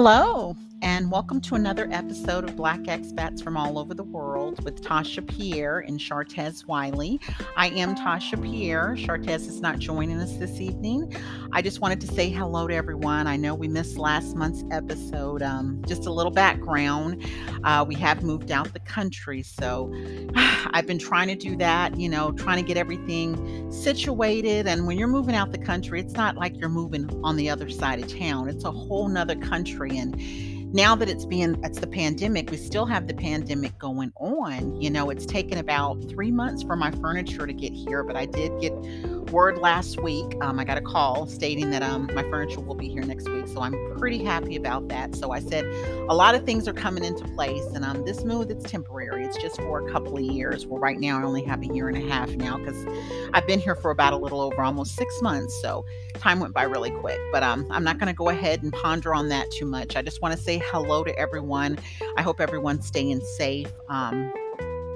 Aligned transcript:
Hello, 0.00 0.56
and 1.00 1.10
welcome 1.10 1.40
to 1.40 1.54
another 1.54 1.88
episode 1.92 2.44
of 2.44 2.54
Black 2.56 2.80
Expats 2.80 3.42
from 3.42 3.56
All 3.56 3.78
Over 3.78 3.94
the 3.94 4.02
World 4.02 4.62
with 4.66 4.82
Tasha 4.82 5.26
Pierre 5.26 5.78
and 5.78 5.98
Chartez 5.98 6.66
Wiley. 6.66 7.18
I 7.56 7.68
am 7.68 7.94
Tasha 7.94 8.42
Pierre. 8.42 8.96
Chartez 8.98 9.48
is 9.48 9.62
not 9.62 9.78
joining 9.78 10.20
us 10.20 10.36
this 10.36 10.60
evening. 10.60 11.16
I 11.52 11.62
just 11.62 11.80
wanted 11.80 12.02
to 12.02 12.06
say 12.08 12.28
hello 12.28 12.66
to 12.66 12.74
everyone. 12.74 13.26
I 13.26 13.36
know 13.36 13.54
we 13.54 13.66
missed 13.66 13.96
last 13.96 14.36
month's 14.36 14.62
episode. 14.70 15.40
Um, 15.42 15.82
just 15.86 16.04
a 16.04 16.12
little 16.12 16.30
background 16.30 17.24
uh, 17.64 17.84
we 17.86 17.94
have 17.94 18.22
moved 18.22 18.50
out 18.50 18.72
the 18.72 18.80
country, 18.80 19.42
so 19.42 19.92
I've 20.34 20.86
been 20.86 20.98
trying 20.98 21.28
to 21.28 21.34
do 21.34 21.56
that, 21.56 21.98
you 21.98 22.08
know, 22.08 22.32
trying 22.32 22.58
to 22.58 22.66
get 22.66 22.76
everything 22.76 23.70
situated. 23.72 24.66
And 24.66 24.86
when 24.86 24.98
you're 24.98 25.08
moving 25.08 25.34
out 25.34 25.52
the 25.52 25.58
country, 25.58 26.00
it's 26.00 26.14
not 26.14 26.36
like 26.36 26.58
you're 26.58 26.68
moving 26.68 27.08
on 27.24 27.36
the 27.36 27.50
other 27.50 27.68
side 27.68 28.00
of 28.02 28.18
town, 28.18 28.48
it's 28.48 28.64
a 28.64 28.70
whole 28.70 29.08
nother 29.08 29.36
country. 29.36 29.98
And 29.98 30.20
now 30.72 30.94
that 30.94 31.08
it's 31.08 31.24
being 31.24 31.58
it's 31.64 31.80
the 31.80 31.86
pandemic 31.86 32.50
we 32.50 32.56
still 32.56 32.86
have 32.86 33.08
the 33.08 33.14
pandemic 33.14 33.76
going 33.78 34.12
on 34.16 34.80
you 34.80 34.88
know 34.88 35.10
it's 35.10 35.26
taken 35.26 35.58
about 35.58 35.96
three 36.08 36.30
months 36.30 36.62
for 36.62 36.76
my 36.76 36.92
furniture 36.92 37.46
to 37.46 37.52
get 37.52 37.72
here 37.72 38.04
but 38.04 38.14
i 38.14 38.24
did 38.24 38.52
get 38.60 38.72
word 39.32 39.58
last 39.58 40.00
week 40.00 40.36
um, 40.40 40.60
i 40.60 40.64
got 40.64 40.78
a 40.78 40.80
call 40.80 41.26
stating 41.26 41.70
that 41.70 41.82
um, 41.82 42.08
my 42.14 42.22
furniture 42.24 42.60
will 42.60 42.74
be 42.74 42.88
here 42.88 43.02
next 43.02 43.28
week 43.28 43.48
so 43.48 43.60
i'm 43.60 43.74
pretty 43.98 44.24
happy 44.24 44.56
about 44.56 44.88
that. 44.88 45.14
So 45.14 45.30
i 45.32 45.40
said 45.40 45.66
a 46.08 46.14
lot 46.14 46.34
of 46.34 46.44
things 46.46 46.66
are 46.66 46.72
coming 46.72 47.04
into 47.04 47.24
place 47.34 47.64
and 47.74 47.84
um, 47.84 48.04
this 48.04 48.24
move 48.24 48.50
it's 48.50 48.68
temporary 48.68 49.24
it's 49.24 49.36
just 49.36 49.56
for 49.56 49.86
a 49.86 49.92
couple 49.92 50.16
of 50.16 50.22
years. 50.22 50.66
Well 50.66 50.80
right 50.80 50.98
now 50.98 51.18
i 51.20 51.22
only 51.22 51.44
have 51.44 51.62
a 51.62 51.66
year 51.66 51.88
and 51.88 51.96
a 51.96 52.08
half 52.08 52.30
now 52.30 52.58
because 52.58 52.86
i've 53.34 53.46
been 53.46 53.60
here 53.60 53.74
for 53.74 53.90
about 53.90 54.12
a 54.12 54.16
little 54.16 54.40
over 54.40 54.62
almost 54.62 54.96
six 54.96 55.20
months 55.20 55.58
so 55.60 55.84
time 56.14 56.40
went 56.40 56.54
by 56.54 56.62
really 56.62 56.90
quick 56.90 57.18
but 57.32 57.42
um, 57.42 57.66
i'm 57.70 57.84
not 57.84 57.98
going 57.98 58.06
to 58.06 58.14
go 58.14 58.28
ahead 58.28 58.62
and 58.62 58.72
ponder 58.72 59.14
on 59.14 59.28
that 59.28 59.50
too 59.50 59.66
much. 59.66 59.96
I 59.96 60.02
just 60.02 60.22
want 60.22 60.36
to 60.36 60.42
say 60.42 60.59
hello 60.64 61.04
to 61.04 61.18
everyone. 61.18 61.78
I 62.16 62.22
hope 62.22 62.40
everyone's 62.40 62.86
staying 62.86 63.20
safe. 63.20 63.68
Um, 63.88 64.32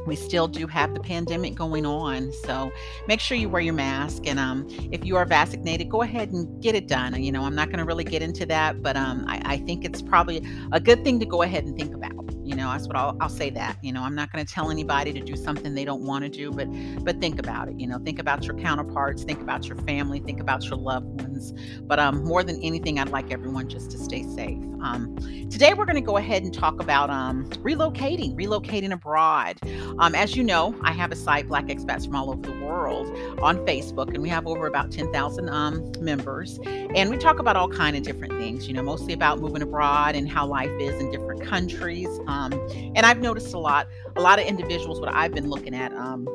we 0.06 0.16
still 0.16 0.48
do 0.48 0.66
have 0.66 0.94
the 0.94 1.00
pandemic 1.00 1.54
going 1.54 1.86
on. 1.86 2.32
So 2.32 2.70
make 3.08 3.20
sure 3.20 3.36
you 3.36 3.48
wear 3.48 3.62
your 3.62 3.74
mask. 3.74 4.26
And 4.26 4.38
um, 4.38 4.66
if 4.92 5.04
you 5.04 5.16
are 5.16 5.24
vaccinated, 5.24 5.88
go 5.88 6.02
ahead 6.02 6.30
and 6.30 6.62
get 6.62 6.74
it 6.74 6.88
done. 6.88 7.20
You 7.22 7.32
know, 7.32 7.42
I'm 7.42 7.54
not 7.54 7.68
going 7.68 7.78
to 7.78 7.84
really 7.84 8.04
get 8.04 8.22
into 8.22 8.44
that, 8.46 8.82
but 8.82 8.96
um, 8.96 9.24
I, 9.26 9.42
I, 9.44 9.56
think 9.58 9.84
it's 9.84 10.02
probably 10.02 10.46
a 10.72 10.80
good 10.80 11.04
thing 11.04 11.18
to 11.20 11.26
go 11.26 11.42
ahead 11.42 11.64
and 11.64 11.76
think 11.76 11.94
about. 11.94 12.23
You 12.54 12.60
know, 12.60 12.70
that's 12.70 12.86
what 12.86 12.94
I'll, 12.94 13.16
I'll 13.20 13.28
say 13.28 13.50
that. 13.50 13.78
You 13.82 13.92
know, 13.92 14.02
I'm 14.02 14.14
not 14.14 14.30
going 14.30 14.46
to 14.46 14.54
tell 14.54 14.70
anybody 14.70 15.12
to 15.12 15.18
do 15.18 15.34
something 15.34 15.74
they 15.74 15.84
don't 15.84 16.02
want 16.02 16.22
to 16.22 16.28
do, 16.28 16.52
but 16.52 16.68
but 17.02 17.20
think 17.20 17.40
about 17.40 17.68
it. 17.68 17.80
You 17.80 17.88
know, 17.88 17.98
think 17.98 18.20
about 18.20 18.44
your 18.44 18.54
counterparts, 18.56 19.24
think 19.24 19.40
about 19.40 19.66
your 19.66 19.76
family, 19.78 20.20
think 20.20 20.38
about 20.38 20.62
your 20.66 20.76
loved 20.76 21.20
ones. 21.20 21.52
But 21.80 21.98
um, 21.98 22.22
more 22.22 22.44
than 22.44 22.62
anything, 22.62 23.00
I'd 23.00 23.08
like 23.08 23.32
everyone 23.32 23.68
just 23.68 23.90
to 23.90 23.98
stay 23.98 24.22
safe. 24.22 24.62
Um, 24.84 25.16
today, 25.50 25.72
we're 25.72 25.86
going 25.86 25.96
to 25.96 26.02
go 26.02 26.18
ahead 26.18 26.42
and 26.42 26.52
talk 26.52 26.78
about 26.78 27.08
um, 27.08 27.48
relocating, 27.64 28.36
relocating 28.36 28.92
abroad. 28.92 29.58
Um, 29.98 30.14
as 30.14 30.36
you 30.36 30.44
know, 30.44 30.78
I 30.82 30.92
have 30.92 31.10
a 31.10 31.16
site, 31.16 31.48
Black 31.48 31.66
Expats 31.66 32.04
from 32.04 32.14
All 32.14 32.30
Over 32.30 32.42
the 32.42 32.64
World, 32.64 33.08
on 33.40 33.56
Facebook, 33.66 34.08
and 34.08 34.22
we 34.22 34.28
have 34.28 34.46
over 34.46 34.66
about 34.66 34.92
10,000 34.92 35.48
um, 35.48 35.90
members. 36.00 36.60
And 36.66 37.08
we 37.08 37.16
talk 37.16 37.38
about 37.38 37.56
all 37.56 37.68
kind 37.68 37.96
of 37.96 38.02
different 38.02 38.34
things. 38.34 38.68
You 38.68 38.74
know, 38.74 38.82
mostly 38.82 39.14
about 39.14 39.40
moving 39.40 39.62
abroad 39.62 40.14
and 40.14 40.28
how 40.28 40.46
life 40.46 40.70
is 40.78 41.00
in 41.00 41.10
different 41.10 41.42
countries. 41.42 42.08
Um, 42.26 42.43
and 42.52 42.98
I've 42.98 43.20
noticed 43.20 43.54
a 43.54 43.58
lot, 43.58 43.88
a 44.16 44.20
lot 44.20 44.38
of 44.38 44.46
individuals. 44.46 45.00
What 45.00 45.14
I've 45.14 45.32
been 45.32 45.48
looking 45.48 45.74
at 45.74 45.92
um, 45.94 46.28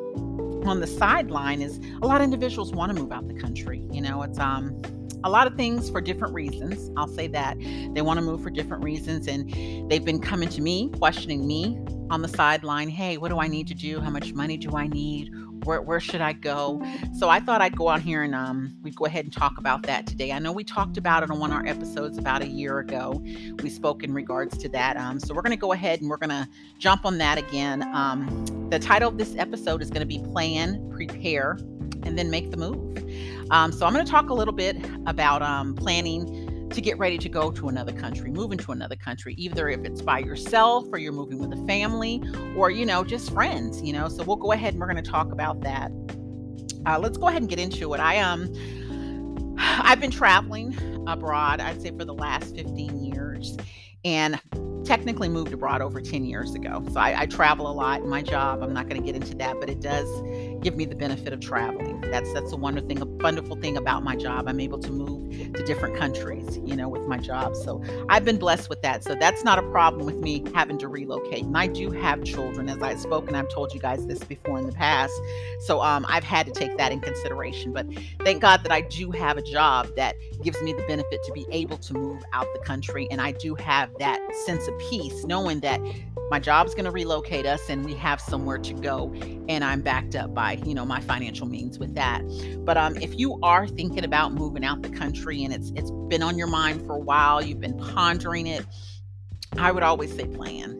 on 0.65 0.79
the 0.79 0.87
sideline 0.87 1.61
is 1.61 1.79
a 2.01 2.07
lot 2.07 2.21
of 2.21 2.25
individuals 2.25 2.71
want 2.71 2.95
to 2.95 3.01
move 3.01 3.11
out 3.11 3.27
the 3.27 3.33
country. 3.33 3.83
You 3.91 4.01
know, 4.01 4.21
it's 4.23 4.39
um 4.39 4.81
a 5.23 5.29
lot 5.29 5.47
of 5.47 5.55
things 5.55 5.89
for 5.89 5.99
different 6.01 6.33
reasons. 6.33 6.91
I'll 6.95 7.07
say 7.07 7.27
that. 7.27 7.57
They 7.93 8.01
want 8.01 8.19
to 8.19 8.25
move 8.25 8.41
for 8.41 8.49
different 8.49 8.83
reasons. 8.83 9.27
And 9.27 9.89
they've 9.89 10.03
been 10.03 10.21
coming 10.21 10.49
to 10.49 10.61
me, 10.61 10.89
questioning 10.97 11.45
me 11.45 11.77
on 12.09 12.21
the 12.21 12.27
sideline 12.27 12.89
hey, 12.89 13.17
what 13.17 13.29
do 13.29 13.39
I 13.39 13.47
need 13.47 13.67
to 13.67 13.73
do? 13.73 13.99
How 13.99 14.09
much 14.09 14.33
money 14.33 14.57
do 14.57 14.75
I 14.75 14.87
need? 14.87 15.31
Where, 15.63 15.81
where 15.81 15.99
should 15.99 16.21
I 16.21 16.33
go? 16.33 16.81
So 17.17 17.29
I 17.29 17.39
thought 17.39 17.61
I'd 17.61 17.75
go 17.75 17.89
out 17.89 18.01
here 18.01 18.23
and 18.23 18.33
um, 18.33 18.75
we'd 18.81 18.95
go 18.95 19.05
ahead 19.05 19.25
and 19.25 19.33
talk 19.33 19.57
about 19.57 19.83
that 19.83 20.07
today. 20.07 20.31
I 20.31 20.39
know 20.39 20.51
we 20.51 20.63
talked 20.63 20.97
about 20.97 21.23
it 21.23 21.31
on 21.31 21.39
one 21.39 21.51
of 21.51 21.57
our 21.57 21.65
episodes 21.65 22.17
about 22.17 22.41
a 22.41 22.47
year 22.47 22.79
ago. 22.79 23.21
We 23.61 23.69
spoke 23.69 24.03
in 24.03 24.13
regards 24.13 24.57
to 24.59 24.69
that. 24.69 24.97
Um, 24.97 25.19
so 25.19 25.33
we're 25.33 25.41
going 25.41 25.51
to 25.51 25.57
go 25.57 25.73
ahead 25.73 26.01
and 26.01 26.09
we're 26.09 26.17
going 26.17 26.29
to 26.29 26.47
jump 26.77 27.05
on 27.05 27.17
that 27.19 27.37
again. 27.37 27.83
Um, 27.93 28.45
the 28.69 28.79
title 28.79 29.09
of 29.09 29.17
this 29.17 29.35
episode 29.37 29.81
is 29.81 29.89
going 29.89 30.01
to 30.01 30.05
be 30.05 30.19
Plan, 30.19 30.89
Prepare, 30.91 31.57
and 32.03 32.17
then 32.17 32.29
Make 32.29 32.51
the 32.51 32.57
Move. 32.57 32.97
Um, 33.51 33.71
so 33.71 33.85
I'm 33.85 33.93
going 33.93 34.05
to 34.05 34.11
talk 34.11 34.29
a 34.29 34.33
little 34.33 34.53
bit 34.53 34.77
about 35.05 35.41
um, 35.41 35.75
planning 35.75 36.38
to 36.71 36.81
get 36.81 36.97
ready 36.97 37.17
to 37.17 37.29
go 37.29 37.51
to 37.51 37.69
another 37.69 37.91
country, 37.91 38.31
move 38.31 38.51
into 38.51 38.71
another 38.71 38.95
country, 38.95 39.33
either 39.35 39.69
if 39.69 39.83
it's 39.83 40.01
by 40.01 40.19
yourself 40.19 40.85
or 40.91 40.97
you're 40.97 41.11
moving 41.11 41.39
with 41.39 41.51
a 41.53 41.65
family 41.65 42.21
or, 42.55 42.69
you 42.69 42.85
know, 42.85 43.03
just 43.03 43.31
friends, 43.31 43.81
you 43.81 43.93
know. 43.93 44.07
So 44.07 44.23
we'll 44.23 44.35
go 44.35 44.51
ahead 44.51 44.73
and 44.73 44.81
we're 44.81 44.91
going 44.91 45.03
to 45.03 45.11
talk 45.11 45.31
about 45.31 45.61
that. 45.61 45.91
Uh, 46.85 46.99
let's 46.99 47.17
go 47.17 47.27
ahead 47.27 47.41
and 47.41 47.49
get 47.49 47.59
into 47.59 47.93
it. 47.93 47.99
I 47.99 48.19
um 48.19 48.53
I've 49.59 49.99
been 49.99 50.11
traveling 50.11 50.77
abroad, 51.07 51.59
I'd 51.59 51.81
say 51.81 51.91
for 51.91 52.05
the 52.05 52.13
last 52.13 52.55
15 52.55 53.03
years, 53.03 53.57
and 54.05 54.39
technically 54.85 55.29
moved 55.29 55.53
abroad 55.53 55.81
over 55.81 56.01
10 56.01 56.25
years 56.25 56.55
ago. 56.55 56.83
So 56.91 56.99
I, 56.99 57.21
I 57.21 57.25
travel 57.25 57.69
a 57.69 57.73
lot 57.73 58.01
in 58.01 58.09
my 58.09 58.21
job. 58.21 58.63
I'm 58.63 58.73
not 58.73 58.87
going 58.87 59.01
to 59.01 59.05
get 59.05 59.15
into 59.15 59.35
that, 59.37 59.59
but 59.59 59.69
it 59.69 59.81
does 59.81 60.07
give 60.61 60.75
me 60.75 60.85
the 60.85 60.95
benefit 60.95 61.33
of 61.33 61.39
traveling. 61.39 62.01
That's 62.01 62.31
that's 62.33 62.51
a 62.51 62.57
wonderful 62.57 62.87
thing, 62.87 63.01
a 63.01 63.05
wonderful 63.05 63.55
thing 63.57 63.77
about 63.77 64.03
my 64.03 64.15
job. 64.15 64.47
I'm 64.47 64.59
able 64.59 64.79
to 64.79 64.91
move 64.91 65.53
to 65.53 65.63
different 65.65 65.95
countries, 65.97 66.59
you 66.63 66.75
know, 66.75 66.89
with 66.89 67.07
my 67.07 67.17
job. 67.17 67.55
So 67.55 67.83
I've 68.09 68.25
been 68.25 68.37
blessed 68.37 68.69
with 68.69 68.81
that. 68.81 69.03
So 69.03 69.15
that's 69.15 69.43
not 69.43 69.59
a 69.59 69.63
problem 69.63 70.05
with 70.05 70.17
me 70.17 70.43
having 70.53 70.77
to 70.79 70.87
relocate. 70.87 71.43
And 71.43 71.57
I 71.57 71.67
do 71.67 71.91
have 71.91 72.23
children, 72.23 72.69
as 72.69 72.81
I've 72.81 72.99
spoken. 72.99 73.35
I've 73.35 73.49
told 73.49 73.73
you 73.73 73.79
guys 73.79 74.05
this 74.05 74.23
before 74.23 74.59
in 74.59 74.65
the 74.65 74.73
past. 74.73 75.13
So 75.61 75.81
um, 75.81 76.05
I've 76.09 76.23
had 76.23 76.45
to 76.47 76.51
take 76.51 76.77
that 76.77 76.91
in 76.91 76.99
consideration. 76.99 77.73
But 77.73 77.87
thank 78.23 78.41
God 78.41 78.63
that 78.63 78.71
I 78.71 78.81
do 78.81 79.11
have 79.11 79.37
a 79.37 79.41
job 79.41 79.87
that 79.95 80.15
gives 80.43 80.61
me 80.61 80.73
the 80.73 80.83
benefit 80.83 81.23
to 81.23 81.31
be 81.31 81.45
able 81.51 81.77
to 81.77 81.93
move 81.93 82.23
out 82.33 82.47
the 82.53 82.59
country, 82.59 83.07
and 83.11 83.21
I 83.21 83.31
do 83.31 83.55
have 83.55 83.89
that 83.99 84.19
sense 84.45 84.67
of 84.67 84.77
peace, 84.79 85.25
knowing 85.25 85.59
that 85.61 85.81
my 86.29 86.39
job's 86.39 86.73
going 86.73 86.85
to 86.85 86.91
relocate 86.91 87.45
us 87.45 87.69
and 87.69 87.85
we 87.85 87.93
have 87.93 88.19
somewhere 88.21 88.57
to 88.57 88.73
go 88.73 89.13
and 89.47 89.63
i'm 89.63 89.81
backed 89.81 90.15
up 90.15 90.33
by 90.33 90.53
you 90.65 90.73
know 90.73 90.85
my 90.85 90.99
financial 91.01 91.47
means 91.47 91.79
with 91.79 91.93
that 91.95 92.21
but 92.65 92.77
um, 92.77 92.95
if 92.97 93.17
you 93.17 93.39
are 93.43 93.67
thinking 93.67 94.03
about 94.03 94.33
moving 94.33 94.63
out 94.63 94.81
the 94.81 94.89
country 94.89 95.43
and 95.43 95.53
it's 95.53 95.71
it's 95.75 95.91
been 96.07 96.23
on 96.23 96.37
your 96.37 96.47
mind 96.47 96.85
for 96.85 96.95
a 96.95 96.99
while 96.99 97.41
you've 97.41 97.59
been 97.59 97.77
pondering 97.77 98.47
it 98.47 98.65
i 99.57 99.71
would 99.71 99.83
always 99.83 100.15
say 100.15 100.25
plan 100.27 100.75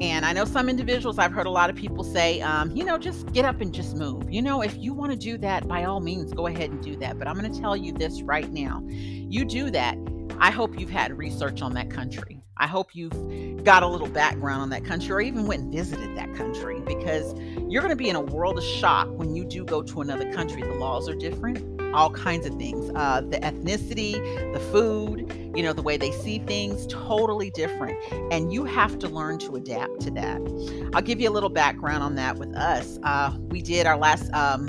and 0.00 0.24
I 0.24 0.32
know 0.32 0.44
some 0.44 0.68
individuals, 0.68 1.18
I've 1.18 1.32
heard 1.32 1.46
a 1.46 1.50
lot 1.50 1.70
of 1.70 1.76
people 1.76 2.04
say, 2.04 2.40
um, 2.40 2.70
you 2.70 2.84
know, 2.84 2.98
just 2.98 3.32
get 3.32 3.44
up 3.44 3.60
and 3.60 3.74
just 3.74 3.96
move. 3.96 4.30
You 4.30 4.42
know, 4.42 4.62
if 4.62 4.76
you 4.76 4.94
want 4.94 5.10
to 5.10 5.18
do 5.18 5.36
that, 5.38 5.66
by 5.66 5.84
all 5.84 5.98
means, 5.98 6.32
go 6.32 6.46
ahead 6.46 6.70
and 6.70 6.80
do 6.80 6.96
that. 6.98 7.18
But 7.18 7.26
I'm 7.26 7.36
going 7.36 7.52
to 7.52 7.60
tell 7.60 7.76
you 7.76 7.92
this 7.92 8.22
right 8.22 8.48
now 8.52 8.84
you 8.88 9.44
do 9.44 9.70
that. 9.70 9.98
I 10.38 10.50
hope 10.50 10.78
you've 10.78 10.90
had 10.90 11.18
research 11.18 11.62
on 11.62 11.74
that 11.74 11.90
country. 11.90 12.40
I 12.58 12.66
hope 12.66 12.94
you've 12.94 13.64
got 13.64 13.82
a 13.82 13.86
little 13.86 14.08
background 14.08 14.62
on 14.62 14.70
that 14.70 14.84
country 14.84 15.12
or 15.12 15.20
even 15.20 15.46
went 15.46 15.62
and 15.62 15.72
visited 15.72 16.16
that 16.16 16.34
country 16.34 16.80
because 16.80 17.34
you're 17.68 17.82
going 17.82 17.90
to 17.90 17.96
be 17.96 18.08
in 18.08 18.16
a 18.16 18.20
world 18.20 18.58
of 18.58 18.64
shock 18.64 19.08
when 19.10 19.34
you 19.34 19.44
do 19.44 19.64
go 19.64 19.82
to 19.82 20.00
another 20.00 20.32
country. 20.32 20.62
The 20.62 20.74
laws 20.74 21.08
are 21.08 21.14
different, 21.14 21.80
all 21.94 22.10
kinds 22.10 22.46
of 22.46 22.54
things. 22.56 22.90
Uh, 22.94 23.20
the 23.20 23.38
ethnicity, 23.38 24.12
the 24.52 24.60
food, 24.72 25.52
you 25.54 25.62
know, 25.62 25.72
the 25.72 25.82
way 25.82 25.96
they 25.96 26.12
see 26.12 26.38
things, 26.40 26.86
totally 26.88 27.50
different. 27.50 27.96
And 28.32 28.52
you 28.52 28.64
have 28.64 28.98
to 29.00 29.08
learn 29.08 29.38
to 29.40 29.56
adapt 29.56 30.00
to 30.00 30.10
that. 30.12 30.90
I'll 30.94 31.02
give 31.02 31.20
you 31.20 31.28
a 31.28 31.32
little 31.32 31.48
background 31.50 32.02
on 32.02 32.14
that 32.16 32.38
with 32.38 32.54
us. 32.56 32.98
Uh, 33.02 33.36
we 33.48 33.62
did 33.62 33.86
our 33.86 33.96
last. 33.96 34.32
Um, 34.32 34.68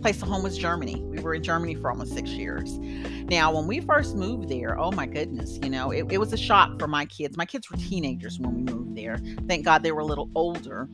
place 0.00 0.22
of 0.22 0.28
home 0.28 0.42
was 0.42 0.56
Germany. 0.56 1.02
We 1.02 1.20
were 1.20 1.34
in 1.34 1.42
Germany 1.42 1.74
for 1.74 1.90
almost 1.90 2.14
six 2.14 2.30
years. 2.30 2.78
Now, 2.78 3.54
when 3.54 3.66
we 3.66 3.80
first 3.80 4.16
moved 4.16 4.48
there, 4.48 4.78
oh 4.78 4.90
my 4.90 5.06
goodness, 5.06 5.58
you 5.62 5.70
know, 5.70 5.90
it, 5.90 6.10
it 6.10 6.18
was 6.18 6.32
a 6.32 6.36
shock 6.36 6.78
for 6.78 6.88
my 6.88 7.04
kids. 7.06 7.36
My 7.36 7.46
kids 7.46 7.70
were 7.70 7.76
teenagers 7.76 8.38
when 8.38 8.54
we 8.54 8.62
moved 8.72 8.96
there. 8.96 9.18
Thank 9.46 9.64
God 9.64 9.82
they 9.82 9.92
were 9.92 10.00
a 10.00 10.06
little 10.06 10.30
older. 10.34 10.88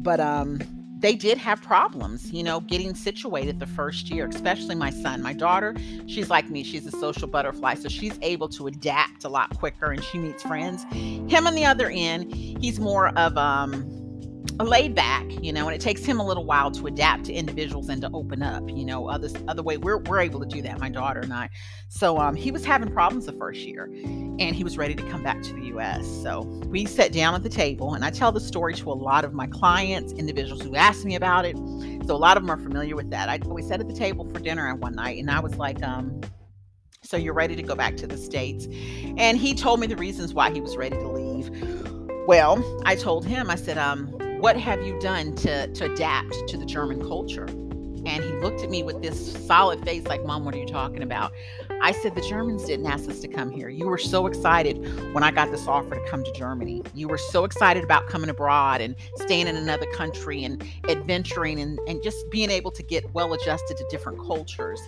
But 0.00 0.20
um, 0.20 0.60
they 1.00 1.14
did 1.14 1.38
have 1.38 1.62
problems, 1.62 2.32
you 2.32 2.42
know, 2.42 2.60
getting 2.60 2.94
situated 2.94 3.60
the 3.60 3.66
first 3.66 4.10
year, 4.10 4.26
especially 4.26 4.74
my 4.74 4.90
son. 4.90 5.22
My 5.22 5.32
daughter, 5.32 5.76
she's 6.06 6.28
like 6.28 6.50
me, 6.50 6.64
she's 6.64 6.86
a 6.86 6.90
social 6.90 7.28
butterfly, 7.28 7.74
so 7.74 7.88
she's 7.88 8.18
able 8.22 8.48
to 8.50 8.66
adapt 8.66 9.24
a 9.24 9.28
lot 9.28 9.56
quicker 9.58 9.92
and 9.92 10.02
she 10.02 10.18
meets 10.18 10.42
friends. 10.42 10.84
Him 10.92 11.46
on 11.46 11.54
the 11.54 11.64
other 11.64 11.88
end, 11.88 12.34
he's 12.34 12.80
more 12.80 13.08
of 13.16 13.36
um 13.38 13.97
laid 14.56 14.94
back, 14.94 15.24
you 15.42 15.52
know, 15.52 15.66
and 15.66 15.74
it 15.74 15.80
takes 15.80 16.04
him 16.04 16.18
a 16.18 16.26
little 16.26 16.44
while 16.44 16.70
to 16.72 16.86
adapt 16.86 17.24
to 17.24 17.32
individuals 17.32 17.88
and 17.88 18.02
to 18.02 18.10
open 18.12 18.42
up, 18.42 18.68
you 18.68 18.84
know, 18.84 19.08
other 19.08 19.28
other 19.46 19.62
way 19.62 19.76
we're 19.76 19.98
we're 19.98 20.20
able 20.20 20.40
to 20.40 20.46
do 20.46 20.60
that, 20.62 20.80
my 20.80 20.88
daughter 20.88 21.20
and 21.20 21.32
I. 21.32 21.48
So 21.88 22.18
um 22.18 22.34
he 22.34 22.50
was 22.50 22.64
having 22.64 22.92
problems 22.92 23.26
the 23.26 23.32
first 23.32 23.60
year 23.60 23.84
and 23.84 24.54
he 24.54 24.64
was 24.64 24.76
ready 24.76 24.94
to 24.94 25.02
come 25.04 25.22
back 25.22 25.42
to 25.42 25.52
the 25.52 25.66
US. 25.76 26.06
So 26.22 26.42
we 26.66 26.86
sat 26.86 27.12
down 27.12 27.34
at 27.34 27.42
the 27.42 27.48
table 27.48 27.94
and 27.94 28.04
I 28.04 28.10
tell 28.10 28.32
the 28.32 28.40
story 28.40 28.74
to 28.74 28.90
a 28.90 28.94
lot 28.94 29.24
of 29.24 29.32
my 29.32 29.46
clients, 29.46 30.12
individuals 30.12 30.62
who 30.62 30.74
ask 30.74 31.04
me 31.04 31.14
about 31.14 31.44
it. 31.44 31.56
So 32.06 32.14
a 32.14 32.18
lot 32.18 32.36
of 32.36 32.42
them 32.42 32.50
are 32.50 32.62
familiar 32.62 32.96
with 32.96 33.10
that. 33.10 33.28
I 33.28 33.38
we 33.46 33.62
sat 33.62 33.80
at 33.80 33.88
the 33.88 33.94
table 33.94 34.24
for 34.24 34.40
dinner 34.40 34.74
one 34.74 34.94
night 34.94 35.18
and 35.18 35.30
I 35.30 35.40
was 35.40 35.56
like, 35.56 35.82
um, 35.82 36.20
So 37.02 37.16
you're 37.16 37.34
ready 37.34 37.54
to 37.56 37.62
go 37.62 37.74
back 37.74 37.96
to 37.98 38.06
the 38.06 38.16
States. 38.16 38.66
And 39.16 39.38
he 39.38 39.54
told 39.54 39.80
me 39.80 39.86
the 39.86 39.96
reasons 39.96 40.34
why 40.34 40.50
he 40.50 40.60
was 40.60 40.76
ready 40.76 40.96
to 40.96 41.08
leave. 41.08 41.50
Well, 42.26 42.62
I 42.84 42.94
told 42.94 43.24
him, 43.24 43.48
I 43.48 43.54
said, 43.54 43.78
um, 43.78 44.14
what 44.40 44.56
have 44.56 44.82
you 44.82 44.98
done 45.00 45.34
to, 45.34 45.66
to 45.66 45.92
adapt 45.92 46.48
to 46.48 46.56
the 46.56 46.64
German 46.64 47.00
culture? 47.00 47.46
And 47.46 48.22
he 48.22 48.30
looked 48.40 48.62
at 48.62 48.70
me 48.70 48.84
with 48.84 49.02
this 49.02 49.32
solid 49.46 49.84
face, 49.84 50.04
like, 50.06 50.24
Mom, 50.24 50.44
what 50.44 50.54
are 50.54 50.58
you 50.58 50.66
talking 50.66 51.02
about? 51.02 51.32
I 51.80 51.92
said, 51.92 52.14
The 52.14 52.20
Germans 52.22 52.64
didn't 52.64 52.86
ask 52.86 53.08
us 53.08 53.20
to 53.20 53.28
come 53.28 53.50
here. 53.50 53.68
You 53.68 53.86
were 53.86 53.98
so 53.98 54.26
excited 54.26 54.76
when 55.14 55.22
I 55.22 55.30
got 55.30 55.50
this 55.50 55.66
offer 55.66 55.94
to 55.94 56.08
come 56.08 56.24
to 56.24 56.32
Germany. 56.32 56.82
You 56.94 57.08
were 57.08 57.18
so 57.18 57.44
excited 57.44 57.84
about 57.84 58.08
coming 58.08 58.30
abroad 58.30 58.80
and 58.80 58.96
staying 59.16 59.46
in 59.46 59.56
another 59.56 59.86
country 59.92 60.44
and 60.44 60.62
adventuring 60.88 61.60
and, 61.60 61.78
and 61.86 62.02
just 62.02 62.28
being 62.30 62.50
able 62.50 62.70
to 62.72 62.82
get 62.82 63.12
well 63.14 63.32
adjusted 63.32 63.76
to 63.76 63.84
different 63.90 64.18
cultures. 64.18 64.80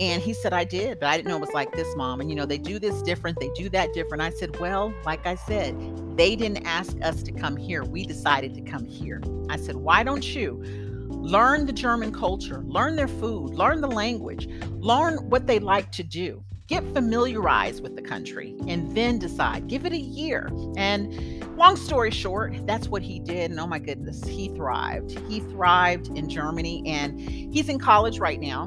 And 0.00 0.20
he 0.20 0.34
said, 0.34 0.52
I 0.52 0.64
did, 0.64 0.98
but 0.98 1.08
I 1.08 1.16
didn't 1.16 1.28
know 1.28 1.36
it 1.36 1.40
was 1.40 1.54
like 1.54 1.72
this, 1.72 1.94
mom. 1.96 2.20
And 2.20 2.28
you 2.28 2.36
know, 2.36 2.46
they 2.46 2.58
do 2.58 2.78
this 2.78 3.00
different, 3.02 3.38
they 3.38 3.50
do 3.54 3.68
that 3.70 3.92
different. 3.92 4.22
I 4.22 4.30
said, 4.30 4.58
Well, 4.58 4.92
like 5.04 5.26
I 5.26 5.36
said, 5.36 5.76
they 6.16 6.34
didn't 6.34 6.66
ask 6.66 6.96
us 7.02 7.22
to 7.22 7.32
come 7.32 7.56
here. 7.56 7.84
We 7.84 8.04
decided 8.04 8.54
to 8.54 8.60
come 8.60 8.84
here. 8.84 9.22
I 9.48 9.56
said, 9.56 9.76
Why 9.76 10.02
don't 10.02 10.34
you? 10.34 10.62
Learn 11.10 11.64
the 11.64 11.72
German 11.72 12.12
culture, 12.12 12.62
learn 12.66 12.96
their 12.96 13.08
food, 13.08 13.54
learn 13.54 13.80
the 13.80 13.88
language, 13.88 14.46
learn 14.84 15.16
what 15.30 15.46
they 15.46 15.58
like 15.58 15.90
to 15.92 16.02
do. 16.02 16.44
Get 16.66 16.84
familiarized 16.92 17.82
with 17.82 17.96
the 17.96 18.02
country 18.02 18.54
and 18.68 18.94
then 18.94 19.18
decide. 19.18 19.66
Give 19.66 19.86
it 19.86 19.92
a 19.92 19.98
year. 19.98 20.50
And 20.76 21.42
long 21.56 21.76
story 21.76 22.10
short, 22.10 22.54
that's 22.66 22.88
what 22.88 23.02
he 23.02 23.18
did. 23.18 23.50
And 23.50 23.58
oh 23.58 23.66
my 23.66 23.78
goodness, 23.78 24.22
he 24.24 24.48
thrived. 24.48 25.18
He 25.28 25.40
thrived 25.40 26.08
in 26.08 26.28
Germany 26.28 26.82
and 26.86 27.18
he's 27.18 27.70
in 27.70 27.78
college 27.78 28.18
right 28.18 28.40
now 28.40 28.66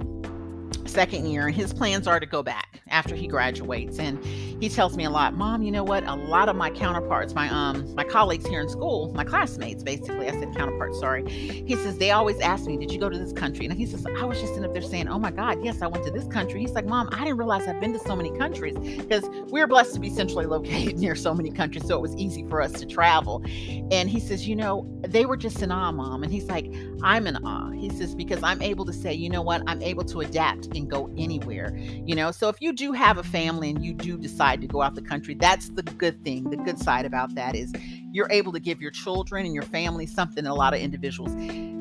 second 0.87 1.27
year 1.27 1.47
and 1.47 1.55
his 1.55 1.73
plans 1.73 2.07
are 2.07 2.19
to 2.19 2.25
go 2.25 2.43
back 2.43 2.81
after 2.89 3.15
he 3.15 3.27
graduates. 3.27 3.99
And 3.99 4.23
he 4.25 4.69
tells 4.69 4.97
me 4.97 5.05
a 5.05 5.09
lot 5.09 5.33
mom 5.33 5.61
you 5.61 5.71
know 5.71 5.83
what? 5.83 6.03
A 6.05 6.15
lot 6.15 6.49
of 6.49 6.55
my 6.55 6.69
counterparts 6.69 7.33
my 7.33 7.49
um 7.49 7.93
my 7.95 8.03
colleagues 8.03 8.47
here 8.47 8.61
in 8.61 8.69
school 8.69 9.11
my 9.13 9.23
classmates 9.23 9.83
basically 9.83 10.27
i 10.27 10.31
said 10.31 10.55
counterparts 10.55 10.99
sorry. 10.99 11.27
He 11.29 11.75
says 11.75 11.97
they 11.97 12.11
always 12.11 12.39
ask 12.39 12.65
me 12.65 12.77
did 12.77 12.91
you 12.91 12.99
go 12.99 13.09
to 13.09 13.17
this 13.17 13.33
country? 13.33 13.65
And 13.65 13.77
he 13.77 13.85
says 13.85 14.05
i 14.05 14.25
was 14.25 14.39
just 14.39 14.53
sitting 14.53 14.65
up 14.65 14.73
there 14.73 14.81
saying 14.81 15.07
oh 15.07 15.19
my 15.19 15.31
god 15.31 15.63
yes 15.63 15.81
i 15.81 15.87
went 15.87 16.05
to 16.05 16.11
this 16.11 16.27
country. 16.27 16.61
He's 16.61 16.71
like 16.71 16.85
mom 16.85 17.09
i 17.11 17.19
didn't 17.19 17.37
realize 17.37 17.67
i've 17.67 17.79
been 17.79 17.93
to 17.93 17.99
so 17.99 18.15
many 18.15 18.35
countries 18.37 18.77
because 18.77 19.27
we 19.51 19.61
are 19.61 19.67
blessed 19.67 19.93
to 19.95 19.99
be 19.99 20.09
centrally 20.09 20.45
located 20.57 20.97
near 20.97 21.15
so 21.15 21.33
many 21.33 21.51
countries 21.51 21.85
so 21.85 21.95
it 21.95 22.01
was 22.01 22.15
easy 22.15 22.45
for 22.49 22.61
us 22.61 22.71
to 22.73 22.85
travel. 22.85 23.43
And 23.91 24.09
he 24.09 24.19
says 24.19 24.47
you 24.47 24.55
know 24.55 24.87
they 25.07 25.25
were 25.25 25.37
just 25.37 25.61
in 25.61 25.71
awe 25.71 25.91
mom. 25.91 26.23
And 26.23 26.31
he's 26.31 26.45
like 26.45 26.73
i'm 27.03 27.27
in 27.27 27.35
awe. 27.37 27.71
He 27.71 27.89
says 27.89 28.15
because 28.15 28.41
i'm 28.43 28.61
able 28.61 28.85
to 28.85 28.93
say 28.93 29.13
you 29.13 29.29
know 29.29 29.41
what? 29.41 29.61
I'm 29.67 29.81
able 29.81 30.03
to 30.05 30.21
adapt 30.21 30.67
and 30.77 30.89
go 30.89 31.13
anywhere 31.17 31.75
you 32.05 32.15
know? 32.15 32.31
So 32.31 32.49
if 32.49 32.61
you 32.61 32.73
do 32.73 32.91
have 32.93 33.17
a 33.17 33.23
family 33.23 33.69
and 33.69 33.83
you 33.83 33.93
do 33.93 34.17
decide 34.17 34.61
to 34.61 34.67
go 34.67 34.81
out 34.81 34.95
the 34.95 35.01
country 35.01 35.35
that's 35.35 35.69
the 35.69 35.83
good 35.83 36.23
thing. 36.23 36.49
The 36.49 36.57
good 36.57 36.79
side 36.79 37.05
about 37.05 37.35
that 37.35 37.55
is 37.55 37.73
you're 38.11 38.31
able 38.31 38.51
to 38.53 38.59
give 38.59 38.81
your 38.81 38.91
children 38.91 39.45
and 39.45 39.53
your 39.53 39.63
family 39.63 40.05
something 40.05 40.45
a 40.45 40.53
lot 40.53 40.73
of 40.73 40.79
individuals 40.79 41.31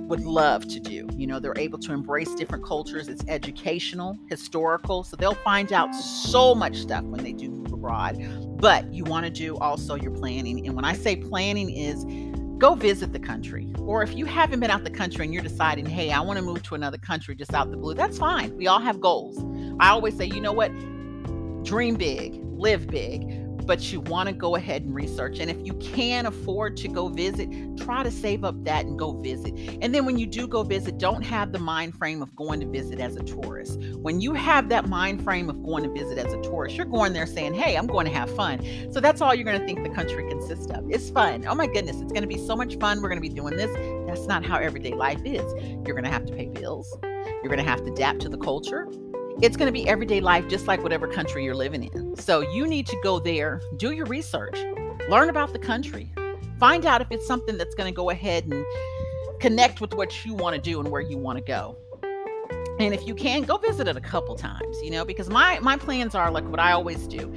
would 0.09 0.25
love 0.25 0.67
to 0.69 0.81
do 0.81 1.09
you 1.17 1.27
know? 1.27 1.41
They're 1.41 1.57
able 1.57 1.79
to 1.81 1.93
embrace 1.93 2.35
different 2.35 2.65
cultures. 2.65 3.09
It's 3.09 3.25
educational 3.29 4.17
historical 4.29 5.03
so 5.05 5.17
they'll 5.17 5.35
find 5.35 5.73
out 5.73 5.95
so 5.95 6.55
much 6.55 6.79
stuff 6.79 7.05
when 7.05 7.23
they 7.23 7.33
do 7.33 7.51
move 7.51 7.73
abroad. 7.73 8.17
But 8.59 8.93
you 8.93 9.05
want 9.05 9.25
to 9.27 9.31
do 9.31 9.57
also 9.59 9.95
your 9.95 10.13
planning 10.13 10.67
and 10.67 10.75
when 10.75 10.85
i 10.85 10.95
say 10.95 11.17
planning 11.17 11.71
is 11.71 12.05
go 12.59 12.75
visit 12.75 13.13
the 13.13 13.19
country. 13.19 13.73
Or 13.79 14.03
if 14.03 14.15
you 14.15 14.25
haven't 14.25 14.61
been 14.61 14.71
out 14.71 14.85
the 14.85 14.91
country 14.91 15.25
and 15.25 15.35
you're 15.35 15.43
deciding, 15.43 15.87
hey, 15.87 16.11
I 16.11 16.21
want 16.21 16.39
to 16.39 16.45
move 16.45 16.63
to 16.65 16.75
another 16.75 16.99
country 16.99 17.35
just 17.37 17.55
out 17.55 17.71
the 17.71 17.77
blue, 17.77 17.95
that's 17.95 18.19
fine. 18.19 18.57
We 18.57 18.67
all 18.67 18.81
have 18.81 19.01
goals. 19.01 19.39
I 19.81 19.91
always 19.91 20.17
say, 20.17 20.27
you 20.27 20.41
know 20.41 20.53
what? 20.53 20.73
Dream 21.65 21.97
big, 21.97 22.41
live 22.43 22.87
big 22.87 23.46
but 23.67 23.93
you 23.93 24.01
want 24.01 24.29
to 24.29 24.35
go 24.35 24.57
ahead 24.57 24.83
and 24.83 24.95
research. 24.95 25.41
And 25.41 25.51
if 25.51 25.57
you 25.67 25.75
can 25.75 26.27
afford 26.27 26.77
to 26.79 26.89
go 26.89 27.09
visit, 27.09 27.49
try 27.77 28.03
to 28.03 28.11
save 28.11 28.45
up 28.45 28.63
that 28.65 28.87
and 28.87 28.99
go 28.99 29.13
visit. 29.21 29.53
And 29.83 29.95
then 29.95 30.07
when 30.07 30.19
you 30.19 30.27
do 30.27 30.47
go 30.47 30.63
visit, 30.63 30.99
don't 30.99 31.23
have 31.23 31.53
the 31.53 31.59
mind 31.59 31.97
frame 31.97 32.23
of 32.23 32.35
going 32.37 32.61
to 32.61 32.67
visit 32.67 33.01
as 33.01 33.17
a 33.17 33.23
tourist. 33.23 33.81
When 33.97 34.21
you 34.21 34.35
have 34.35 34.69
that 34.69 34.89
mind 34.89 35.23
frame 35.23 35.51
of 35.51 35.63
going 35.63 35.83
to 35.83 35.91
visit 35.91 36.19
as 36.19 36.33
a 36.33 36.41
tourist, 36.41 36.77
you're 36.77 36.87
going 36.87 37.13
there 37.13 37.27
saying, 37.27 37.55
hey, 37.55 37.77
I'm 37.77 37.87
going 37.87 38.07
to 38.07 38.13
have 38.13 38.35
fun. 38.35 38.61
So 38.93 39.01
that's 39.01 39.21
all 39.21 39.35
you're 39.35 39.45
going 39.45 39.61
to 39.61 39.67
think 39.67 39.83
the 39.83 39.95
country 39.95 40.29
consists 40.29 40.71
of. 40.71 40.89
It's 40.91 41.11
fun. 41.11 41.45
Oh 41.47 41.55
my 41.55 41.67
goodness, 41.67 42.01
it's 42.01 42.13
going 42.13 42.23
to 42.23 42.29
be 42.29 42.39
so 42.39 42.55
much 42.55 42.77
fun. 42.79 43.03
We're 43.03 43.09
going 43.09 43.21
to 43.21 43.29
be 43.29 43.35
doing 43.35 43.57
this. 43.57 43.71
That's 44.07 44.27
not 44.27 44.45
how 44.45 44.59
everyday 44.59 44.95
life 44.95 45.21
is. 45.25 45.45
You're 45.85 45.95
going 45.95 46.05
to 46.05 46.11
have 46.11 46.27
to 46.27 46.33
pay 46.33 46.47
bills. 46.47 46.97
You're 47.03 47.55
going 47.55 47.59
to 47.59 47.71
have 47.71 47.85
to 47.85 47.93
adapt 47.93 48.21
to 48.21 48.29
the 48.29 48.39
culture 48.39 48.89
it's 49.43 49.57
going 49.57 49.67
to 49.67 49.73
be 49.73 49.87
everyday 49.89 50.21
life, 50.21 50.49
just 50.49 50.67
like 50.67 50.83
whatever 50.83 51.07
country 51.07 51.45
you're 51.45 51.55
living 51.55 51.85
in. 51.85 52.17
So 52.17 52.41
you 52.41 52.67
need 52.67 52.87
to 52.87 52.97
go 53.03 53.19
there, 53.19 53.61
do 53.77 53.93
your 53.93 54.07
research, 54.07 54.59
learn 55.09 55.29
about 55.29 55.53
the 55.53 55.59
country, 55.59 56.11
find 56.59 56.87
out 56.87 57.03
if 57.03 57.09
it's 57.11 57.27
something 57.27 57.59
that's 57.59 57.75
going 57.75 57.93
to 57.93 57.95
go 57.95 58.11
ahead 58.11 58.45
and 58.45 58.65
connect 59.39 59.81
with 59.81 59.93
what 59.93 60.25
you 60.25 60.33
want 60.33 60.57
to 60.57 60.61
do 60.61 60.81
and 60.81 60.91
where 60.91 61.03
you 61.03 61.19
want 61.19 61.39
to 61.39 61.45
go. 61.45 61.77
And 62.79 62.95
if 62.95 63.07
you 63.07 63.15
can, 63.15 63.43
go 63.43 63.59
visit 63.59 63.89
it 63.89 63.97
a 63.97 64.01
couple 64.01 64.35
times, 64.37 64.77
you 64.83 64.91
know, 64.91 65.05
because 65.05 65.29
my 65.29 65.59
my 65.61 65.77
plans 65.77 66.15
are 66.15 66.31
like 66.31 66.45
what 66.45 66.61
I 66.61 66.73
always 66.73 67.07
do. 67.07 67.33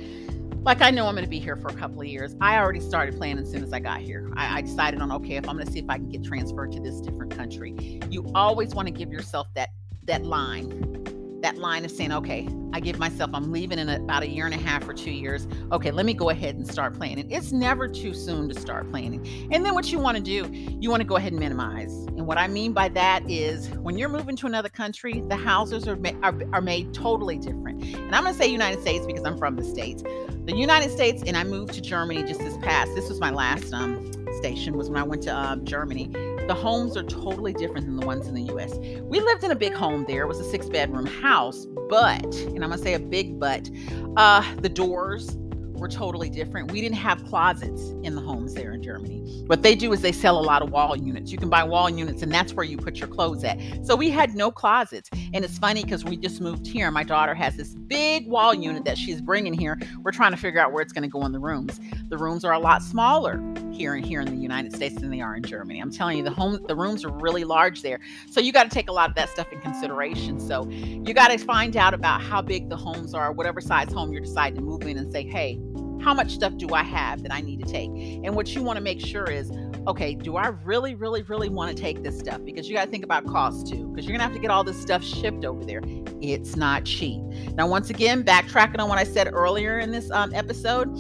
Like 0.63 0.81
I 0.81 0.91
know 0.91 1.07
I'm 1.07 1.15
going 1.15 1.23
to 1.23 1.29
be 1.29 1.39
here 1.39 1.55
for 1.55 1.69
a 1.69 1.73
couple 1.73 2.01
of 2.01 2.07
years. 2.07 2.35
I 2.41 2.57
already 2.57 2.81
started 2.81 3.15
planning 3.17 3.43
as 3.43 3.49
soon 3.49 3.63
as 3.63 3.71
I 3.71 3.79
got 3.79 4.01
here. 4.01 4.29
I, 4.35 4.57
I 4.57 4.61
decided 4.61 5.01
on 5.01 5.11
okay, 5.13 5.35
if 5.35 5.47
I'm 5.47 5.55
going 5.55 5.65
to 5.65 5.71
see 5.71 5.79
if 5.79 5.89
I 5.89 5.97
can 5.97 6.09
get 6.09 6.23
transferred 6.23 6.73
to 6.73 6.81
this 6.81 6.99
different 6.99 7.35
country. 7.35 7.99
You 8.09 8.29
always 8.35 8.75
want 8.75 8.87
to 8.87 8.93
give 8.93 9.11
yourself 9.11 9.47
that 9.55 9.69
that 10.05 10.25
line 10.25 11.09
that 11.41 11.57
line 11.57 11.86
of 11.86 11.91
saying, 11.91 12.12
okay, 12.12 12.47
I 12.71 12.80
give 12.80 13.00
myself, 13.00 13.31
I'm 13.33 13.51
leaving 13.51 13.80
in 13.80 13.89
about 13.89 14.24
a 14.24 14.27
year 14.27 14.45
and 14.45 14.53
a 14.53 14.57
half 14.57 14.88
or 14.88 14.94
two 14.94 15.12
years. 15.12 15.47
Okay, 15.71 15.91
let 15.91 16.06
me 16.06 16.13
go 16.13 16.30
ahead 16.30 16.56
and 16.56 16.68
start 16.68 16.94
planning. 16.94 17.30
It's 17.31 17.51
never 17.51 17.88
too 17.88 18.13
soon 18.13 18.47
to 18.50 18.59
start 18.59 18.89
planning. 18.91 19.25
And 19.51 19.65
then 19.65 19.74
what 19.74 19.91
you 19.91 20.00
want 20.00 20.18
to 20.18 20.24
do, 20.24 20.47
you 20.80 20.89
want 20.89 21.01
to 21.01 21.07
go 21.07 21.15
ahead 21.15 21.31
and 21.31 21.39
minimize. 21.39 21.91
And 21.91 22.27
what 22.27 22.38
I 22.38 22.47
mean 22.47 22.74
by 22.74 22.89
that 22.89 23.30
is 23.30 23.69
when 23.77 23.97
you're 23.97 24.09
moving 24.09 24.36
to 24.38 24.47
another 24.47 24.69
country, 24.69 25.24
the 25.27 25.36
houses 25.36 25.88
are, 25.88 25.97
are, 26.21 26.39
are 26.53 26.62
made 26.62 26.94
totally 26.94 27.38
different. 27.39 27.83
And 27.83 28.15
I'm 28.15 28.24
going 28.24 28.35
to 28.35 28.39
say 28.39 28.47
United 28.47 28.81
States 28.81 29.06
because 29.06 29.24
I'm 29.24 29.38
from 29.38 29.56
the 29.56 29.63
States. 29.63 30.03
The 30.45 30.56
United 30.56 30.92
States, 30.92 31.24
and 31.25 31.38
I 31.38 31.44
moved 31.44 31.74
to 31.74 31.81
Germany 31.81 32.24
just 32.24 32.39
this 32.39 32.57
past, 32.57 32.94
this 32.95 33.09
was 33.09 33.19
my 33.19 33.30
last 33.30 33.74
um, 33.74 34.12
station, 34.38 34.77
was 34.77 34.89
when 34.89 35.00
I 35.00 35.03
went 35.03 35.24
to 35.24 35.33
uh, 35.33 35.56
Germany 35.57 36.12
the 36.49 36.55
homes 36.55 36.97
are 36.97 37.03
totally 37.03 37.53
different 37.53 37.85
than 37.85 37.95
the 37.95 38.05
ones 38.07 38.25
in 38.27 38.33
the 38.33 38.41
US. 38.55 38.73
We 39.03 39.19
lived 39.19 39.43
in 39.43 39.51
a 39.51 39.55
big 39.55 39.71
home 39.71 40.03
there. 40.07 40.23
It 40.23 40.27
was 40.27 40.39
a 40.39 40.49
six 40.49 40.67
bedroom 40.67 41.05
house, 41.05 41.67
but, 41.89 42.23
and 42.23 42.63
I'm 42.63 42.71
going 42.71 42.71
to 42.71 42.77
say 42.79 42.95
a 42.95 42.99
big 42.99 43.39
but, 43.39 43.69
uh, 44.18 44.44
the 44.56 44.68
doors 44.68 45.37
were 45.75 45.87
totally 45.87 46.27
different. 46.27 46.71
We 46.71 46.81
didn't 46.81 46.97
have 46.97 47.23
closets 47.25 47.91
in 48.01 48.15
the 48.15 48.21
homes 48.21 48.56
there 48.56 48.73
in 48.73 48.81
Germany. 48.81 49.44
What 49.45 49.61
they 49.61 49.75
do 49.75 49.94
is 49.94 50.01
they 50.01 50.11
sell 50.11 50.39
a 50.39 50.41
lot 50.41 50.63
of 50.63 50.71
wall 50.71 50.95
units. 50.95 51.31
You 51.31 51.37
can 51.37 51.49
buy 51.49 51.63
wall 51.63 51.87
units, 51.87 52.23
and 52.23 52.31
that's 52.31 52.53
where 52.53 52.65
you 52.65 52.77
put 52.77 52.97
your 52.97 53.07
clothes 53.07 53.44
at. 53.44 53.59
So 53.85 53.95
we 53.95 54.09
had 54.09 54.35
no 54.35 54.49
closets. 54.49 55.09
And 55.33 55.45
it's 55.45 55.59
funny 55.59 55.83
because 55.83 56.03
we 56.03 56.18
just 56.18 56.41
moved 56.41 56.65
here. 56.65 56.89
My 56.89 57.03
daughter 57.03 57.35
has 57.35 57.57
this 57.57 57.75
big 57.75 58.27
wall 58.27 58.56
unit 58.56 58.85
that 58.85 58.97
she's 58.97 59.21
bringing 59.21 59.53
here. 59.53 59.79
We're 60.03 60.11
trying 60.11 60.31
to 60.31 60.37
figure 60.37 60.59
out 60.59 60.73
where 60.73 60.81
it's 60.81 60.94
going 60.94 61.03
to 61.03 61.09
go 61.09 61.25
in 61.25 61.31
the 61.31 61.39
rooms. 61.39 61.79
The 62.09 62.18
rooms 62.18 62.44
are 62.44 62.53
a 62.53 62.59
lot 62.59 62.81
smaller 62.81 63.39
here 63.80 63.95
and 63.95 64.06
here 64.06 64.19
in 64.19 64.28
the 64.28 64.36
United 64.36 64.76
States 64.76 64.95
than 64.95 65.09
they 65.09 65.21
are 65.21 65.38
in 65.38 65.44
Germany. 65.44 65.80
I'm 65.80 65.90
telling 65.90 66.18
you, 66.18 66.24
the 66.24 66.31
home 66.31 66.59
the 66.68 66.76
rooms 66.76 67.06
are 67.06 67.12
really 67.12 67.45
large 67.45 67.81
there. 67.81 68.02
So 68.30 68.42
you 68.42 68.52
got 68.52 68.64
to 68.64 68.69
take 68.69 68.90
a 68.90 68.92
lot 68.92 69.09
of 69.09 69.16
that 69.16 69.30
stuff 69.30 69.52
in 69.54 69.62
consideration. 69.62 70.38
So 70.38 70.68
you 70.69 71.14
got 71.14 71.30
to 71.30 71.38
find 71.38 71.78
out 71.78 71.94
about 71.94 72.21
how 72.21 72.42
big 72.42 72.69
the 72.69 72.76
homes 72.76 73.14
are, 73.14 73.31
whatever 73.31 73.62
size 73.62 73.92
home 73.94 74.12
you're 74.12 74.21
deciding 74.21 74.57
to 74.57 74.62
move 74.62 74.81
in, 74.81 74.98
and 74.98 75.09
say, 75.09 75.24
hey, 75.24 75.62
how 76.02 76.14
much 76.14 76.31
stuff 76.31 76.57
do 76.57 76.74
I 76.74 76.83
have 76.83 77.24
that 77.24 77.33
I 77.33 77.40
need 77.40 77.66
to 77.66 77.71
take? 77.71 77.90
And 77.90 78.36
what 78.36 78.54
you 78.54 78.64
want 78.64 78.78
to 78.78 78.83
make 78.83 79.00
sure 79.00 79.30
is, 79.31 79.50
okay, 79.88 80.14
do 80.14 80.36
I 80.36 80.48
really, 80.48 80.95
really, 80.95 81.21
really 81.24 81.50
want 81.50 81.76
to 81.76 81.81
take 81.81 82.04
this 82.04 82.19
stuff? 82.19 82.44
Because 82.44 82.68
you 82.68 82.76
got 82.76 82.86
to 82.86 82.92
think 82.92 83.06
about 83.06 83.26
cost 83.28 83.68
too, 83.68 83.88
because 83.88 84.06
you're 84.06 84.18
going 84.18 84.19
to 84.19 84.26
have 84.26 84.33
to 84.33 84.40
get 84.40 84.52
all 84.52 84.64
this 84.64 84.81
stuff 84.81 85.04
shipped 85.04 85.45
over 85.45 85.64
there. 85.64 85.81
It's 86.21 86.57
not 86.57 86.83
cheap. 86.83 87.21
Now, 87.54 87.68
once 87.68 87.90
again, 87.90 88.24
backtracking 88.24 88.80
on 88.80 88.90
what 88.90 88.98
I 88.98 89.06
said 89.06 89.30
earlier 89.31 89.80
in 89.80 89.92
this 89.92 90.12
um, 90.12 90.33
episode, 90.33 90.94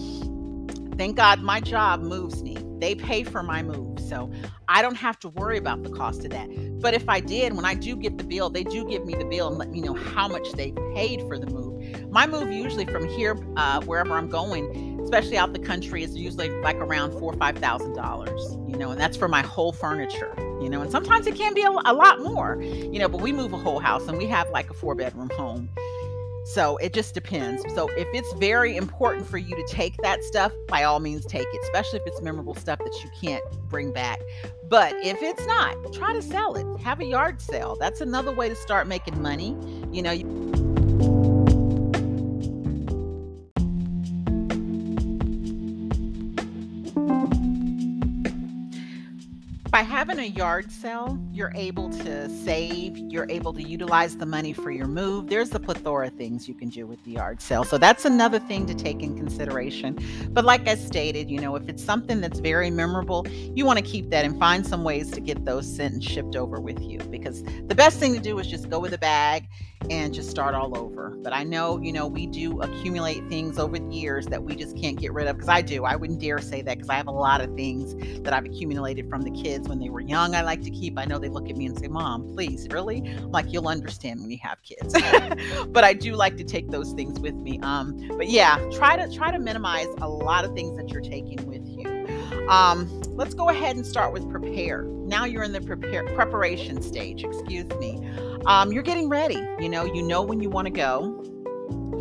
thank 0.97 1.15
God 1.15 1.41
my 1.41 1.61
job 1.61 2.01
moves. 2.01 2.41
They 2.79 2.95
pay 2.95 3.23
for 3.23 3.43
my 3.43 3.61
move. 3.61 3.99
So 3.99 4.31
I 4.67 4.81
don't 4.81 4.95
have 4.95 5.19
to 5.19 5.29
worry 5.29 5.57
about 5.57 5.83
the 5.83 5.89
cost 5.89 6.23
of 6.25 6.31
that. 6.31 6.47
But 6.81 6.93
if 6.93 7.07
I 7.09 7.19
did, 7.19 7.53
when 7.53 7.65
I 7.65 7.73
do 7.73 7.95
get 7.95 8.17
the 8.17 8.23
bill, 8.23 8.49
they 8.49 8.63
do 8.63 8.85
give 8.85 9.05
me 9.05 9.13
the 9.15 9.25
bill 9.25 9.47
and 9.49 9.57
let 9.57 9.69
me 9.69 9.81
know 9.81 9.93
how 9.93 10.27
much 10.27 10.51
they 10.53 10.71
paid 10.93 11.21
for 11.21 11.37
the 11.37 11.47
move. 11.47 12.09
My 12.09 12.25
move 12.25 12.51
usually 12.51 12.85
from 12.85 13.07
here, 13.07 13.37
uh, 13.57 13.81
wherever 13.81 14.13
I'm 14.13 14.29
going, 14.29 14.99
especially 15.03 15.37
out 15.37 15.53
the 15.53 15.59
country, 15.59 16.03
is 16.03 16.15
usually 16.15 16.49
like 16.61 16.77
around 16.77 17.11
four 17.13 17.33
or 17.33 17.37
five 17.37 17.57
thousand 17.57 17.93
dollars. 17.93 18.57
You 18.67 18.77
know, 18.77 18.91
and 18.91 18.99
that's 18.99 19.17
for 19.17 19.27
my 19.27 19.41
whole 19.41 19.71
furniture. 19.71 20.33
You 20.61 20.69
know, 20.69 20.81
and 20.81 20.91
sometimes 20.91 21.27
it 21.27 21.35
can 21.35 21.53
be 21.53 21.63
a, 21.63 21.69
a 21.69 21.93
lot 21.93 22.21
more. 22.21 22.61
You 22.61 22.99
know, 22.99 23.09
but 23.09 23.21
we 23.21 23.31
move 23.31 23.53
a 23.53 23.57
whole 23.57 23.79
house 23.79 24.07
and 24.07 24.17
we 24.17 24.25
have 24.27 24.49
like 24.49 24.69
a 24.69 24.73
four 24.73 24.95
bedroom 24.95 25.29
home. 25.35 25.69
So 26.53 26.77
it 26.77 26.93
just 26.93 27.13
depends. 27.13 27.63
So 27.75 27.87
if 27.95 28.07
it's 28.11 28.33
very 28.33 28.75
important 28.75 29.27
for 29.27 29.37
you 29.37 29.55
to 29.55 29.63
take 29.67 29.95
that 29.97 30.23
stuff, 30.23 30.51
by 30.67 30.83
all 30.83 30.99
means 30.99 31.23
take 31.27 31.45
it, 31.45 31.59
especially 31.63 31.99
if 31.99 32.07
it's 32.07 32.23
memorable 32.23 32.55
stuff 32.55 32.79
that 32.79 33.03
you 33.03 33.09
can't 33.21 33.43
bring 33.69 33.93
back. 33.93 34.19
But 34.67 34.95
if 34.95 35.21
it's 35.21 35.45
not, 35.45 35.75
try 35.93 36.11
to 36.11 36.23
sell 36.23 36.55
it. 36.55 36.81
Have 36.81 37.01
a 37.01 37.05
yard 37.05 37.39
sale. 37.39 37.77
That's 37.79 38.01
another 38.01 38.31
way 38.31 38.49
to 38.49 38.55
start 38.55 38.87
making 38.87 39.21
money. 39.21 39.55
You 39.91 40.01
know, 40.01 40.11
you- 40.11 40.25
by 49.69 49.83
having 49.83 50.17
a 50.17 50.25
yard 50.25 50.71
sale, 50.71 51.19
you're 51.39 51.53
able 51.55 51.89
to 51.89 52.29
save, 52.29 52.97
you're 52.97 53.25
able 53.29 53.53
to 53.53 53.63
utilize 53.63 54.17
the 54.17 54.25
money 54.25 54.51
for 54.51 54.71
your 54.71 54.87
move. 54.87 55.29
There's 55.29 55.55
a 55.55 55.59
plethora 55.59 56.07
of 56.07 56.13
things 56.15 56.49
you 56.49 56.53
can 56.53 56.67
do 56.67 56.85
with 56.85 57.01
the 57.05 57.11
yard 57.11 57.41
sale. 57.41 57.63
So 57.63 57.77
that's 57.77 58.03
another 58.03 58.39
thing 58.39 58.65
to 58.65 58.75
take 58.75 59.01
in 59.01 59.15
consideration. 59.15 59.97
But 60.31 60.43
like 60.43 60.67
I 60.67 60.75
stated, 60.75 61.31
you 61.31 61.39
know, 61.39 61.55
if 61.55 61.69
it's 61.69 61.81
something 61.81 62.19
that's 62.19 62.39
very 62.39 62.69
memorable, 62.69 63.25
you 63.55 63.65
want 63.65 63.79
to 63.79 63.85
keep 63.85 64.09
that 64.09 64.25
and 64.25 64.37
find 64.37 64.67
some 64.67 64.83
ways 64.83 65.11
to 65.11 65.21
get 65.21 65.45
those 65.45 65.65
sent 65.65 65.93
and 65.93 66.03
shipped 66.03 66.35
over 66.35 66.59
with 66.59 66.81
you 66.81 66.99
because 66.99 67.41
the 67.67 67.75
best 67.75 67.99
thing 67.99 68.13
to 68.13 68.19
do 68.19 68.37
is 68.39 68.45
just 68.45 68.69
go 68.69 68.77
with 68.77 68.91
a 68.91 68.97
bag 68.97 69.47
and 69.89 70.13
just 70.13 70.29
start 70.29 70.53
all 70.53 70.77
over. 70.77 71.11
But 71.21 71.33
I 71.33 71.43
know, 71.43 71.79
you 71.81 71.93
know, 71.93 72.05
we 72.05 72.27
do 72.27 72.61
accumulate 72.61 73.27
things 73.29 73.57
over 73.57 73.79
the 73.79 73.93
years 73.93 74.27
that 74.27 74.43
we 74.43 74.55
just 74.55 74.77
can't 74.77 74.99
get 74.99 75.13
rid 75.13 75.27
of 75.27 75.37
because 75.37 75.49
I 75.49 75.61
do. 75.61 75.85
I 75.85 75.95
wouldn't 75.95 76.19
dare 76.19 76.39
say 76.39 76.61
that 76.61 76.77
because 76.77 76.89
I 76.89 76.95
have 76.95 77.07
a 77.07 77.11
lot 77.11 77.41
of 77.41 77.53
things 77.55 77.95
that 78.23 78.33
I've 78.33 78.45
accumulated 78.45 79.09
from 79.09 79.21
the 79.21 79.31
kids 79.31 79.67
when 79.67 79.79
they 79.79 79.89
were 79.89 80.01
young. 80.01 80.35
I 80.35 80.41
like 80.41 80.61
to 80.63 80.69
keep. 80.69 80.97
I 80.97 81.05
know 81.05 81.17
they 81.17 81.28
look 81.31 81.49
at 81.49 81.55
me 81.55 81.65
and 81.65 81.77
say, 81.77 81.87
"Mom, 81.87 82.33
please, 82.33 82.67
really?" 82.71 82.97
I'm 82.97 83.31
like, 83.31 83.51
"You'll 83.51 83.67
understand 83.67 84.21
when 84.21 84.31
you 84.31 84.39
have 84.41 84.61
kids." 84.63 84.93
but 85.69 85.83
I 85.83 85.93
do 85.93 86.13
like 86.13 86.37
to 86.37 86.43
take 86.43 86.69
those 86.69 86.93
things 86.93 87.19
with 87.19 87.35
me. 87.35 87.59
Um, 87.61 88.09
but 88.17 88.29
yeah, 88.29 88.57
try 88.71 88.95
to 88.95 89.13
try 89.13 89.31
to 89.31 89.39
minimize 89.39 89.87
a 90.01 90.09
lot 90.09 90.45
of 90.45 90.53
things 90.53 90.77
that 90.77 90.89
you're 90.89 91.01
taking 91.01 91.45
with 91.47 91.65
you. 91.67 92.47
Um, 92.49 93.01
let's 93.15 93.33
go 93.33 93.49
ahead 93.49 93.75
and 93.75 93.85
start 93.85 94.13
with 94.13 94.29
prepare. 94.29 94.83
Now 94.83 95.25
you're 95.25 95.43
in 95.43 95.51
the 95.51 95.61
prepare 95.61 96.05
preparation 96.15 96.81
stage. 96.81 97.23
Excuse 97.23 97.69
me 97.79 97.99
um, 98.45 98.71
you're 98.71 98.83
getting 98.83 99.09
ready. 99.09 99.47
You 99.59 99.69
know, 99.69 99.83
you 99.85 100.01
know 100.01 100.21
when 100.21 100.41
you 100.41 100.49
want 100.49 100.65
to 100.65 100.71
go. 100.71 101.23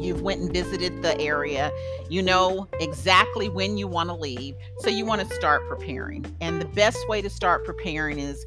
You've 0.03 0.23
went 0.23 0.41
and 0.41 0.53
visited 0.53 1.03
the 1.03 1.21
area. 1.21 1.71
You 2.09 2.23
know 2.23 2.69
exactly 2.81 3.49
when 3.49 3.77
you 3.77 3.87
want 3.87 4.09
to 4.09 4.15
leave. 4.15 4.55
So 4.79 4.91
you 4.91 5.05
want 5.05 5.27
to 5.27 5.35
start 5.35 5.69
preparing. 5.69 6.25
And 6.41 6.61
the 6.61 6.67
best 6.67 7.09
way 7.09 7.23
to 7.23 7.31
start 7.31 7.65
preparing 7.65 8.19
is 8.19 8.45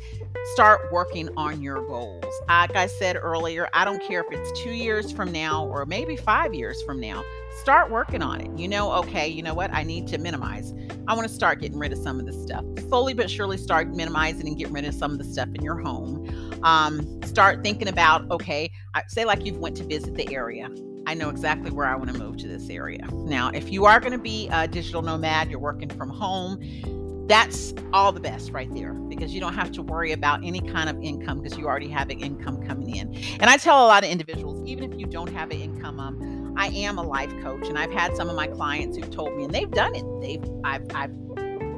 start 0.53 0.91
working 0.91 1.29
on 1.37 1.61
your 1.61 1.85
goals. 1.87 2.23
Like 2.47 2.75
I 2.75 2.87
said 2.87 3.15
earlier, 3.15 3.67
I 3.73 3.85
don't 3.85 4.01
care 4.03 4.21
if 4.21 4.27
it's 4.31 4.61
two 4.61 4.71
years 4.71 5.11
from 5.11 5.31
now 5.31 5.65
or 5.65 5.85
maybe 5.85 6.15
five 6.15 6.53
years 6.53 6.81
from 6.83 6.99
now. 6.99 7.23
Start 7.61 7.91
working 7.91 8.21
on 8.21 8.41
it. 8.41 8.57
You 8.57 8.67
know, 8.67 8.91
okay, 8.93 9.27
you 9.27 9.43
know 9.43 9.53
what? 9.53 9.71
I 9.73 9.83
need 9.83 10.07
to 10.07 10.17
minimize. 10.17 10.73
I 11.07 11.13
want 11.13 11.27
to 11.27 11.33
start 11.33 11.61
getting 11.61 11.77
rid 11.77 11.91
of 11.91 11.99
some 11.99 12.19
of 12.19 12.25
the 12.25 12.33
stuff. 12.33 12.63
Slowly 12.87 13.13
but 13.13 13.29
surely 13.29 13.57
start 13.57 13.89
minimizing 13.89 14.47
and 14.47 14.57
getting 14.57 14.73
rid 14.73 14.85
of 14.85 14.95
some 14.95 15.11
of 15.11 15.17
the 15.17 15.23
stuff 15.25 15.49
in 15.53 15.61
your 15.61 15.79
home. 15.79 16.27
Um, 16.63 17.21
start 17.23 17.63
thinking 17.63 17.87
about, 17.87 18.29
okay, 18.31 18.71
say 19.07 19.25
like 19.25 19.45
you've 19.45 19.57
went 19.57 19.77
to 19.77 19.83
visit 19.83 20.15
the 20.15 20.33
area. 20.33 20.69
I 21.07 21.13
know 21.13 21.29
exactly 21.29 21.71
where 21.71 21.87
I 21.87 21.95
want 21.95 22.11
to 22.11 22.17
move 22.17 22.37
to 22.37 22.47
this 22.47 22.69
area. 22.69 23.07
Now, 23.11 23.49
if 23.53 23.71
you 23.71 23.85
are 23.85 23.99
going 23.99 24.13
to 24.13 24.17
be 24.17 24.47
a 24.51 24.67
digital 24.67 25.01
nomad, 25.01 25.49
you're 25.49 25.59
working 25.59 25.89
from 25.89 26.09
home, 26.09 26.59
that's 27.27 27.73
all 27.93 28.11
the 28.11 28.19
best 28.19 28.51
right 28.51 28.73
there 28.73 28.93
because 28.93 29.33
you 29.33 29.39
don't 29.39 29.53
have 29.53 29.71
to 29.71 29.81
worry 29.81 30.11
about 30.11 30.43
any 30.43 30.59
kind 30.59 30.89
of 30.89 31.01
income 31.01 31.41
because 31.41 31.57
you 31.57 31.65
already 31.65 31.87
have 31.87 32.09
an 32.09 32.19
income 32.19 32.61
coming 32.67 32.95
in. 32.95 33.13
And 33.39 33.49
I 33.49 33.57
tell 33.57 33.85
a 33.85 33.87
lot 33.87 34.03
of 34.03 34.09
individuals, 34.09 34.67
even 34.67 34.91
if 34.91 34.99
you 34.99 35.05
don't 35.05 35.31
have 35.31 35.49
an 35.51 35.59
income, 35.59 35.99
um, 35.99 36.53
I 36.57 36.67
am 36.67 36.97
a 36.97 37.03
life 37.03 37.31
coach, 37.41 37.67
and 37.67 37.77
I've 37.77 37.91
had 37.91 38.15
some 38.15 38.29
of 38.29 38.35
my 38.35 38.47
clients 38.47 38.97
who've 38.97 39.09
told 39.09 39.35
me, 39.37 39.45
and 39.45 39.53
they've 39.53 39.71
done 39.71 39.95
it. 39.95 40.05
They've 40.21 40.43
I've 40.63 40.85
I've 40.93 41.11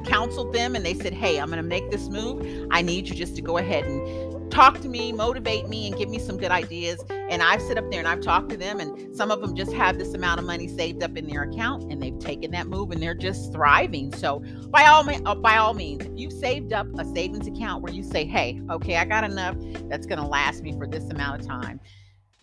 counseled 0.04 0.52
them, 0.52 0.74
and 0.74 0.84
they 0.84 0.94
said, 0.94 1.14
"Hey, 1.14 1.38
I'm 1.38 1.48
going 1.48 1.62
to 1.62 1.68
make 1.68 1.90
this 1.90 2.08
move. 2.08 2.66
I 2.70 2.82
need 2.82 3.08
you 3.08 3.14
just 3.14 3.36
to 3.36 3.42
go 3.42 3.58
ahead 3.58 3.84
and 3.84 4.23
talk 4.50 4.80
to 4.80 4.88
me, 4.88 5.12
motivate 5.12 5.68
me, 5.68 5.86
and 5.88 5.96
give 5.96 6.08
me 6.08 6.18
some 6.18 6.36
good 6.36 6.50
ideas. 6.50 7.04
And 7.10 7.42
I've 7.42 7.62
sit 7.62 7.78
up 7.78 7.90
there 7.90 8.00
and 8.00 8.08
I've 8.08 8.20
talked 8.20 8.50
to 8.50 8.56
them, 8.56 8.80
and 8.80 9.14
some 9.16 9.30
of 9.30 9.40
them 9.40 9.54
just 9.54 9.72
have 9.72 9.98
this 9.98 10.14
amount 10.14 10.40
of 10.40 10.46
money 10.46 10.68
saved 10.68 11.02
up 11.02 11.16
in 11.16 11.26
their 11.26 11.42
account, 11.42 11.90
and 11.90 12.02
they've 12.02 12.18
taken 12.18 12.50
that 12.52 12.66
move, 12.66 12.90
and 12.90 13.02
they're 13.02 13.14
just 13.14 13.52
thriving. 13.52 14.12
So 14.14 14.42
by 14.68 14.86
all 14.86 15.08
uh, 15.08 15.34
by 15.34 15.56
all 15.56 15.74
means, 15.74 16.04
if 16.04 16.12
you've 16.16 16.32
saved 16.32 16.72
up 16.72 16.86
a 16.98 17.04
savings 17.04 17.46
account 17.46 17.82
where 17.82 17.92
you 17.92 18.02
say, 18.02 18.24
"Hey, 18.24 18.60
okay, 18.70 18.96
I 18.96 19.04
got 19.04 19.24
enough 19.24 19.56
that's 19.88 20.06
going 20.06 20.20
to 20.20 20.26
last 20.26 20.62
me 20.62 20.72
for 20.72 20.86
this 20.86 21.08
amount 21.10 21.40
of 21.40 21.46
time," 21.46 21.80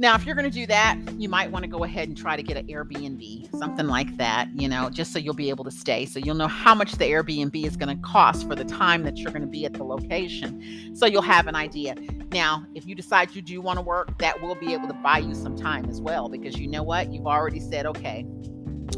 Now, 0.01 0.15
if 0.15 0.25
you're 0.25 0.34
going 0.34 0.50
to 0.50 0.60
do 0.60 0.65
that, 0.65 0.98
you 1.20 1.29
might 1.29 1.51
want 1.51 1.62
to 1.62 1.70
go 1.70 1.84
ahead 1.84 2.08
and 2.08 2.17
try 2.17 2.36
to 2.36 2.41
get 2.41 2.58
an 2.58 2.65
Airbnb, 2.65 3.55
something 3.60 3.86
like 3.86 4.17
that, 4.17 4.50
you 4.55 4.67
know, 4.67 4.89
just 4.89 5.13
so 5.13 5.20
you'll 5.20 5.36
be 5.36 5.51
able 5.51 5.63
to 5.63 5.70
stay. 5.70 6.08
So 6.08 6.17
you'll 6.17 6.34
know 6.34 6.48
how 6.48 6.74
much 6.74 6.93
the 6.93 7.05
Airbnb 7.05 7.63
is 7.63 7.77
going 7.77 7.96
to 7.96 8.01
cost 8.01 8.48
for 8.48 8.55
the 8.55 8.63
time 8.63 9.03
that 9.03 9.17
you're 9.17 9.31
going 9.31 9.43
to 9.43 9.48
be 9.48 9.63
at 9.63 9.74
the 9.74 9.84
location. 9.84 10.96
So 10.96 11.05
you'll 11.05 11.22
have 11.22 11.46
an 11.46 11.55
idea. 11.55 11.93
Now, 12.31 12.65
if 12.74 12.88
you 12.88 12.96
decide 12.96 13.36
you 13.36 13.43
do 13.43 13.62
want 13.62 13.77
to 13.77 13.84
work, 13.84 14.17
that 14.17 14.41
will 14.41 14.55
be 14.55 14.74
able 14.74 14.88
to 14.88 14.96
buy 14.96 15.20
you 15.20 15.36
some 15.36 15.55
time 15.55 15.88
as 15.88 16.01
well, 16.01 16.29
because 16.29 16.58
you 16.58 16.67
know 16.67 16.81
what? 16.81 17.13
You've 17.13 17.27
already 17.27 17.60
said, 17.60 17.86
okay, 17.86 18.25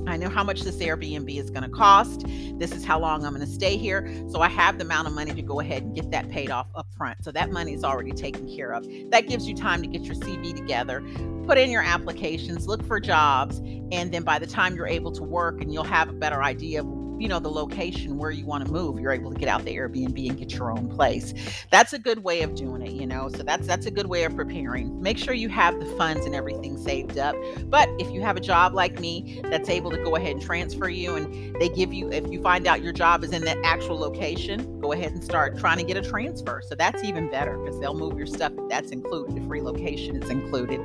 I 0.07 0.17
know 0.17 0.29
how 0.29 0.43
much 0.43 0.61
this 0.61 0.75
Airbnb 0.77 1.37
is 1.37 1.49
going 1.49 1.63
to 1.63 1.69
cost. 1.69 2.25
This 2.57 2.71
is 2.73 2.83
how 2.83 2.99
long 2.99 3.25
I'm 3.25 3.33
going 3.33 3.45
to 3.45 3.51
stay 3.51 3.77
here. 3.77 4.07
So 4.29 4.41
I 4.41 4.49
have 4.49 4.77
the 4.77 4.83
amount 4.83 5.07
of 5.07 5.13
money 5.13 5.33
to 5.33 5.41
go 5.41 5.59
ahead 5.59 5.83
and 5.83 5.95
get 5.95 6.11
that 6.11 6.29
paid 6.29 6.51
off 6.51 6.67
up 6.75 6.87
front. 6.97 7.23
So 7.23 7.31
that 7.31 7.51
money 7.51 7.73
is 7.73 7.83
already 7.83 8.11
taken 8.11 8.53
care 8.53 8.73
of. 8.73 8.85
That 9.09 9.27
gives 9.27 9.47
you 9.47 9.55
time 9.55 9.81
to 9.81 9.87
get 9.87 10.03
your 10.03 10.15
CV 10.15 10.55
together, 10.55 11.01
put 11.45 11.57
in 11.57 11.71
your 11.71 11.83
applications, 11.83 12.67
look 12.67 12.83
for 12.85 12.99
jobs, 12.99 13.59
and 13.91 14.11
then 14.11 14.23
by 14.23 14.39
the 14.39 14.47
time 14.47 14.75
you're 14.75 14.87
able 14.87 15.11
to 15.13 15.23
work 15.23 15.61
and 15.61 15.73
you'll 15.73 15.83
have 15.83 16.09
a 16.09 16.13
better 16.13 16.43
idea 16.43 16.81
of 16.81 17.02
you 17.19 17.27
know 17.27 17.39
the 17.39 17.49
location 17.49 18.17
where 18.17 18.31
you 18.31 18.45
want 18.45 18.65
to 18.65 18.71
move 18.71 18.99
you're 18.99 19.11
able 19.11 19.31
to 19.31 19.39
get 19.39 19.49
out 19.49 19.63
the 19.65 19.75
airbnb 19.75 20.29
and 20.29 20.37
get 20.37 20.51
your 20.53 20.71
own 20.71 20.87
place. 20.87 21.33
That's 21.71 21.93
a 21.93 21.99
good 21.99 22.23
way 22.23 22.41
of 22.41 22.55
doing 22.55 22.81
it 22.81 22.91
you 22.91 23.07
know 23.07 23.29
so 23.29 23.43
that's 23.43 23.67
that's 23.67 23.85
a 23.85 23.91
good 23.91 24.07
way 24.07 24.23
of 24.23 24.35
preparing. 24.35 25.01
Make 25.01 25.17
sure 25.17 25.33
you 25.33 25.49
have 25.49 25.79
the 25.79 25.85
funds 25.97 26.25
and 26.25 26.35
everything 26.35 26.77
saved 26.77 27.17
up. 27.17 27.35
But 27.65 27.89
if 27.99 28.09
you 28.11 28.21
have 28.21 28.37
a 28.37 28.41
job 28.41 28.73
like 28.73 28.99
me 28.99 29.41
that's 29.45 29.69
able 29.69 29.91
to 29.91 29.97
go 29.97 30.15
ahead 30.15 30.31
and 30.31 30.41
transfer 30.41 30.89
you 30.89 31.15
and 31.15 31.55
they 31.59 31.69
give 31.69 31.93
you 31.93 32.11
if 32.11 32.29
you 32.31 32.41
find 32.41 32.67
out 32.67 32.81
your 32.81 32.93
job 32.93 33.23
is 33.23 33.31
in 33.31 33.43
that 33.45 33.57
actual 33.63 33.97
location 33.97 34.79
go 34.79 34.91
ahead 34.91 35.11
and 35.11 35.23
start 35.23 35.57
trying 35.57 35.77
to 35.77 35.83
get 35.83 35.97
a 35.97 36.01
transfer. 36.01 36.61
So 36.65 36.75
that's 36.75 37.03
even 37.03 37.29
better 37.29 37.57
because 37.57 37.79
they'll 37.79 37.93
move 37.93 38.17
your 38.17 38.27
stuff 38.27 38.51
if 38.57 38.69
that's 38.69 38.91
included 38.91 39.37
if 39.37 39.49
relocation 39.49 40.21
is 40.21 40.29
included. 40.29 40.81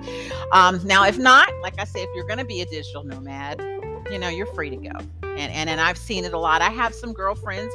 Um, 0.52 0.80
now 0.84 1.04
if 1.04 1.18
not 1.18 1.52
like 1.62 1.74
i 1.78 1.84
say 1.84 2.00
if 2.02 2.08
you're 2.14 2.26
going 2.26 2.38
to 2.38 2.44
be 2.44 2.60
a 2.60 2.66
digital 2.66 3.04
nomad 3.04 3.60
you 4.10 4.18
know, 4.18 4.28
you're 4.28 4.46
free 4.54 4.70
to 4.70 4.76
go. 4.76 4.98
And, 5.22 5.52
and 5.52 5.70
and 5.70 5.80
I've 5.80 5.98
seen 5.98 6.24
it 6.24 6.32
a 6.32 6.38
lot. 6.38 6.62
I 6.62 6.70
have 6.70 6.94
some 6.94 7.12
girlfriends 7.12 7.72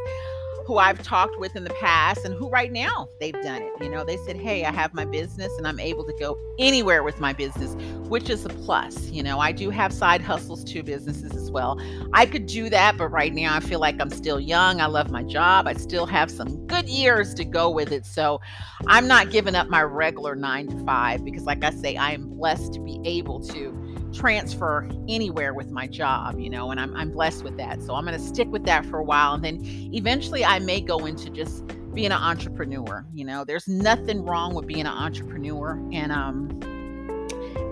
who 0.66 0.78
I've 0.78 1.02
talked 1.04 1.38
with 1.40 1.56
in 1.56 1.64
the 1.64 1.74
past 1.74 2.24
and 2.24 2.34
who 2.34 2.50
right 2.50 2.72
now 2.72 3.10
they've 3.20 3.34
done 3.34 3.62
it. 3.62 3.72
You 3.82 3.90
know, 3.90 4.06
they 4.06 4.18
said, 4.18 4.38
Hey, 4.38 4.64
I 4.64 4.72
have 4.72 4.94
my 4.94 5.06
business 5.06 5.52
and 5.58 5.68
I'm 5.68 5.80
able 5.80 6.06
to 6.06 6.14
go 6.20 6.38
anywhere 6.58 7.04
with 7.04 7.20
my 7.20 7.34
business, 7.34 7.76
which 8.08 8.30
is 8.30 8.46
a 8.46 8.50
plus. 8.50 9.10
You 9.10 9.24
know, 9.24 9.40
I 9.40 9.52
do 9.52 9.70
have 9.70 9.92
side 9.92 10.22
hustles 10.22 10.64
to 10.66 10.82
businesses 10.82 11.34
as 11.34 11.52
well. 11.52 11.80
I 12.14 12.26
could 12.26 12.46
do 12.46 12.70
that, 12.70 12.98
but 12.98 13.08
right 13.10 13.34
now 13.34 13.56
I 13.56 13.60
feel 13.60 13.80
like 13.80 14.00
I'm 14.00 14.10
still 14.10 14.40
young. 14.40 14.80
I 14.80 14.86
love 14.86 15.12
my 15.12 15.24
job. 15.24 15.68
I 15.68 15.74
still 15.74 16.06
have 16.06 16.32
some 16.32 16.66
good 16.68 16.88
years 16.88 17.34
to 17.36 17.46
go 17.46 17.70
with 17.70 17.92
it. 17.92 18.06
So 18.06 18.40
I'm 18.88 19.08
not 19.08 19.32
giving 19.32 19.56
up 19.56 19.68
my 19.68 19.84
regular 19.84 20.36
nine 20.36 20.68
to 20.68 20.86
five 20.86 21.26
because, 21.26 21.44
like 21.44 21.64
I 21.64 21.72
say, 21.72 21.98
I 21.98 22.12
am 22.12 22.30
blessed 22.30 22.74
to 22.74 22.80
be 22.80 23.02
able 23.04 23.42
to 23.48 23.83
transfer 24.14 24.88
anywhere 25.08 25.54
with 25.54 25.72
my 25.72 25.88
job, 25.88 26.40
you 26.40 26.50
know, 26.50 26.72
and 26.72 26.80
I'm, 26.80 26.96
I'm 26.96 27.12
blessed 27.12 27.44
with 27.44 27.58
that. 27.58 27.82
So 27.82 27.96
I'm 27.96 28.06
going 28.06 28.18
to 28.18 28.24
stick 28.24 28.48
with 28.50 28.66
that 28.66 28.86
for 28.86 29.00
a 29.00 29.04
while. 29.04 29.34
And 29.34 29.44
then 29.44 29.60
eventually 29.94 30.46
I 30.46 30.60
may 30.60 30.80
go 30.80 31.06
into 31.06 31.30
just 31.30 31.66
being 31.94 32.08
an 32.08 32.14
entrepreneur. 32.14 33.06
You 33.14 33.26
know, 33.26 33.44
there's 33.44 33.68
nothing 33.68 34.24
wrong 34.24 34.54
with 34.54 34.68
being 34.68 34.82
an 34.82 34.88
entrepreneur. 34.88 35.82
And 35.92 36.12
um, 36.12 36.60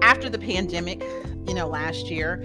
after 0.02 0.30
the 0.30 0.40
pandemic, 0.40 1.04
you 1.48 1.54
know, 1.54 1.68
last 1.68 2.10
year, 2.10 2.44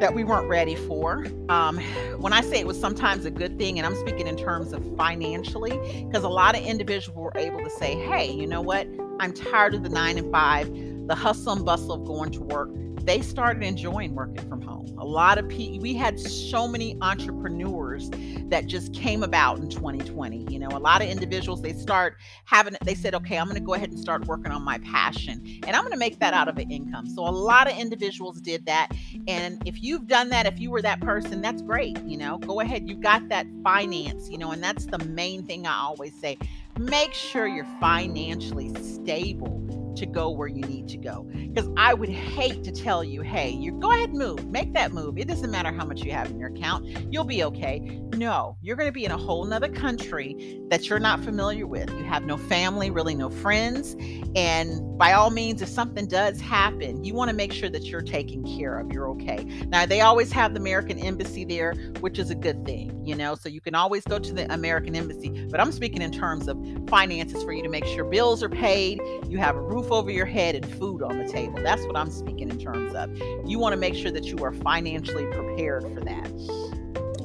that 0.00 0.12
we 0.12 0.24
weren't 0.24 0.48
ready 0.48 0.74
for. 0.74 1.26
Um, 1.48 1.78
when 2.18 2.32
I 2.32 2.40
say 2.40 2.58
it 2.58 2.66
was 2.66 2.78
sometimes 2.78 3.24
a 3.26 3.30
good 3.30 3.58
thing, 3.58 3.78
and 3.78 3.86
I'm 3.86 3.94
speaking 3.94 4.26
in 4.26 4.36
terms 4.36 4.72
of 4.72 4.96
financially, 4.96 5.78
because 6.06 6.24
a 6.24 6.28
lot 6.28 6.56
of 6.56 6.64
individuals 6.64 7.16
were 7.16 7.32
able 7.36 7.62
to 7.62 7.70
say, 7.70 7.94
hey, 7.94 8.30
you 8.30 8.46
know 8.46 8.60
what? 8.60 8.88
I'm 9.20 9.32
tired 9.32 9.74
of 9.74 9.82
the 9.82 9.88
nine 9.88 10.18
and 10.18 10.30
five, 10.32 10.68
the 11.06 11.14
hustle 11.14 11.52
and 11.52 11.64
bustle 11.64 11.92
of 11.92 12.04
going 12.04 12.32
to 12.32 12.40
work 12.40 12.70
they 13.04 13.20
started 13.20 13.62
enjoying 13.62 14.14
working 14.14 14.48
from 14.48 14.62
home. 14.62 14.96
A 14.98 15.04
lot 15.04 15.38
of 15.38 15.48
people, 15.48 15.80
we 15.80 15.94
had 15.94 16.18
so 16.18 16.66
many 16.66 16.96
entrepreneurs 17.02 18.10
that 18.48 18.66
just 18.66 18.94
came 18.94 19.22
about 19.22 19.58
in 19.58 19.68
2020. 19.68 20.46
You 20.50 20.58
know, 20.58 20.68
a 20.68 20.78
lot 20.78 21.02
of 21.02 21.08
individuals, 21.08 21.60
they 21.60 21.74
start 21.74 22.16
having, 22.44 22.76
they 22.82 22.94
said, 22.94 23.14
okay, 23.14 23.38
I'm 23.38 23.46
going 23.46 23.58
to 23.58 23.64
go 23.64 23.74
ahead 23.74 23.90
and 23.90 23.98
start 23.98 24.26
working 24.26 24.52
on 24.52 24.62
my 24.62 24.78
passion 24.78 25.60
and 25.66 25.76
I'm 25.76 25.82
going 25.82 25.92
to 25.92 25.98
make 25.98 26.18
that 26.20 26.32
out 26.32 26.48
of 26.48 26.56
an 26.56 26.70
income. 26.70 27.06
So 27.06 27.26
a 27.26 27.30
lot 27.30 27.70
of 27.70 27.76
individuals 27.76 28.40
did 28.40 28.64
that. 28.66 28.90
And 29.28 29.62
if 29.66 29.82
you've 29.82 30.06
done 30.06 30.30
that, 30.30 30.46
if 30.46 30.58
you 30.58 30.70
were 30.70 30.82
that 30.82 31.00
person, 31.00 31.42
that's 31.42 31.60
great. 31.60 31.98
You 32.04 32.16
know, 32.16 32.38
go 32.38 32.60
ahead, 32.60 32.88
you 32.88 32.94
got 32.94 33.28
that 33.28 33.46
finance, 33.62 34.30
you 34.30 34.38
know, 34.38 34.52
and 34.52 34.62
that's 34.62 34.86
the 34.86 34.98
main 34.98 35.44
thing 35.44 35.66
I 35.66 35.74
always 35.74 36.18
say 36.20 36.38
make 36.78 37.14
sure 37.14 37.46
you're 37.46 37.66
financially 37.80 38.74
stable 38.82 39.60
to 39.96 40.06
go 40.06 40.30
where 40.30 40.48
you 40.48 40.62
need 40.62 40.88
to 40.88 40.96
go. 40.96 41.26
Because 41.32 41.68
I 41.76 41.94
would 41.94 42.08
hate 42.08 42.64
to 42.64 42.72
tell 42.72 43.04
you, 43.04 43.22
hey, 43.22 43.50
you 43.50 43.72
go 43.72 43.90
ahead 43.90 44.10
and 44.10 44.18
move, 44.18 44.46
make 44.50 44.72
that 44.74 44.92
move. 44.92 45.18
It 45.18 45.28
doesn't 45.28 45.50
matter 45.50 45.72
how 45.72 45.84
much 45.84 46.02
you 46.02 46.12
have 46.12 46.30
in 46.30 46.38
your 46.38 46.50
account, 46.50 46.86
you'll 47.12 47.24
be 47.24 47.44
okay. 47.44 47.80
No, 48.16 48.56
you're 48.62 48.76
going 48.76 48.88
to 48.88 48.92
be 48.92 49.04
in 49.04 49.10
a 49.10 49.18
whole 49.18 49.44
nother 49.44 49.68
country 49.68 50.60
that 50.70 50.88
you're 50.88 50.98
not 50.98 51.20
familiar 51.20 51.66
with. 51.66 51.90
You 51.90 52.04
have 52.04 52.24
no 52.24 52.36
family, 52.36 52.90
really 52.90 53.14
no 53.14 53.30
friends. 53.30 53.96
And 54.34 54.98
by 54.98 55.12
all 55.12 55.30
means, 55.30 55.62
if 55.62 55.68
something 55.68 56.06
does 56.06 56.40
happen, 56.40 57.04
you 57.04 57.14
want 57.14 57.30
to 57.30 57.36
make 57.36 57.52
sure 57.52 57.68
that 57.68 57.84
you're 57.84 58.02
taken 58.02 58.44
care 58.56 58.78
of. 58.78 58.92
You're 58.92 59.08
okay. 59.10 59.44
Now, 59.68 59.86
they 59.86 60.00
always 60.00 60.32
have 60.32 60.54
the 60.54 60.60
American 60.60 60.98
Embassy 60.98 61.44
there, 61.44 61.74
which 62.00 62.18
is 62.18 62.30
a 62.30 62.34
good 62.34 62.64
thing, 62.64 63.04
you 63.04 63.14
know, 63.14 63.34
so 63.34 63.48
you 63.48 63.60
can 63.60 63.74
always 63.74 64.04
go 64.04 64.18
to 64.18 64.32
the 64.32 64.52
American 64.52 64.94
Embassy. 64.94 65.46
But 65.50 65.60
I'm 65.60 65.72
speaking 65.72 66.02
in 66.02 66.12
terms 66.12 66.48
of 66.48 66.58
finances 66.88 67.42
for 67.42 67.52
you 67.52 67.62
to 67.62 67.68
make 67.68 67.84
sure 67.86 68.04
bills 68.04 68.42
are 68.42 68.48
paid, 68.48 69.00
you 69.28 69.38
have 69.38 69.56
a 69.56 69.60
roof 69.60 69.83
over 69.90 70.10
your 70.10 70.26
head, 70.26 70.54
and 70.54 70.66
food 70.78 71.02
on 71.02 71.18
the 71.18 71.28
table. 71.28 71.60
That's 71.62 71.84
what 71.86 71.96
I'm 71.96 72.10
speaking 72.10 72.50
in 72.50 72.58
terms 72.58 72.94
of. 72.94 73.16
You 73.46 73.58
want 73.58 73.72
to 73.72 73.78
make 73.78 73.94
sure 73.94 74.10
that 74.10 74.24
you 74.24 74.38
are 74.44 74.52
financially 74.52 75.26
prepared 75.26 75.82
for 75.94 76.00
that. 76.00 76.30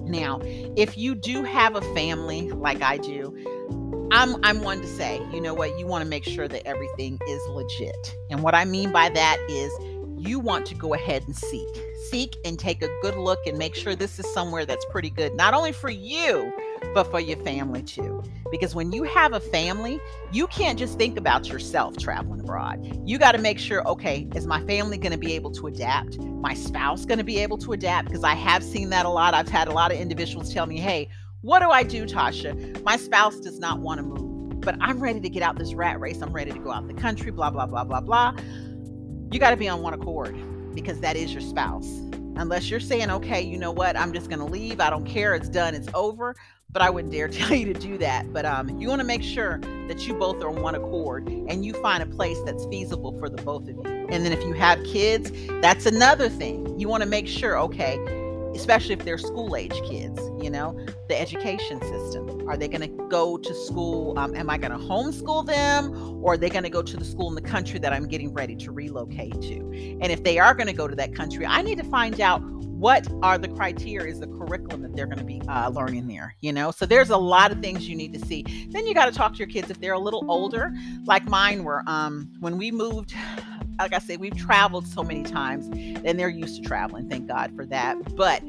Now, 0.04 0.40
if 0.76 0.98
you 0.98 1.14
do 1.16 1.44
have 1.44 1.76
a 1.76 1.82
family 1.94 2.50
like 2.52 2.82
I 2.82 2.98
do, 2.98 3.36
I'm 4.12 4.44
I'm 4.44 4.62
one 4.62 4.82
to 4.82 4.88
say, 4.88 5.22
you 5.32 5.40
know 5.40 5.54
what, 5.54 5.78
you 5.78 5.86
want 5.86 6.04
to 6.04 6.10
make 6.10 6.24
sure 6.24 6.48
that 6.48 6.66
everything 6.66 7.20
is 7.28 7.42
legit. 7.50 8.16
And 8.32 8.42
what 8.42 8.56
I 8.56 8.66
mean 8.66 8.92
by 8.92 9.10
that 9.10 9.38
is 9.48 9.72
you 10.18 10.40
want 10.40 10.66
to 10.68 10.76
go 10.76 10.94
ahead 10.94 11.24
and 11.28 11.36
seek. 11.36 11.68
Seek 12.10 12.36
and 12.44 12.58
take 12.58 12.82
a 12.82 12.90
good 13.02 13.16
look 13.16 13.40
and 13.46 13.58
make 13.58 13.76
sure 13.76 13.96
this 13.96 14.20
is 14.20 14.32
somewhere 14.34 14.66
that's 14.66 14.86
pretty 14.86 15.10
good, 15.12 15.36
not 15.36 15.54
only 15.54 15.72
for 15.72 15.90
you, 15.90 16.52
but 16.94 17.06
for 17.06 17.20
your 17.20 17.38
family 17.38 17.84
too. 17.84 18.24
Because 18.52 18.76
when 18.76 18.92
you 18.92 19.04
have 19.04 19.34
a 19.34 19.40
family, 19.40 20.00
you 20.32 20.48
can't 20.48 20.78
just 20.78 20.98
think 20.98 21.18
about 21.18 21.48
yourself 21.48 21.98
traveling 21.98 22.40
abroad. 22.40 23.02
You 23.06 23.18
got 23.18 23.34
to 23.34 23.38
make 23.38 23.60
sure, 23.60 23.88
okay, 23.88 24.28
is 24.36 24.48
my 24.48 24.62
family 24.66 24.98
going 24.98 25.12
to 25.12 25.18
be 25.18 25.34
able 25.34 25.52
to 25.52 25.68
adapt? 25.68 26.20
My 26.20 26.54
spouse 26.54 27.06
going 27.06 27.20
to 27.20 27.24
be 27.24 27.40
able 27.40 27.58
to 27.60 27.74
adapt? 27.74 28.08
Because 28.08 28.24
I 28.24 28.34
have 28.34 28.64
seen 28.64 28.90
that 28.90 29.06
a 29.06 29.10
lot. 29.10 29.34
I've 29.34 29.50
had 29.50 29.68
a 29.68 29.72
lot 29.72 29.92
of 29.92 30.00
individuals 30.00 30.54
tell 30.54 30.66
me, 30.66 30.80
hey, 30.80 31.10
what 31.42 31.60
do 31.60 31.70
I 31.70 31.84
do, 31.84 32.06
Tasha? 32.06 32.84
My 32.84 32.98
spouse 32.98 33.40
does 33.40 33.60
not 33.60 33.80
want 33.80 34.00
to 34.00 34.04
move, 34.04 34.60
but 34.62 34.76
I'm 34.82 35.00
ready 35.00 35.20
to 35.22 35.30
get 35.30 35.44
out 35.44 35.58
this 35.58 35.74
rat 35.74 36.00
race. 36.00 36.22
I'm 36.22 36.34
ready 36.34 36.52
to 36.52 36.60
go 36.60 36.72
out 36.72 36.88
the 36.88 36.94
country, 36.94 37.32
blah, 37.32 37.50
blah, 37.50 37.66
blah, 37.66 37.84
blah, 37.84 38.02
blah. 38.02 38.36
You 39.32 39.40
got 39.40 39.52
to 39.52 39.58
be 39.58 39.70
on 39.70 39.82
one 39.82 39.94
accord 39.94 40.36
because 40.74 41.00
that 41.02 41.16
is 41.16 41.32
your 41.32 41.42
spouse. 41.42 41.88
Unless 42.36 42.70
you're 42.70 42.80
saying, 42.80 43.10
okay, 43.12 43.42
you 43.42 43.58
know 43.58 43.72
what, 43.72 43.98
I'm 43.98 44.14
just 44.14 44.30
going 44.30 44.40
to 44.40 44.46
leave. 44.46 44.80
I 44.80 44.90
don't 44.90 45.06
care. 45.06 45.36
It's 45.36 45.50
done. 45.50 45.76
It's 45.76 45.90
over 45.94 46.36
but 46.72 46.82
I 46.82 46.90
wouldn't 46.90 47.14
dare 47.14 47.28
tell 47.30 47.54
you 47.54 47.74
to 47.74 47.80
do 47.80 47.98
that. 48.00 48.32
But 48.32 48.46
um, 48.46 48.80
you 48.80 48.88
want 48.88 49.00
to 49.00 49.08
make 49.08 49.24
sure 49.24 49.60
that 49.88 50.08
you 50.08 50.14
both 50.14 50.42
are 50.44 50.50
on 50.50 50.62
one 50.62 50.76
accord 50.76 51.28
and 51.28 51.66
you 51.66 51.74
find 51.82 52.04
a 52.04 52.06
place 52.06 52.38
that's 52.46 52.66
feasible 52.66 53.18
for 53.20 53.30
the 53.30 53.42
both 53.42 53.64
of 53.64 53.70
you. 53.70 53.84
And 54.10 54.26
then 54.26 54.32
if 54.32 54.44
you 54.44 54.54
have 54.54 54.84
kids, 54.84 55.32
that's 55.62 55.86
another 55.86 56.30
thing. 56.30 56.80
You 56.80 56.88
want 56.88 57.04
to 57.04 57.10
make 57.10 57.28
sure, 57.28 57.60
okay, 57.60 57.98
especially 58.56 58.94
if 58.94 59.06
they're 59.06 59.18
school 59.18 59.56
age 59.56 59.80
kids, 59.88 60.20
you 60.42 60.50
know, 60.50 60.78
the 61.08 61.20
education 61.20 61.80
system. 61.82 62.48
Are 62.50 62.58
they 62.58 62.68
going 62.68 62.82
to 62.82 63.08
go 63.08 63.38
to 63.38 63.54
school? 63.54 64.18
Um, 64.18 64.36
am 64.36 64.50
I 64.50 64.58
going 64.58 64.72
to 64.72 64.78
homeschool 64.78 65.46
them 65.46 66.24
or 66.24 66.34
are 66.34 66.38
they 66.38 66.50
going 66.50 66.64
to 66.64 66.70
go 66.70 66.82
to 66.82 66.98
the 66.98 67.06
school 67.06 67.30
in 67.30 67.36
the 67.36 67.42
country 67.42 67.80
that 67.80 67.94
I'm 67.94 68.08
getting 68.08 68.34
ready 68.34 68.56
to 68.58 68.72
relocate 68.72 69.40
to? 69.42 69.56
And 70.02 70.12
if 70.12 70.24
they 70.24 70.40
are 70.40 70.54
going 70.54 70.68
to 70.68 70.74
go 70.74 70.88
to 70.88 70.96
that 70.96 71.16
country, 71.16 71.46
I 71.46 71.62
need 71.62 71.78
to 71.78 71.84
find 71.84 72.20
out 72.20 72.42
what 72.80 73.06
are 73.22 73.38
the 73.38 73.50
criteria, 73.50 74.10
is 74.10 74.22
the 74.22 74.28
curriculum 74.28 74.82
that 74.84 74.96
they're 74.96 75.06
going 75.06 75.20
to 75.20 75.26
be 75.26 75.42
uh, 75.50 75.70
learning 75.70 76.08
there, 76.08 76.36
you 76.40 76.54
know? 76.54 76.72
So 76.72 76.86
there's 76.86 77.10
a 77.10 77.18
lot 77.18 77.52
of 77.52 77.60
things 77.60 77.90
you 77.90 77.96
need 77.96 78.14
to 78.14 78.26
see. 78.26 78.68
Then 78.70 78.88
you 78.88 78.94
got 78.94 79.08
to 79.08 79.12
talk 79.12 79.34
to 79.34 79.38
your 79.38 79.48
kids 79.48 79.70
if 79.70 79.82
they're 79.82 79.94
a 79.94 80.00
little 80.00 80.24
older, 80.32 80.74
like 81.06 81.28
mine 81.28 81.66
were. 81.66 81.84
Um, 81.88 82.32
when 82.40 82.58
we 82.58 82.72
moved, 82.72 83.14
like 83.80 83.94
I 83.94 84.00
said, 84.00 84.22
we've 84.22 84.36
traveled 84.36 84.88
so 84.88 85.04
many 85.04 85.24
times 85.24 85.68
and 86.06 86.18
they're 86.18 86.30
used 86.30 86.56
to 86.56 86.62
traveling. 86.62 87.10
Thank 87.10 87.28
God 87.28 87.54
for 87.54 87.66
that. 87.66 88.16
But 88.16 88.44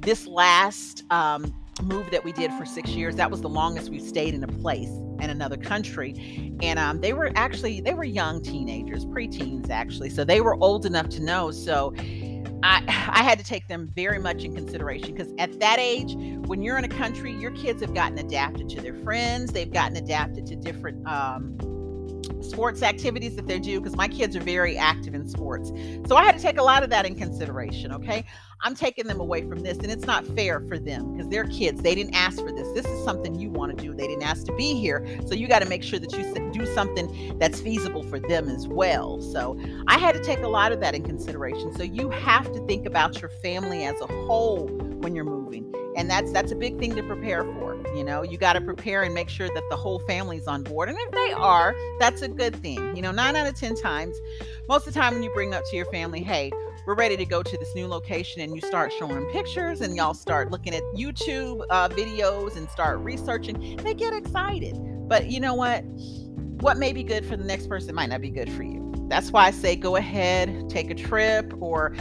this 0.00 0.28
last 0.28 1.02
um, 1.10 1.52
move 1.82 2.08
that 2.12 2.24
we 2.24 2.30
did 2.32 2.52
for 2.52 2.64
six 2.64 2.90
years, 2.90 3.16
that 3.16 3.32
was 3.32 3.40
the 3.40 3.48
longest 3.48 3.90
we've 3.90 4.00
stayed 4.00 4.32
in 4.32 4.44
a 4.44 4.48
place 4.48 4.90
in 5.20 5.30
another 5.30 5.56
country. 5.56 6.52
And 6.62 6.78
um, 6.78 7.00
they 7.00 7.12
were 7.12 7.32
actually, 7.34 7.80
they 7.80 7.94
were 7.94 8.04
young 8.04 8.42
teenagers, 8.42 9.04
preteens 9.04 9.70
actually. 9.70 10.10
So 10.10 10.24
they 10.24 10.40
were 10.40 10.56
old 10.62 10.86
enough 10.86 11.08
to 11.10 11.20
know. 11.20 11.50
So 11.50 11.92
I, 12.62 12.82
I 13.12 13.22
had 13.22 13.38
to 13.38 13.44
take 13.44 13.68
them 13.68 13.90
very 13.94 14.18
much 14.18 14.44
in 14.44 14.54
consideration 14.54 15.14
because 15.14 15.32
at 15.38 15.58
that 15.60 15.78
age, 15.78 16.14
when 16.46 16.62
you're 16.62 16.78
in 16.78 16.84
a 16.84 16.88
country, 16.88 17.32
your 17.32 17.52
kids 17.52 17.80
have 17.82 17.94
gotten 17.94 18.18
adapted 18.18 18.68
to 18.70 18.80
their 18.80 18.94
friends, 18.94 19.52
they've 19.52 19.72
gotten 19.72 19.96
adapted 19.96 20.46
to 20.46 20.56
different 20.56 21.06
um, 21.06 21.56
sports 22.52 22.82
activities 22.82 23.34
that 23.36 23.46
they 23.46 23.58
do 23.58 23.80
because 23.80 23.96
my 23.96 24.08
kids 24.08 24.36
are 24.36 24.40
very 24.40 24.76
active 24.76 25.14
in 25.14 25.26
sports. 25.26 25.72
So 26.06 26.16
I 26.16 26.24
had 26.24 26.36
to 26.36 26.42
take 26.42 26.58
a 26.58 26.62
lot 26.62 26.82
of 26.82 26.90
that 26.90 27.06
in 27.06 27.14
consideration. 27.14 27.92
Okay. 27.92 28.24
I'm 28.64 28.76
taking 28.76 29.08
them 29.08 29.18
away 29.18 29.42
from 29.48 29.60
this, 29.60 29.78
and 29.78 29.90
it's 29.90 30.06
not 30.06 30.24
fair 30.24 30.60
for 30.60 30.78
them 30.78 31.12
because 31.12 31.28
they're 31.28 31.48
kids. 31.48 31.82
They 31.82 31.96
didn't 31.96 32.14
ask 32.14 32.38
for 32.38 32.52
this. 32.52 32.68
This 32.72 32.86
is 32.86 33.04
something 33.04 33.34
you 33.34 33.50
want 33.50 33.76
to 33.76 33.84
do. 33.84 33.92
They 33.92 34.06
didn't 34.06 34.22
ask 34.22 34.46
to 34.46 34.54
be 34.54 34.74
here. 34.74 35.04
So 35.26 35.34
you 35.34 35.48
got 35.48 35.62
to 35.62 35.68
make 35.68 35.82
sure 35.82 35.98
that 35.98 36.12
you 36.12 36.50
do 36.52 36.66
something 36.72 37.36
that's 37.38 37.60
feasible 37.60 38.04
for 38.04 38.20
them 38.20 38.48
as 38.48 38.68
well. 38.68 39.20
So 39.20 39.58
I 39.88 39.98
had 39.98 40.14
to 40.14 40.22
take 40.22 40.40
a 40.40 40.48
lot 40.48 40.70
of 40.70 40.78
that 40.80 40.94
in 40.94 41.02
consideration. 41.02 41.74
So 41.74 41.82
you 41.82 42.10
have 42.10 42.52
to 42.52 42.64
think 42.66 42.86
about 42.86 43.20
your 43.20 43.30
family 43.30 43.84
as 43.84 44.00
a 44.00 44.06
whole 44.06 44.68
when 44.68 45.16
you're 45.16 45.24
moving. 45.24 45.72
And 45.96 46.08
that's 46.08 46.30
that's 46.32 46.52
a 46.52 46.56
big 46.56 46.78
thing 46.78 46.94
to 46.94 47.02
prepare 47.02 47.44
for. 47.44 47.71
You 47.94 48.04
know, 48.04 48.22
you 48.22 48.38
got 48.38 48.54
to 48.54 48.60
prepare 48.60 49.02
and 49.02 49.14
make 49.14 49.28
sure 49.28 49.48
that 49.48 49.62
the 49.70 49.76
whole 49.76 49.98
family's 50.00 50.46
on 50.46 50.62
board. 50.62 50.88
And 50.88 50.98
if 50.98 51.10
they 51.10 51.32
are, 51.32 51.74
that's 51.98 52.22
a 52.22 52.28
good 52.28 52.56
thing. 52.56 52.96
You 52.96 53.02
know, 53.02 53.10
nine 53.10 53.36
out 53.36 53.46
of 53.46 53.54
10 53.54 53.76
times, 53.76 54.16
most 54.68 54.86
of 54.86 54.94
the 54.94 55.00
time 55.00 55.14
when 55.14 55.22
you 55.22 55.30
bring 55.34 55.54
up 55.54 55.62
to 55.70 55.76
your 55.76 55.86
family, 55.86 56.22
hey, 56.22 56.50
we're 56.86 56.94
ready 56.94 57.16
to 57.16 57.24
go 57.24 57.42
to 57.42 57.56
this 57.58 57.74
new 57.74 57.86
location 57.86 58.40
and 58.40 58.54
you 58.54 58.60
start 58.60 58.92
showing 58.98 59.14
them 59.14 59.26
pictures 59.26 59.80
and 59.80 59.94
y'all 59.96 60.14
start 60.14 60.50
looking 60.50 60.74
at 60.74 60.82
youtube 60.94 61.64
uh, 61.70 61.88
videos 61.88 62.56
and 62.56 62.68
start 62.70 62.98
researching 63.00 63.76
they 63.76 63.94
get 63.94 64.12
excited 64.12 64.74
but 65.08 65.26
you 65.26 65.40
know 65.40 65.54
what 65.54 65.82
what 66.62 66.76
may 66.76 66.92
be 66.92 67.02
good 67.02 67.24
for 67.24 67.36
the 67.36 67.44
next 67.44 67.68
person 67.68 67.94
might 67.94 68.08
not 68.08 68.20
be 68.20 68.30
good 68.30 68.50
for 68.50 68.62
you 68.62 68.92
that's 69.08 69.30
why 69.30 69.46
i 69.46 69.50
say 69.50 69.76
go 69.76 69.96
ahead 69.96 70.68
take 70.68 70.90
a 70.90 70.94
trip 70.94 71.52
or 71.60 71.94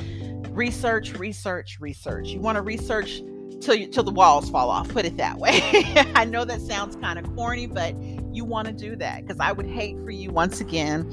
research 0.49 1.13
research 1.13 1.77
research 1.79 2.29
you 2.29 2.39
want 2.39 2.55
to 2.55 2.61
research 2.61 3.21
till 3.61 3.87
till 3.87 4.03
the 4.03 4.11
walls 4.11 4.49
fall 4.49 4.69
off 4.69 4.89
put 4.89 5.05
it 5.05 5.17
that 5.17 5.37
way 5.37 5.59
i 6.15 6.25
know 6.25 6.43
that 6.43 6.61
sounds 6.61 6.95
kind 6.97 7.17
of 7.17 7.35
corny 7.35 7.67
but 7.67 7.95
you 8.33 8.43
want 8.43 8.67
to 8.67 8.73
do 8.73 8.95
that 8.95 9.21
because 9.21 9.39
i 9.39 9.51
would 9.51 9.67
hate 9.67 9.97
for 9.99 10.11
you 10.11 10.29
once 10.31 10.59
again 10.59 11.09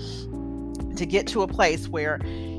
to 0.96 1.06
get 1.06 1.26
to 1.26 1.42
a 1.42 1.46
place 1.46 1.88
where 1.88 2.18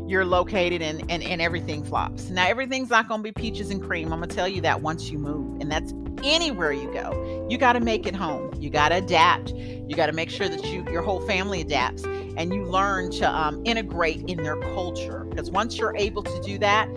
you're 0.09 0.25
located 0.25 0.81
and, 0.81 1.03
and, 1.11 1.21
and 1.21 1.39
everything 1.39 1.83
flops. 1.83 2.31
Now, 2.31 2.47
everything's 2.47 2.89
not 2.89 3.07
going 3.07 3.19
to 3.19 3.23
be 3.23 3.31
peaches 3.31 3.69
and 3.69 3.79
cream. 3.79 4.11
I'm 4.11 4.19
going 4.19 4.29
to 4.29 4.35
tell 4.35 4.47
you 4.47 4.59
that 4.61 4.81
once 4.81 5.11
you 5.11 5.19
move, 5.19 5.61
and 5.61 5.71
that's 5.71 5.93
anywhere 6.23 6.71
you 6.71 6.91
go. 6.91 7.47
You 7.49 7.57
got 7.59 7.73
to 7.73 7.79
make 7.79 8.07
it 8.07 8.15
home. 8.15 8.51
You 8.57 8.71
got 8.71 8.89
to 8.89 8.95
adapt. 8.95 9.51
You 9.51 9.95
got 9.95 10.07
to 10.07 10.13
make 10.13 10.29
sure 10.29 10.49
that 10.49 10.65
you 10.65 10.83
your 10.91 11.01
whole 11.01 11.21
family 11.21 11.61
adapts 11.61 12.03
and 12.03 12.53
you 12.53 12.63
learn 12.63 13.11
to 13.11 13.29
um, 13.29 13.61
integrate 13.65 14.21
in 14.27 14.41
their 14.43 14.57
culture. 14.57 15.25
Because 15.25 15.51
once 15.51 15.77
you're 15.77 15.95
able 15.95 16.23
to 16.23 16.41
do 16.41 16.57
that, 16.57 16.89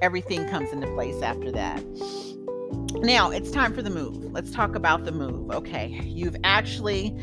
everything 0.00 0.48
comes 0.48 0.72
into 0.72 0.86
place 0.88 1.22
after 1.22 1.50
that. 1.52 1.82
Now 3.02 3.30
it's 3.30 3.50
time 3.50 3.74
for 3.74 3.82
the 3.82 3.90
move. 3.90 4.32
Let's 4.32 4.50
talk 4.50 4.74
about 4.74 5.04
the 5.04 5.12
move. 5.12 5.50
Okay, 5.50 5.88
you've 6.04 6.36
actually 6.44 7.14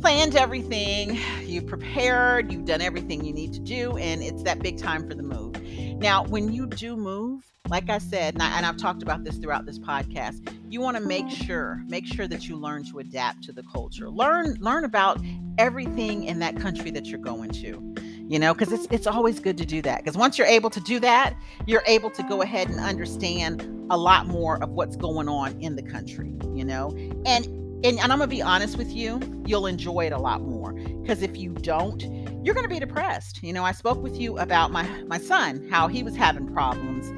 planned 0.00 0.36
everything, 0.36 1.18
you've 1.44 1.66
prepared, 1.66 2.52
you've 2.52 2.64
done 2.64 2.80
everything 2.80 3.24
you 3.24 3.32
need 3.32 3.52
to 3.52 3.60
do, 3.60 3.96
and 3.98 4.22
it's 4.22 4.42
that 4.44 4.60
big 4.60 4.78
time 4.78 5.08
for 5.08 5.14
the 5.14 5.22
move. 5.22 5.60
Now, 5.98 6.24
when 6.24 6.52
you 6.52 6.66
do 6.66 6.96
move, 6.96 7.42
like 7.68 7.90
I 7.90 7.98
said, 7.98 8.34
and, 8.34 8.42
I, 8.42 8.48
have 8.48 8.76
talked 8.76 9.02
about 9.02 9.24
this 9.24 9.36
throughout 9.36 9.66
this 9.66 9.78
podcast, 9.78 10.54
you 10.70 10.80
want 10.80 10.96
to 10.96 11.02
make 11.02 11.28
sure, 11.28 11.82
make 11.88 12.06
sure 12.06 12.28
that 12.28 12.48
you 12.48 12.56
learn 12.56 12.84
to 12.90 13.00
adapt 13.00 13.42
to 13.44 13.52
the 13.52 13.64
culture. 13.64 14.08
Learn, 14.08 14.56
learn 14.60 14.84
about 14.84 15.20
everything 15.58 16.24
in 16.24 16.38
that 16.38 16.56
country 16.56 16.90
that 16.92 17.06
you're 17.06 17.18
going 17.18 17.50
to. 17.50 17.94
You 18.28 18.38
know, 18.38 18.52
because 18.52 18.72
it's 18.72 18.86
it's 18.90 19.06
always 19.06 19.40
good 19.40 19.56
to 19.56 19.64
do 19.64 19.80
that. 19.82 20.04
Because 20.04 20.16
once 20.16 20.36
you're 20.36 20.46
able 20.46 20.68
to 20.70 20.80
do 20.80 21.00
that, 21.00 21.34
you're 21.66 21.82
able 21.86 22.10
to 22.10 22.22
go 22.24 22.42
ahead 22.42 22.68
and 22.68 22.78
understand 22.78 23.62
a 23.90 23.96
lot 23.96 24.26
more 24.26 24.62
of 24.62 24.70
what's 24.70 24.96
going 24.96 25.28
on 25.30 25.58
in 25.60 25.76
the 25.76 25.82
country. 25.82 26.34
You 26.52 26.64
know, 26.64 26.90
and 27.24 27.46
and, 27.84 27.98
and 27.98 28.12
I'm 28.12 28.18
gonna 28.18 28.26
be 28.26 28.42
honest 28.42 28.76
with 28.76 28.90
you, 28.90 29.20
you'll 29.46 29.66
enjoy 29.66 30.06
it 30.06 30.12
a 30.12 30.18
lot 30.18 30.42
more. 30.42 30.72
Because 30.72 31.22
if 31.22 31.36
you 31.36 31.52
don't, 31.54 32.02
you're 32.44 32.54
gonna 32.54 32.68
be 32.68 32.78
depressed. 32.78 33.42
You 33.42 33.52
know, 33.52 33.64
I 33.64 33.72
spoke 33.72 34.02
with 34.02 34.20
you 34.20 34.36
about 34.38 34.72
my 34.72 34.82
my 35.04 35.18
son, 35.18 35.66
how 35.70 35.88
he 35.88 36.02
was 36.02 36.14
having 36.14 36.52
problems 36.52 37.10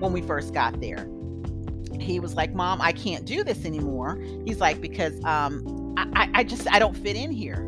when 0.00 0.12
we 0.12 0.20
first 0.20 0.52
got 0.52 0.80
there. 0.80 1.08
He 2.00 2.18
was 2.18 2.34
like, 2.34 2.54
Mom, 2.54 2.80
I 2.82 2.92
can't 2.92 3.24
do 3.24 3.44
this 3.44 3.64
anymore. 3.64 4.18
He's 4.44 4.60
like, 4.60 4.80
because 4.80 5.22
um 5.24 5.94
I, 5.96 6.28
I 6.34 6.44
just 6.44 6.66
I 6.72 6.78
don't 6.80 6.96
fit 6.96 7.14
in 7.14 7.30
here. 7.30 7.60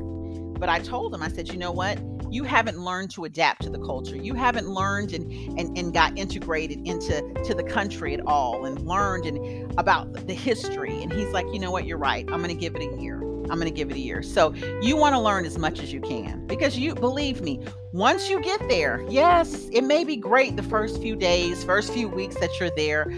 But 0.59 0.69
I 0.69 0.81
told 0.81 1.15
him, 1.15 1.23
I 1.23 1.29
said, 1.29 1.49
you 1.49 1.59
know 1.59 1.71
what? 1.71 1.99
You 2.31 2.45
haven't 2.45 2.79
learned 2.79 3.11
to 3.13 3.25
adapt 3.25 3.63
to 3.63 3.71
the 3.71 3.79
culture. 3.79 4.17
You 4.17 4.35
haven't 4.35 4.69
learned 4.69 5.13
and, 5.13 5.31
and, 5.59 5.79
and 5.79 5.93
got 5.93 6.19
integrated 6.19 6.87
into 6.87 7.23
to 7.45 7.55
the 7.55 7.63
country 7.63 8.15
at 8.15 8.21
all 8.27 8.65
and 8.65 8.87
learned 8.87 9.27
and 9.27 9.73
about 9.79 10.27
the 10.27 10.35
history. 10.35 11.03
And 11.03 11.13
he's 11.13 11.33
like, 11.33 11.47
you 11.53 11.59
know 11.59 11.71
what, 11.71 11.87
you're 11.87 11.99
right. 11.99 12.29
I'm 12.31 12.43
to 12.49 12.55
give 12.55 12.75
it 12.75 12.83
a 12.83 13.01
year. 13.01 13.23
I'm 13.51 13.59
going 13.59 13.65
to 13.65 13.71
give 13.71 13.91
it 13.91 13.97
a 13.97 14.01
year. 14.01 14.23
So 14.23 14.53
you 14.83 14.97
want 14.97 15.15
to 15.15 15.21
learn 15.21 15.45
as 15.47 15.59
much 15.59 15.81
as 15.81 15.93
you 15.93 16.01
can 16.01 16.47
because 16.47 16.79
you 16.79 16.95
believe 16.95 17.41
me, 17.41 17.61
once 17.93 18.29
you 18.29 18.43
get 18.43 18.61
there, 18.69 19.05
yes, 19.09 19.69
it 19.73 19.83
may 19.83 20.05
be 20.05 20.17
great 20.17 20.57
the 20.57 20.63
first 20.63 21.01
few 21.01 21.17
days, 21.17 21.65
first 21.65 21.93
few 21.93 22.09
weeks 22.09 22.37
that 22.37 22.61
you're 22.61 22.71
there, 22.77 23.11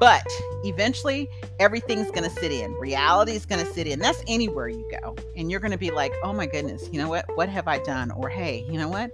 but 0.00 0.26
eventually 0.64 1.28
everything's 1.58 2.10
going 2.10 2.24
to 2.24 2.30
sit 2.30 2.52
in. 2.52 2.72
Reality 2.74 3.32
is 3.32 3.46
going 3.46 3.64
to 3.64 3.72
sit 3.72 3.86
in. 3.86 3.98
That's 3.98 4.22
anywhere 4.26 4.68
you 4.68 4.88
go. 5.00 5.16
And 5.36 5.50
you're 5.50 5.60
going 5.60 5.72
to 5.72 5.78
be 5.78 5.90
like, 5.90 6.12
oh 6.22 6.32
my 6.32 6.46
goodness, 6.46 6.88
you 6.92 6.98
know 6.98 7.08
what? 7.08 7.24
What 7.36 7.48
have 7.48 7.68
I 7.68 7.78
done? 7.78 8.10
Or 8.10 8.28
hey, 8.28 8.64
you 8.68 8.78
know 8.78 8.88
what? 8.88 9.12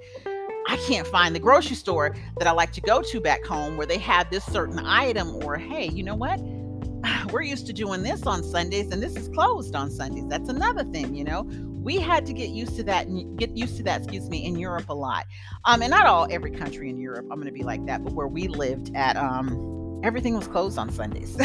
I 0.68 0.76
can't 0.86 1.06
find 1.06 1.34
the 1.34 1.40
grocery 1.40 1.76
store 1.76 2.14
that 2.38 2.46
I 2.46 2.52
like 2.52 2.72
to 2.72 2.80
go 2.80 3.02
to 3.02 3.20
back 3.20 3.44
home 3.44 3.76
where 3.76 3.86
they 3.86 3.98
have 3.98 4.30
this 4.30 4.44
certain 4.44 4.78
item. 4.78 5.36
Or 5.44 5.56
hey, 5.56 5.88
you 5.88 6.02
know 6.02 6.14
what? 6.14 6.40
We're 7.32 7.42
used 7.42 7.66
to 7.66 7.72
doing 7.72 8.02
this 8.02 8.26
on 8.26 8.42
Sundays 8.42 8.90
and 8.92 9.02
this 9.02 9.16
is 9.16 9.28
closed 9.28 9.74
on 9.74 9.90
Sundays. 9.90 10.26
That's 10.28 10.48
another 10.48 10.84
thing, 10.84 11.14
you 11.14 11.24
know 11.24 11.48
we 11.80 11.96
had 11.96 12.26
to 12.26 12.34
get 12.34 12.50
used 12.50 12.76
to 12.76 12.82
that 12.82 13.06
and 13.06 13.38
get 13.38 13.56
used 13.56 13.76
to 13.78 13.82
that 13.82 14.02
excuse 14.02 14.28
me 14.28 14.44
in 14.44 14.54
europe 14.58 14.88
a 14.90 14.94
lot 14.94 15.24
um 15.64 15.80
and 15.80 15.90
not 15.90 16.06
all 16.06 16.26
every 16.30 16.50
country 16.50 16.90
in 16.90 17.00
europe 17.00 17.26
i'm 17.30 17.36
going 17.36 17.46
to 17.46 17.52
be 17.52 17.62
like 17.62 17.84
that 17.86 18.04
but 18.04 18.12
where 18.12 18.28
we 18.28 18.48
lived 18.48 18.94
at 18.94 19.16
um 19.16 19.79
everything 20.02 20.34
was 20.36 20.46
closed 20.46 20.78
on 20.78 20.90
Sundays. 20.90 21.36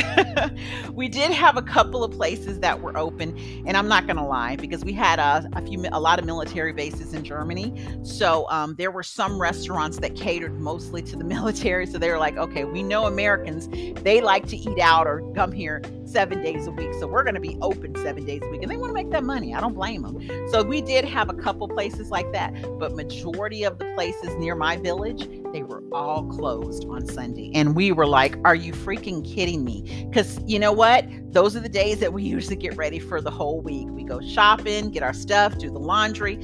we 0.94 1.08
did 1.08 1.32
have 1.32 1.58
a 1.58 1.62
couple 1.62 2.04
of 2.04 2.12
places 2.12 2.60
that 2.60 2.82
were 2.82 2.98
open, 2.98 3.38
and 3.66 3.76
I'm 3.76 3.88
not 3.88 4.06
going 4.06 4.18
to 4.18 4.24
lie 4.24 4.56
because 4.56 4.84
we 4.84 4.94
had 4.94 5.20
a, 5.20 5.48
a, 5.54 5.62
few, 5.62 5.84
a 5.92 6.00
lot 6.00 6.20
of 6.20 6.26
military 6.26 6.74
bases 6.74 7.14
in 7.14 7.24
Germany. 7.24 7.74
So 8.04 8.48
um, 8.50 8.76
there 8.76 8.92
were 8.92 9.04
some 9.04 9.40
restaurants 9.40 10.00
that 10.00 10.16
catered 10.16 10.60
mostly 10.60 11.02
to 11.04 11.16
the 11.16 11.24
military. 11.36 11.86
So 11.86 11.98
they 11.98 12.10
were 12.10 12.20
like, 12.20 12.38
okay, 12.38 12.66
we 12.66 12.84
know 12.84 13.06
Americans, 13.06 13.68
they 14.02 14.22
like 14.22 14.48
to 14.48 14.58
eat 14.58 14.80
out 14.80 15.08
or 15.08 15.22
come 15.34 15.52
here 15.52 15.82
seven 16.06 16.42
days 16.42 16.68
a 16.68 16.72
week. 16.72 16.94
So 17.00 17.08
we're 17.08 17.24
going 17.24 17.36
to 17.36 17.42
be 17.42 17.58
open 17.62 17.96
seven 17.96 18.26
days 18.26 18.42
a 18.44 18.50
week. 18.50 18.62
And 18.62 18.72
they 18.72 18.78
want 18.78 18.90
to 18.90 18.94
make 18.94 19.12
that 19.12 19.24
money. 19.24 19.54
I 19.54 19.60
don't 19.60 19.74
blame 19.74 20.02
them. 20.02 20.20
So 20.50 20.64
we 20.64 20.82
did 20.82 21.06
have 21.06 21.30
a 21.30 21.34
couple 21.34 21.68
places 21.68 22.10
like 22.10 22.32
that. 22.34 22.54
But 22.80 22.96
majority 22.96 23.64
of 23.64 23.78
the 23.80 23.92
places 23.96 24.36
near 24.36 24.56
my 24.56 24.78
village, 24.78 25.28
they 25.52 25.64
were 25.64 25.84
all 25.92 26.26
closed 26.28 26.86
on 26.86 27.06
Sunday. 27.08 27.52
And 27.56 27.76
we 27.76 27.92
were 27.92 28.08
like, 28.08 28.36
are 28.46 28.56
you 28.56 28.74
freaking 28.74 29.26
kidding 29.26 29.64
me? 29.64 30.08
Because 30.10 30.40
you 30.46 30.60
know 30.60 30.72
what? 30.72 31.06
Those 31.32 31.56
are 31.56 31.62
the 31.62 31.70
days 31.70 32.00
that 32.00 32.14
we 32.14 32.24
usually 32.36 32.56
get 32.56 32.76
ready 32.78 33.00
for 33.00 33.22
the 33.22 33.32
whole 33.32 33.62
week. 33.62 33.88
We 33.90 34.04
go 34.04 34.22
shopping, 34.22 34.92
get 34.92 35.04
our 35.04 35.14
stuff, 35.14 35.58
do 35.58 35.70
the 35.70 35.80
laundry, 35.80 36.36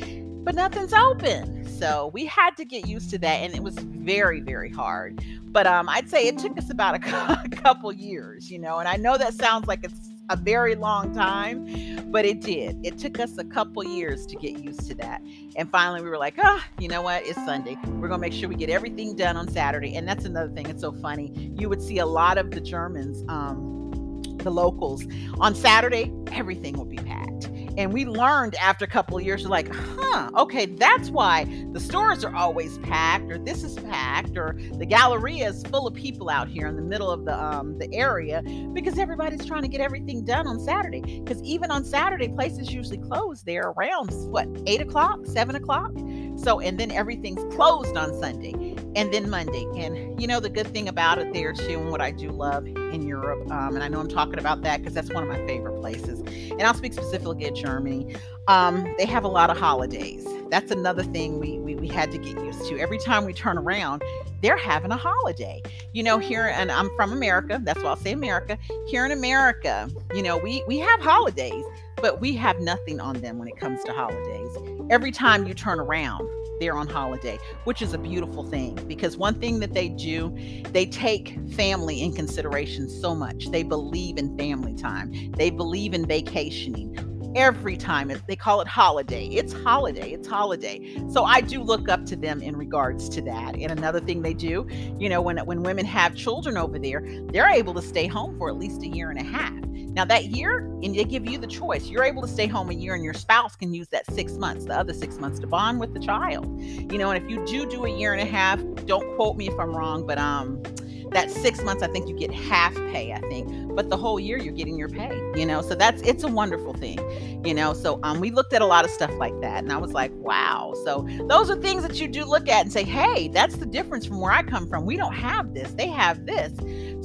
but 0.44 0.56
nothing's 0.56 0.94
open. 0.94 1.61
So 1.82 2.12
we 2.14 2.28
had 2.28 2.56
to 2.58 2.66
get 2.66 2.88
used 2.88 3.10
to 3.10 3.18
that. 3.20 3.42
And 3.42 3.56
it 3.56 3.64
was 3.64 3.74
very, 3.80 4.40
very 4.40 4.70
hard. 4.70 5.24
But 5.46 5.66
um, 5.66 5.90
I'd 5.90 6.08
say 6.10 6.28
it 6.28 6.38
took 6.38 6.56
us 6.60 6.70
about 6.70 7.04
a, 7.04 7.42
a 7.44 7.50
couple 7.50 7.92
years, 7.92 8.52
you 8.52 8.60
know, 8.60 8.78
and 8.78 8.88
I 8.88 8.98
know 8.98 9.18
that 9.18 9.34
sounds 9.34 9.68
like 9.68 9.84
it's 9.84 10.10
a 10.30 10.36
very 10.36 10.76
long 10.76 11.12
time, 11.12 12.12
but 12.12 12.24
it 12.24 12.42
did. 12.42 12.78
It 12.86 13.00
took 13.00 13.20
us 13.20 13.36
a 13.40 13.44
couple 13.44 13.84
years 13.84 14.28
to 14.28 14.36
get 14.36 14.60
used 14.60 14.88
to 14.90 14.96
that. 14.96 15.24
And 15.56 15.70
finally, 15.72 16.04
we 16.04 16.10
were 16.10 16.20
like, 16.20 16.36
oh, 16.38 16.64
you 16.80 16.88
know 16.88 17.02
what? 17.02 17.26
It's 17.26 17.44
Sunday. 17.46 17.78
We're 17.86 18.08
going 18.08 18.22
to 18.22 18.30
make 18.30 18.34
sure 18.34 18.48
we 18.48 18.56
get 18.56 18.70
everything 18.70 19.16
done 19.16 19.36
on 19.36 19.48
Saturday. 19.48 19.96
And 19.96 20.08
that's 20.08 20.26
another 20.26 20.54
thing. 20.54 20.68
It's 20.68 20.82
so 20.82 20.92
funny. 20.92 21.52
You 21.58 21.68
would 21.68 21.82
see 21.82 21.98
a 21.98 22.06
lot 22.06 22.38
of 22.38 22.52
the 22.52 22.62
Germans, 22.62 23.24
um, 23.28 24.22
the 24.38 24.52
locals, 24.52 25.04
on 25.40 25.56
Saturday, 25.56 26.14
everything 26.32 26.78
would 26.78 26.90
be 26.90 26.98
packed. 26.98 27.50
And 27.78 27.94
we 27.94 28.06
learned 28.06 28.56
after 28.56 28.86
a 28.86 28.88
couple 28.88 29.18
of 29.18 29.24
years, 29.24 29.46
like, 29.46 29.74
huh, 29.74 30.30
okay, 30.38 30.66
that's 30.66 31.10
why 31.10 31.46
the 31.72 31.80
stores 31.80 32.24
are 32.24 32.36
always 32.36 32.78
packed, 32.80 33.32
or 33.32 33.38
this 33.38 33.64
is 33.64 33.76
packed, 33.76 34.38
or 34.38 34.58
the 34.74 34.86
Galleria 34.86 35.50
is 35.50 35.64
full 35.64 35.88
of 35.88 35.94
people 35.94 36.30
out 36.30 36.48
here 36.48 36.68
in 36.68 36.76
the 36.76 36.82
middle 36.82 37.10
of 37.10 37.26
the 37.26 37.42
um, 37.42 37.78
the 37.78 37.92
area 37.94 38.42
because 38.74 38.98
everybody's 38.98 39.46
trying 39.46 39.62
to 39.62 39.68
get 39.68 39.82
everything 39.82 40.24
done 40.24 40.48
on 40.48 40.60
Saturday. 40.60 41.22
Because 41.22 41.42
even 41.44 41.72
on 41.72 41.84
Saturday, 41.84 42.30
places 42.30 42.72
usually 42.74 42.98
close 42.98 43.44
there 43.44 43.74
around 43.78 44.12
what 44.32 44.48
eight 44.68 44.82
o'clock, 44.82 45.20
seven 45.26 45.56
o'clock. 45.56 45.92
So, 46.36 46.60
and 46.60 46.80
then 46.80 46.92
everything's 46.92 47.44
closed 47.56 47.96
on 47.96 48.20
Sunday 48.20 48.76
and 48.96 49.14
then 49.14 49.30
Monday. 49.30 49.66
And 49.76 50.20
you 50.20 50.28
know, 50.28 50.40
the 50.40 50.50
good 50.50 50.68
thing 50.68 50.88
about 50.88 51.20
it 51.20 51.34
there 51.34 51.54
too, 51.54 51.80
and 51.80 51.92
what 51.92 52.02
I 52.02 52.12
do 52.12 52.30
love 52.30 52.68
in 52.92 53.08
Europe, 53.08 53.50
um, 53.52 53.76
and 53.76 53.84
I 53.84 53.88
know 53.88 54.00
I'm 54.00 54.10
talking 54.10 54.40
about 54.40 54.62
that 54.64 54.80
because 54.80 54.94
that's 54.94 55.12
one 55.12 55.24
of 55.24 55.30
my 55.30 55.46
favorite 55.48 55.80
places. 55.80 56.20
And 56.52 56.62
I'll 56.64 56.74
speak 56.74 56.94
specifically 56.94 57.46
at 57.46 57.56
Germany. 57.56 58.16
Um, 58.48 58.94
they 58.98 59.06
have 59.06 59.24
a 59.24 59.28
lot 59.28 59.50
of 59.50 59.58
holidays. 59.58 60.28
That's 60.50 60.72
another 60.72 61.04
thing 61.04 61.40
we, 61.40 61.60
we, 61.60 61.76
we 61.76 61.88
had 61.88 62.12
to 62.12 62.18
get 62.18 62.38
used 62.44 62.66
to. 62.68 62.78
Every 62.78 62.98
time 62.98 63.26
we 63.26 63.34
turn 63.34 63.58
around, 63.58 64.04
they're 64.42 64.58
having 64.58 64.92
a 64.92 64.98
holiday. 64.98 65.62
You 65.94 66.04
know, 66.04 66.18
here, 66.18 66.48
and 66.48 66.72
I'm 66.72 66.90
from 66.96 67.14
America. 67.14 67.62
That's 67.64 67.82
why 67.82 67.90
I'll 67.90 67.96
say 67.96 68.12
America. 68.12 68.58
Here 68.88 69.06
in 69.06 69.12
America, 69.12 69.90
you 70.14 70.22
know, 70.22 70.38
we, 70.38 70.64
we 70.68 70.78
have 70.80 71.00
holidays, 71.00 71.64
but 71.98 72.20
we 72.20 72.36
have 72.36 72.60
nothing 72.60 73.00
on 73.00 73.22
them 73.22 73.38
when 73.38 73.48
it 73.48 73.58
comes 73.58 73.84
to 73.86 73.94
holidays. 73.94 74.58
Every 74.90 75.12
time 75.12 75.48
you 75.48 75.54
turn 75.54 75.80
around, 75.80 76.28
they're 76.62 76.76
on 76.76 76.88
holiday, 76.88 77.40
which 77.64 77.82
is 77.82 77.94
a 77.94 77.98
beautiful 77.98 78.44
thing 78.44 78.76
because 78.88 79.18
one 79.18 79.40
thing 79.40 79.60
that 79.62 79.74
they 79.74 79.90
do, 79.90 80.34
they 80.72 80.86
take 80.86 81.36
family 81.54 82.02
in 82.04 82.14
consideration 82.14 82.81
so 82.90 83.16
much. 83.16 83.48
They 83.52 83.64
believe 83.64 84.18
in 84.18 84.38
family 84.38 84.74
time, 84.74 85.32
they 85.38 85.50
believe 85.50 85.94
in 85.94 86.06
vacationing. 86.06 87.08
Every 87.34 87.78
time 87.78 88.12
they 88.28 88.36
call 88.36 88.60
it 88.60 88.68
holiday, 88.68 89.26
it's 89.28 89.54
holiday, 89.54 90.12
it's 90.12 90.28
holiday. 90.28 91.02
So 91.10 91.24
I 91.24 91.40
do 91.40 91.64
look 91.64 91.88
up 91.88 92.06
to 92.08 92.18
them 92.18 92.42
in 92.42 92.58
regards 92.58 93.08
to 93.08 93.22
that. 93.22 93.56
And 93.56 93.72
another 93.72 94.02
thing 94.02 94.22
they 94.22 94.34
do, 94.34 94.68
you 95.00 95.08
know, 95.08 95.22
when 95.22 95.38
when 95.46 95.64
women 95.64 95.86
have 95.86 96.14
children 96.14 96.58
over 96.58 96.78
there, 96.78 97.06
they're 97.32 97.50
able 97.50 97.74
to 97.76 97.82
stay 97.82 98.06
home 98.08 98.38
for 98.38 98.50
at 98.50 98.58
least 98.58 98.84
a 98.84 98.88
year 98.88 99.12
and 99.12 99.20
a 99.20 99.24
half 99.24 99.62
now, 99.94 100.06
that 100.06 100.28
year, 100.28 100.60
and 100.60 100.96
they 100.96 101.04
give 101.04 101.30
you 101.30 101.38
the 101.38 101.48
choice, 101.48 101.90
you're 101.90 102.06
able 102.06 102.22
to 102.22 102.28
stay 102.28 102.48
home 102.48 102.70
a 102.70 102.74
year, 102.74 102.96
and 102.96 103.04
your 103.04 103.14
spouse 103.14 103.58
can 103.58 103.74
use 103.74 103.90
that 103.90 104.10
six 104.10 104.34
months, 104.34 104.66
the 104.66 104.78
other 104.78 104.94
six 104.94 105.18
months, 105.18 105.40
to 105.42 105.48
bond 105.48 105.82
with 105.82 105.94
the 105.94 106.00
child. 106.00 106.62
You 106.62 106.98
know, 106.98 107.12
and 107.12 107.22
if 107.22 107.30
you 107.30 107.46
do 107.46 107.70
do 107.70 107.86
a 107.86 107.90
year 107.90 108.14
and 108.14 108.22
a 108.22 108.32
half, 108.32 108.62
don't 108.86 109.16
quote 109.18 109.36
me 109.36 109.50
if 109.50 109.60
I'm 109.60 109.76
wrong, 109.76 110.08
but 110.08 110.18
um, 110.18 110.64
that 111.12 111.30
six 111.30 111.62
months, 111.62 111.84
I 111.84 111.88
think 111.88 112.08
you 112.08 112.16
get 112.16 112.32
half 112.32 112.74
pay, 112.74 113.14
I 113.14 113.20
think, 113.30 113.76
but 113.76 113.90
the 113.90 113.98
whole 113.98 114.20
year 114.20 114.38
you're 114.38 114.54
getting 114.54 114.78
your 114.78 114.90
pay, 114.90 115.16
you 115.36 115.46
know, 115.46 115.62
so 115.62 115.76
that's 115.76 116.02
it's 116.04 116.24
a 116.24 116.28
wonderful 116.28 116.74
thing, 116.74 117.00
you 117.46 117.54
know. 117.54 117.74
So 117.74 118.00
um, 118.04 118.20
we 118.20 118.32
looked 118.32 118.54
at 118.54 118.62
a 118.62 118.66
lot 118.66 118.86
of 118.86 118.92
stuff 118.92 119.12
like 119.16 119.40
that, 119.42 119.64
and 119.64 119.72
I 119.72 119.78
was 119.78 119.94
like, 119.94 120.12
wow. 120.16 120.74
So 120.86 121.08
those 121.28 121.50
are 121.50 121.56
things 121.56 121.84
that 121.84 122.00
you 122.00 122.08
do 122.08 122.26
look 122.26 122.48
at 122.48 122.62
and 122.62 122.72
say, 122.72 122.84
hey, 122.84 123.28
that's 123.28 123.58
the 123.58 123.66
difference 123.66 124.06
from 124.06 124.22
where 124.22 124.32
I 124.32 124.44
come 124.44 124.68
from. 124.68 124.86
We 124.86 124.98
don't 124.98 125.14
have 125.14 125.54
this, 125.54 125.72
they 125.72 125.88
have 125.88 126.26
this. 126.26 126.54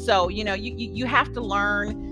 So 0.04 0.28
you 0.28 0.44
know, 0.44 0.54
you 0.54 0.74
you, 0.76 0.90
you 0.92 1.06
have 1.06 1.32
to 1.32 1.40
learn 1.40 2.05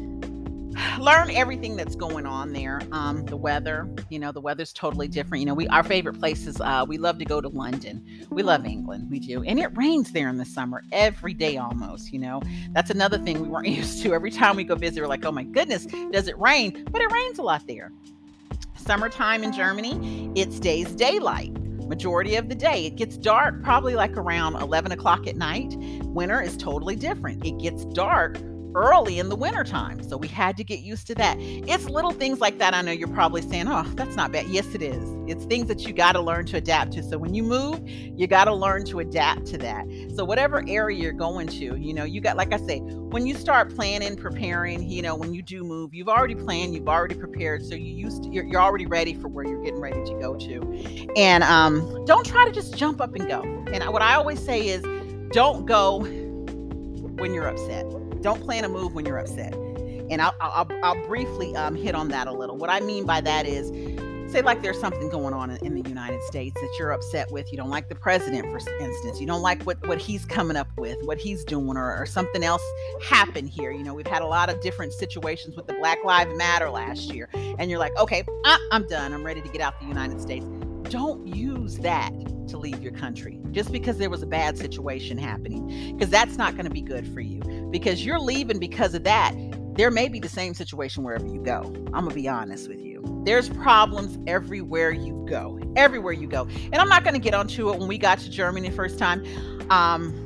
learn 0.98 1.30
everything 1.30 1.76
that's 1.76 1.94
going 1.94 2.26
on 2.26 2.52
there. 2.52 2.80
Um, 2.92 3.24
the 3.26 3.36
weather, 3.36 3.88
you 4.08 4.18
know, 4.18 4.32
the 4.32 4.40
weather's 4.40 4.72
totally 4.72 5.08
different. 5.08 5.40
You 5.40 5.46
know, 5.46 5.54
we 5.54 5.66
our 5.68 5.82
favorite 5.82 6.18
places. 6.18 6.60
Uh, 6.60 6.84
we 6.86 6.98
love 6.98 7.18
to 7.18 7.24
go 7.24 7.40
to 7.40 7.48
London. 7.48 8.04
We 8.30 8.42
love 8.42 8.64
England. 8.64 9.10
We 9.10 9.20
do, 9.20 9.42
and 9.44 9.58
it 9.58 9.76
rains 9.76 10.12
there 10.12 10.28
in 10.28 10.36
the 10.36 10.44
summer 10.44 10.82
every 10.92 11.34
day 11.34 11.56
almost. 11.56 12.12
You 12.12 12.20
know, 12.20 12.42
that's 12.72 12.90
another 12.90 13.18
thing 13.18 13.40
we 13.40 13.48
weren't 13.48 13.68
used 13.82 14.02
to. 14.02 14.14
Every 14.14 14.30
time 14.30 14.56
we 14.56 14.64
go 14.64 14.74
visit, 14.74 15.00
we're 15.00 15.06
like, 15.06 15.24
oh 15.24 15.32
my 15.32 15.44
goodness, 15.44 15.86
does 16.12 16.28
it 16.28 16.38
rain? 16.38 16.86
But 16.90 17.02
it 17.02 17.10
rains 17.12 17.38
a 17.38 17.42
lot 17.42 17.66
there. 17.66 17.92
Summertime 18.76 19.42
in 19.42 19.52
Germany, 19.52 20.32
it 20.34 20.52
stays 20.52 20.94
daylight 20.94 21.52
majority 21.86 22.36
of 22.36 22.48
the 22.48 22.54
day. 22.54 22.86
It 22.86 22.96
gets 22.96 23.16
dark 23.16 23.62
probably 23.62 23.94
like 23.94 24.16
around 24.16 24.56
11 24.56 24.92
o'clock 24.92 25.26
at 25.26 25.36
night. 25.36 25.74
Winter 26.04 26.40
is 26.40 26.56
totally 26.56 26.96
different. 26.96 27.44
It 27.44 27.58
gets 27.58 27.84
dark 27.86 28.38
early 28.74 29.18
in 29.18 29.28
the 29.28 29.36
wintertime. 29.36 30.02
So 30.02 30.16
we 30.16 30.28
had 30.28 30.56
to 30.56 30.64
get 30.64 30.80
used 30.80 31.06
to 31.08 31.14
that. 31.16 31.36
It's 31.38 31.88
little 31.88 32.12
things 32.12 32.40
like 32.40 32.58
that. 32.58 32.74
I 32.74 32.82
know 32.82 32.92
you're 32.92 33.08
probably 33.08 33.42
saying, 33.42 33.66
oh, 33.68 33.84
that's 33.94 34.16
not 34.16 34.32
bad. 34.32 34.46
Yes, 34.48 34.74
it 34.74 34.82
is. 34.82 35.08
It's 35.26 35.44
things 35.46 35.68
that 35.68 35.86
you 35.86 35.92
got 35.92 36.12
to 36.12 36.20
learn 36.20 36.46
to 36.46 36.56
adapt 36.56 36.92
to. 36.92 37.02
So 37.02 37.16
when 37.18 37.34
you 37.34 37.42
move, 37.42 37.80
you 37.88 38.26
got 38.26 38.44
to 38.44 38.54
learn 38.54 38.84
to 38.86 39.00
adapt 39.00 39.46
to 39.46 39.58
that. 39.58 39.86
So 40.14 40.24
whatever 40.24 40.64
area 40.68 41.00
you're 41.00 41.12
going 41.12 41.48
to, 41.48 41.76
you 41.76 41.94
know, 41.94 42.04
you 42.04 42.20
got, 42.20 42.36
like 42.36 42.52
I 42.52 42.58
say, 42.58 42.80
when 42.80 43.26
you 43.26 43.34
start 43.34 43.74
planning, 43.74 44.16
preparing, 44.16 44.88
you 44.90 45.02
know, 45.02 45.14
when 45.14 45.32
you 45.34 45.42
do 45.42 45.64
move, 45.64 45.94
you've 45.94 46.08
already 46.08 46.34
planned, 46.34 46.74
you've 46.74 46.88
already 46.88 47.14
prepared. 47.14 47.64
So 47.64 47.74
you 47.74 47.94
used 47.94 48.24
to, 48.24 48.30
you're, 48.30 48.44
you're 48.44 48.60
already 48.60 48.86
ready 48.86 49.14
for 49.14 49.28
where 49.28 49.46
you're 49.46 49.62
getting 49.62 49.80
ready 49.80 50.02
to 50.04 50.14
go 50.20 50.34
to. 50.34 51.12
And 51.16 51.44
um, 51.44 52.04
don't 52.04 52.26
try 52.26 52.44
to 52.44 52.52
just 52.52 52.76
jump 52.76 53.00
up 53.00 53.14
and 53.14 53.26
go. 53.28 53.42
And 53.72 53.84
what 53.92 54.02
I 54.02 54.14
always 54.14 54.44
say 54.44 54.68
is, 54.68 54.84
don't 55.32 55.66
go 55.66 56.00
when 57.16 57.34
you're 57.34 57.48
upset 57.48 57.84
don't 58.24 58.42
plan 58.42 58.64
a 58.64 58.68
move 58.68 58.94
when 58.94 59.04
you're 59.04 59.18
upset. 59.18 59.54
And 59.54 60.20
I'll, 60.20 60.34
I'll, 60.40 60.66
I'll 60.82 61.06
briefly 61.06 61.54
um, 61.56 61.74
hit 61.74 61.94
on 61.94 62.08
that 62.08 62.26
a 62.26 62.32
little. 62.32 62.56
What 62.56 62.70
I 62.70 62.80
mean 62.80 63.04
by 63.04 63.20
that 63.20 63.46
is, 63.46 63.68
say 64.32 64.40
like 64.40 64.62
there's 64.62 64.80
something 64.80 65.10
going 65.10 65.34
on 65.34 65.50
in, 65.50 65.74
the 65.74 65.88
United 65.88 66.22
States 66.22 66.58
that 66.60 66.76
you're 66.78 66.90
upset 66.90 67.30
with. 67.30 67.52
You 67.52 67.58
don't 67.58 67.68
like 67.68 67.88
the 67.88 67.94
president, 67.94 68.46
for 68.50 68.58
instance. 68.80 69.20
You 69.20 69.26
don't 69.26 69.42
like 69.42 69.62
what 69.64 69.86
what 69.86 69.98
he's 69.98 70.24
coming 70.24 70.56
up 70.56 70.68
with, 70.78 70.96
what 71.04 71.18
he's 71.18 71.44
doing, 71.44 71.76
or, 71.76 71.96
or 71.96 72.06
something 72.06 72.42
else 72.42 72.62
happened 73.02 73.50
here. 73.50 73.70
You 73.70 73.84
know, 73.84 73.92
we've 73.92 74.06
had 74.06 74.22
a 74.22 74.26
lot 74.26 74.48
of 74.48 74.60
different 74.60 74.94
situations 74.94 75.54
with 75.54 75.66
the 75.66 75.74
Black 75.74 76.02
Lives 76.04 76.34
Matter 76.36 76.70
last 76.70 77.12
year, 77.12 77.28
and 77.34 77.70
you're 77.70 77.78
like, 77.78 77.96
okay, 77.98 78.24
uh, 78.44 78.58
I'm 78.72 78.86
done. 78.88 79.12
I'm 79.12 79.24
ready 79.24 79.42
to 79.42 79.48
get 79.48 79.60
out 79.60 79.78
the 79.78 79.86
United 79.86 80.20
States. 80.20 80.46
Don't 80.90 81.26
use 81.26 81.78
that 81.78 82.12
to 82.48 82.58
leave 82.58 82.82
your 82.82 82.92
country 82.92 83.40
just 83.50 83.72
because 83.72 83.98
there 83.98 84.10
was 84.10 84.22
a 84.22 84.26
bad 84.26 84.58
situation 84.58 85.18
happening, 85.18 85.96
because 85.96 86.10
that's 86.10 86.36
not 86.36 86.52
going 86.52 86.64
to 86.64 86.70
be 86.70 86.82
good 86.82 87.06
for 87.12 87.20
you. 87.20 87.40
Because 87.70 88.04
you're 88.04 88.20
leaving 88.20 88.58
because 88.58 88.94
of 88.94 89.04
that. 89.04 89.34
There 89.76 89.90
may 89.90 90.08
be 90.08 90.20
the 90.20 90.28
same 90.28 90.54
situation 90.54 91.02
wherever 91.02 91.26
you 91.26 91.42
go. 91.42 91.62
I'm 91.92 92.04
going 92.04 92.10
to 92.10 92.14
be 92.14 92.28
honest 92.28 92.68
with 92.68 92.80
you. 92.80 93.02
There's 93.24 93.48
problems 93.48 94.18
everywhere 94.28 94.92
you 94.92 95.26
go, 95.28 95.58
everywhere 95.74 96.12
you 96.12 96.28
go. 96.28 96.46
And 96.72 96.76
I'm 96.76 96.88
not 96.88 97.02
going 97.02 97.14
to 97.14 97.20
get 97.20 97.34
onto 97.34 97.70
it 97.70 97.78
when 97.78 97.88
we 97.88 97.98
got 97.98 98.18
to 98.20 98.30
Germany 98.30 98.68
the 98.68 98.76
first 98.76 98.98
time. 98.98 99.24
Um, 99.70 100.20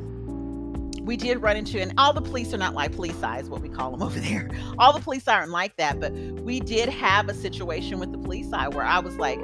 we 1.08 1.16
did 1.16 1.40
run 1.40 1.56
into, 1.56 1.80
and 1.80 1.94
all 1.96 2.12
the 2.12 2.20
police 2.20 2.52
are 2.52 2.58
not 2.58 2.74
like 2.74 2.92
Polizeis, 2.92 3.48
what 3.48 3.62
we 3.62 3.68
call 3.70 3.90
them 3.90 4.02
over 4.06 4.20
there. 4.20 4.50
All 4.78 4.92
the 4.92 5.00
police 5.00 5.26
aren't 5.26 5.50
like 5.50 5.74
that, 5.76 5.98
but 5.98 6.12
we 6.12 6.60
did 6.60 6.90
have 6.90 7.30
a 7.30 7.34
situation 7.34 7.98
with 7.98 8.12
the 8.12 8.18
Polizei 8.18 8.72
where 8.74 8.84
I 8.84 8.98
was 8.98 9.16
like, 9.16 9.40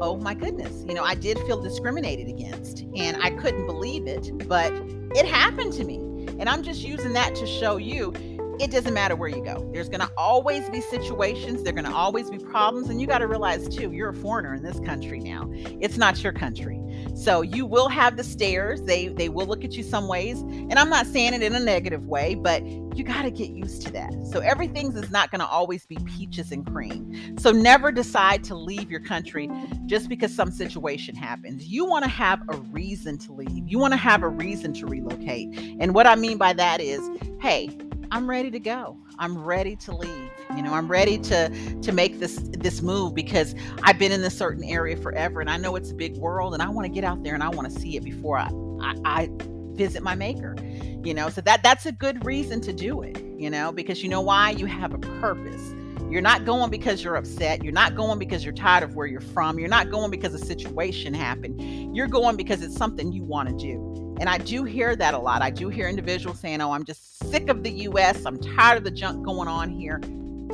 oh 0.00 0.16
my 0.16 0.34
goodness, 0.34 0.84
you 0.86 0.94
know, 0.94 1.02
I 1.04 1.14
did 1.14 1.38
feel 1.40 1.60
discriminated 1.60 2.28
against 2.28 2.84
and 2.96 3.16
I 3.22 3.30
couldn't 3.30 3.66
believe 3.66 4.06
it, 4.06 4.30
but 4.48 4.72
it 5.14 5.26
happened 5.26 5.72
to 5.74 5.84
me. 5.84 5.96
And 6.38 6.48
I'm 6.48 6.62
just 6.62 6.82
using 6.82 7.12
that 7.12 7.34
to 7.36 7.46
show 7.46 7.76
you 7.76 8.12
it 8.60 8.70
doesn't 8.70 8.94
matter 8.94 9.16
where 9.16 9.28
you 9.28 9.42
go. 9.42 9.68
There's 9.72 9.88
going 9.88 10.00
to 10.00 10.10
always 10.16 10.68
be 10.70 10.80
situations, 10.80 11.62
there're 11.62 11.72
going 11.72 11.86
to 11.86 11.94
always 11.94 12.30
be 12.30 12.38
problems 12.38 12.88
and 12.88 13.00
you 13.00 13.06
got 13.06 13.18
to 13.18 13.26
realize 13.26 13.68
too, 13.68 13.92
you're 13.92 14.10
a 14.10 14.14
foreigner 14.14 14.54
in 14.54 14.62
this 14.62 14.78
country 14.80 15.18
now. 15.18 15.50
It's 15.80 15.96
not 15.96 16.22
your 16.22 16.32
country. 16.32 16.80
So 17.14 17.42
you 17.42 17.66
will 17.66 17.88
have 17.88 18.16
the 18.16 18.24
stares. 18.24 18.82
They 18.82 19.08
they 19.08 19.28
will 19.28 19.46
look 19.46 19.64
at 19.64 19.72
you 19.72 19.82
some 19.82 20.08
ways. 20.08 20.40
And 20.40 20.74
I'm 20.74 20.88
not 20.88 21.06
saying 21.06 21.34
it 21.34 21.42
in 21.42 21.54
a 21.54 21.60
negative 21.60 22.06
way, 22.06 22.34
but 22.34 22.64
you 22.96 23.02
got 23.02 23.22
to 23.22 23.30
get 23.30 23.50
used 23.50 23.82
to 23.82 23.92
that. 23.92 24.12
So 24.30 24.40
everything's 24.40 24.94
is 24.96 25.10
not 25.10 25.30
going 25.30 25.40
to 25.40 25.46
always 25.46 25.84
be 25.86 25.96
peaches 26.04 26.52
and 26.52 26.64
cream. 26.66 27.36
So 27.38 27.50
never 27.50 27.90
decide 27.90 28.44
to 28.44 28.54
leave 28.54 28.90
your 28.90 29.00
country 29.00 29.50
just 29.86 30.08
because 30.08 30.34
some 30.34 30.50
situation 30.50 31.14
happens. 31.16 31.66
You 31.66 31.84
want 31.84 32.04
to 32.04 32.10
have 32.10 32.42
a 32.48 32.56
reason 32.56 33.18
to 33.18 33.32
leave. 33.32 33.68
You 33.68 33.78
want 33.78 33.92
to 33.92 33.98
have 33.98 34.22
a 34.22 34.28
reason 34.28 34.72
to 34.74 34.86
relocate. 34.86 35.76
And 35.80 35.94
what 35.94 36.06
I 36.06 36.14
mean 36.14 36.38
by 36.38 36.52
that 36.52 36.80
is, 36.80 37.00
hey, 37.40 37.76
I'm 38.10 38.28
ready 38.30 38.50
to 38.50 38.60
go. 38.60 38.96
I'm 39.18 39.36
ready 39.36 39.76
to 39.76 39.96
leave. 39.96 40.30
You 40.56 40.62
know, 40.62 40.74
I'm 40.74 40.88
ready 40.88 41.18
to 41.18 41.48
to 41.82 41.92
make 41.92 42.20
this 42.20 42.36
this 42.52 42.82
move 42.82 43.14
because 43.14 43.54
I've 43.82 43.98
been 43.98 44.12
in 44.12 44.22
this 44.22 44.36
certain 44.36 44.64
area 44.64 44.96
forever 44.96 45.40
and 45.40 45.50
I 45.50 45.56
know 45.56 45.76
it's 45.76 45.90
a 45.90 45.94
big 45.94 46.16
world 46.16 46.54
and 46.54 46.62
I 46.62 46.68
want 46.68 46.86
to 46.86 46.92
get 46.92 47.04
out 47.04 47.22
there 47.22 47.34
and 47.34 47.42
I 47.42 47.48
want 47.48 47.72
to 47.72 47.80
see 47.80 47.96
it 47.96 48.04
before 48.04 48.38
I, 48.38 48.50
I, 48.80 48.94
I 49.04 49.30
visit 49.74 50.02
my 50.02 50.14
maker. 50.14 50.56
You 51.04 51.12
know, 51.12 51.28
so 51.28 51.40
that 51.42 51.62
that's 51.62 51.86
a 51.86 51.92
good 51.92 52.24
reason 52.24 52.60
to 52.62 52.72
do 52.72 53.02
it, 53.02 53.22
you 53.36 53.50
know, 53.50 53.72
because 53.72 54.02
you 54.02 54.08
know 54.08 54.22
why? 54.22 54.50
You 54.50 54.66
have 54.66 54.94
a 54.94 54.98
purpose. 54.98 55.74
You're 56.10 56.22
not 56.22 56.44
going 56.44 56.70
because 56.70 57.02
you're 57.02 57.16
upset. 57.16 57.64
You're 57.64 57.72
not 57.72 57.96
going 57.96 58.18
because 58.18 58.44
you're 58.44 58.54
tired 58.54 58.84
of 58.84 58.94
where 58.94 59.06
you're 59.06 59.20
from. 59.20 59.58
You're 59.58 59.68
not 59.68 59.90
going 59.90 60.10
because 60.10 60.32
a 60.32 60.38
situation 60.38 61.12
happened. 61.12 61.96
You're 61.96 62.06
going 62.06 62.36
because 62.36 62.62
it's 62.62 62.76
something 62.76 63.12
you 63.12 63.24
want 63.24 63.48
to 63.48 63.56
do. 63.56 64.16
And 64.20 64.28
I 64.28 64.38
do 64.38 64.64
hear 64.64 64.94
that 64.96 65.14
a 65.14 65.18
lot. 65.18 65.42
I 65.42 65.50
do 65.50 65.68
hear 65.68 65.88
individuals 65.88 66.38
saying, 66.38 66.60
Oh, 66.60 66.70
I'm 66.70 66.84
just 66.84 67.18
sick 67.30 67.48
of 67.48 67.62
the 67.64 67.70
US. 67.88 68.24
I'm 68.24 68.38
tired 68.38 68.78
of 68.78 68.84
the 68.84 68.90
junk 68.90 69.24
going 69.24 69.48
on 69.48 69.70
here. 69.70 70.00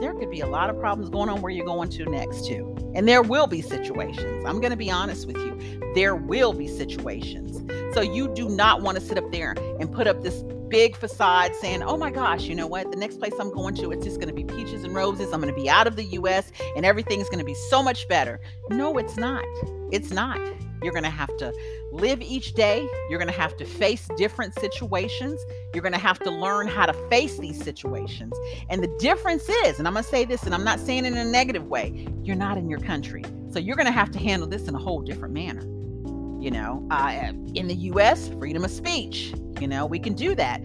There 0.01 0.15
could 0.15 0.31
be 0.31 0.41
a 0.41 0.47
lot 0.47 0.71
of 0.71 0.79
problems 0.79 1.11
going 1.11 1.29
on 1.29 1.43
where 1.43 1.53
you're 1.53 1.67
going 1.67 1.91
to 1.91 2.05
next, 2.07 2.47
too. 2.47 2.75
And 2.95 3.07
there 3.07 3.23
will 3.23 3.47
be 3.47 3.61
situations. 3.61 4.45
I'm 4.47 4.61
going 4.61 4.71
to 4.71 4.77
be 4.77 4.91
honest 4.91 5.27
with 5.27 5.37
you. 5.37 5.81
There 5.95 6.17
will 6.17 6.53
be 6.53 6.67
situations. 6.67 7.61
So 7.95 8.01
you 8.01 8.33
do 8.35 8.49
not 8.49 8.83
want 8.83 8.99
to 8.99 9.05
sit 9.05 9.19
up 9.19 9.31
there 9.31 9.55
and 9.79 9.93
put 9.93 10.07
up 10.07 10.23
this 10.23 10.43
big 10.71 10.97
facade 10.97 11.55
saying, 11.57 11.83
oh 11.83 11.97
my 11.97 12.11
gosh, 12.11 12.45
you 12.45 12.55
know 12.55 12.67
what? 12.67 12.91
The 12.91 12.97
next 12.97 13.19
place 13.19 13.35
I'm 13.39 13.53
going 13.53 13.75
to, 13.77 13.91
it's 13.91 14.05
just 14.05 14.21
going 14.21 14.29
to 14.29 14.35
be 14.35 14.45
peaches 14.45 14.85
and 14.85 14.95
roses. 14.95 15.33
I'm 15.33 15.41
going 15.41 15.53
to 15.55 15.61
be 15.61 15.69
out 15.69 15.87
of 15.87 15.97
the 15.97 16.05
US 16.05 16.53
and 16.77 16.87
everything's 16.87 17.29
going 17.29 17.41
to 17.41 17.45
be 17.45 17.55
so 17.69 17.83
much 17.83 18.09
better. 18.09 18.41
No, 18.71 18.97
it's 18.97 19.17
not. 19.17 19.45
It's 19.91 20.11
not. 20.13 20.41
You're 20.83 20.93
going 20.93 21.05
to 21.05 21.11
have 21.11 21.37
to 21.39 21.53
live 21.93 22.23
each 22.23 22.55
day. 22.55 22.89
You're 23.11 23.19
going 23.19 23.31
to 23.31 23.39
have 23.39 23.57
to 23.59 23.65
face 23.67 24.09
different 24.17 24.55
situations. 24.55 25.45
You're 25.75 25.83
going 25.83 25.93
to 25.93 25.99
have 25.99 26.19
to 26.21 26.31
learn 26.31 26.69
how 26.69 26.87
to 26.87 26.95
face 27.11 27.39
these 27.39 27.63
situations. 27.63 28.33
And 28.71 28.83
the 28.83 28.97
difference 28.99 29.49
is, 29.65 29.79
and 29.79 29.87
I'm 29.87 29.95
going 29.95 30.05
to 30.05 30.11
say 30.11 30.25
this, 30.25 30.45
and 30.45 30.55
I'm 30.55 30.65
not 30.65 30.81
saying 30.81 31.05
it 31.05 31.09
in 31.13 31.19
a 31.19 31.25
negative 31.25 31.67
way, 31.67 32.09
you're 32.23 32.37
not 32.37 32.57
in 32.57 32.71
your 32.71 32.81
country. 32.81 33.25
So 33.51 33.59
you're 33.59 33.77
going 33.77 33.87
to 33.87 33.93
have 33.93 34.11
to 34.13 34.19
handle 34.19 34.49
this 34.49 34.69
in 34.69 34.75
a 34.75 34.79
whole 34.79 35.03
different 35.03 35.35
manner. 35.35 35.63
You 36.41 36.51
know, 36.51 36.87
uh, 36.91 37.33
in 37.55 37.69
the 37.69 37.75
US, 37.75 38.29
freedom 38.29 38.65
of 38.65 38.71
speech, 38.71 39.35
you 39.61 39.69
know, 39.69 39.85
we 39.85 39.99
can 39.99 40.15
do 40.15 40.35
that. 40.35 40.63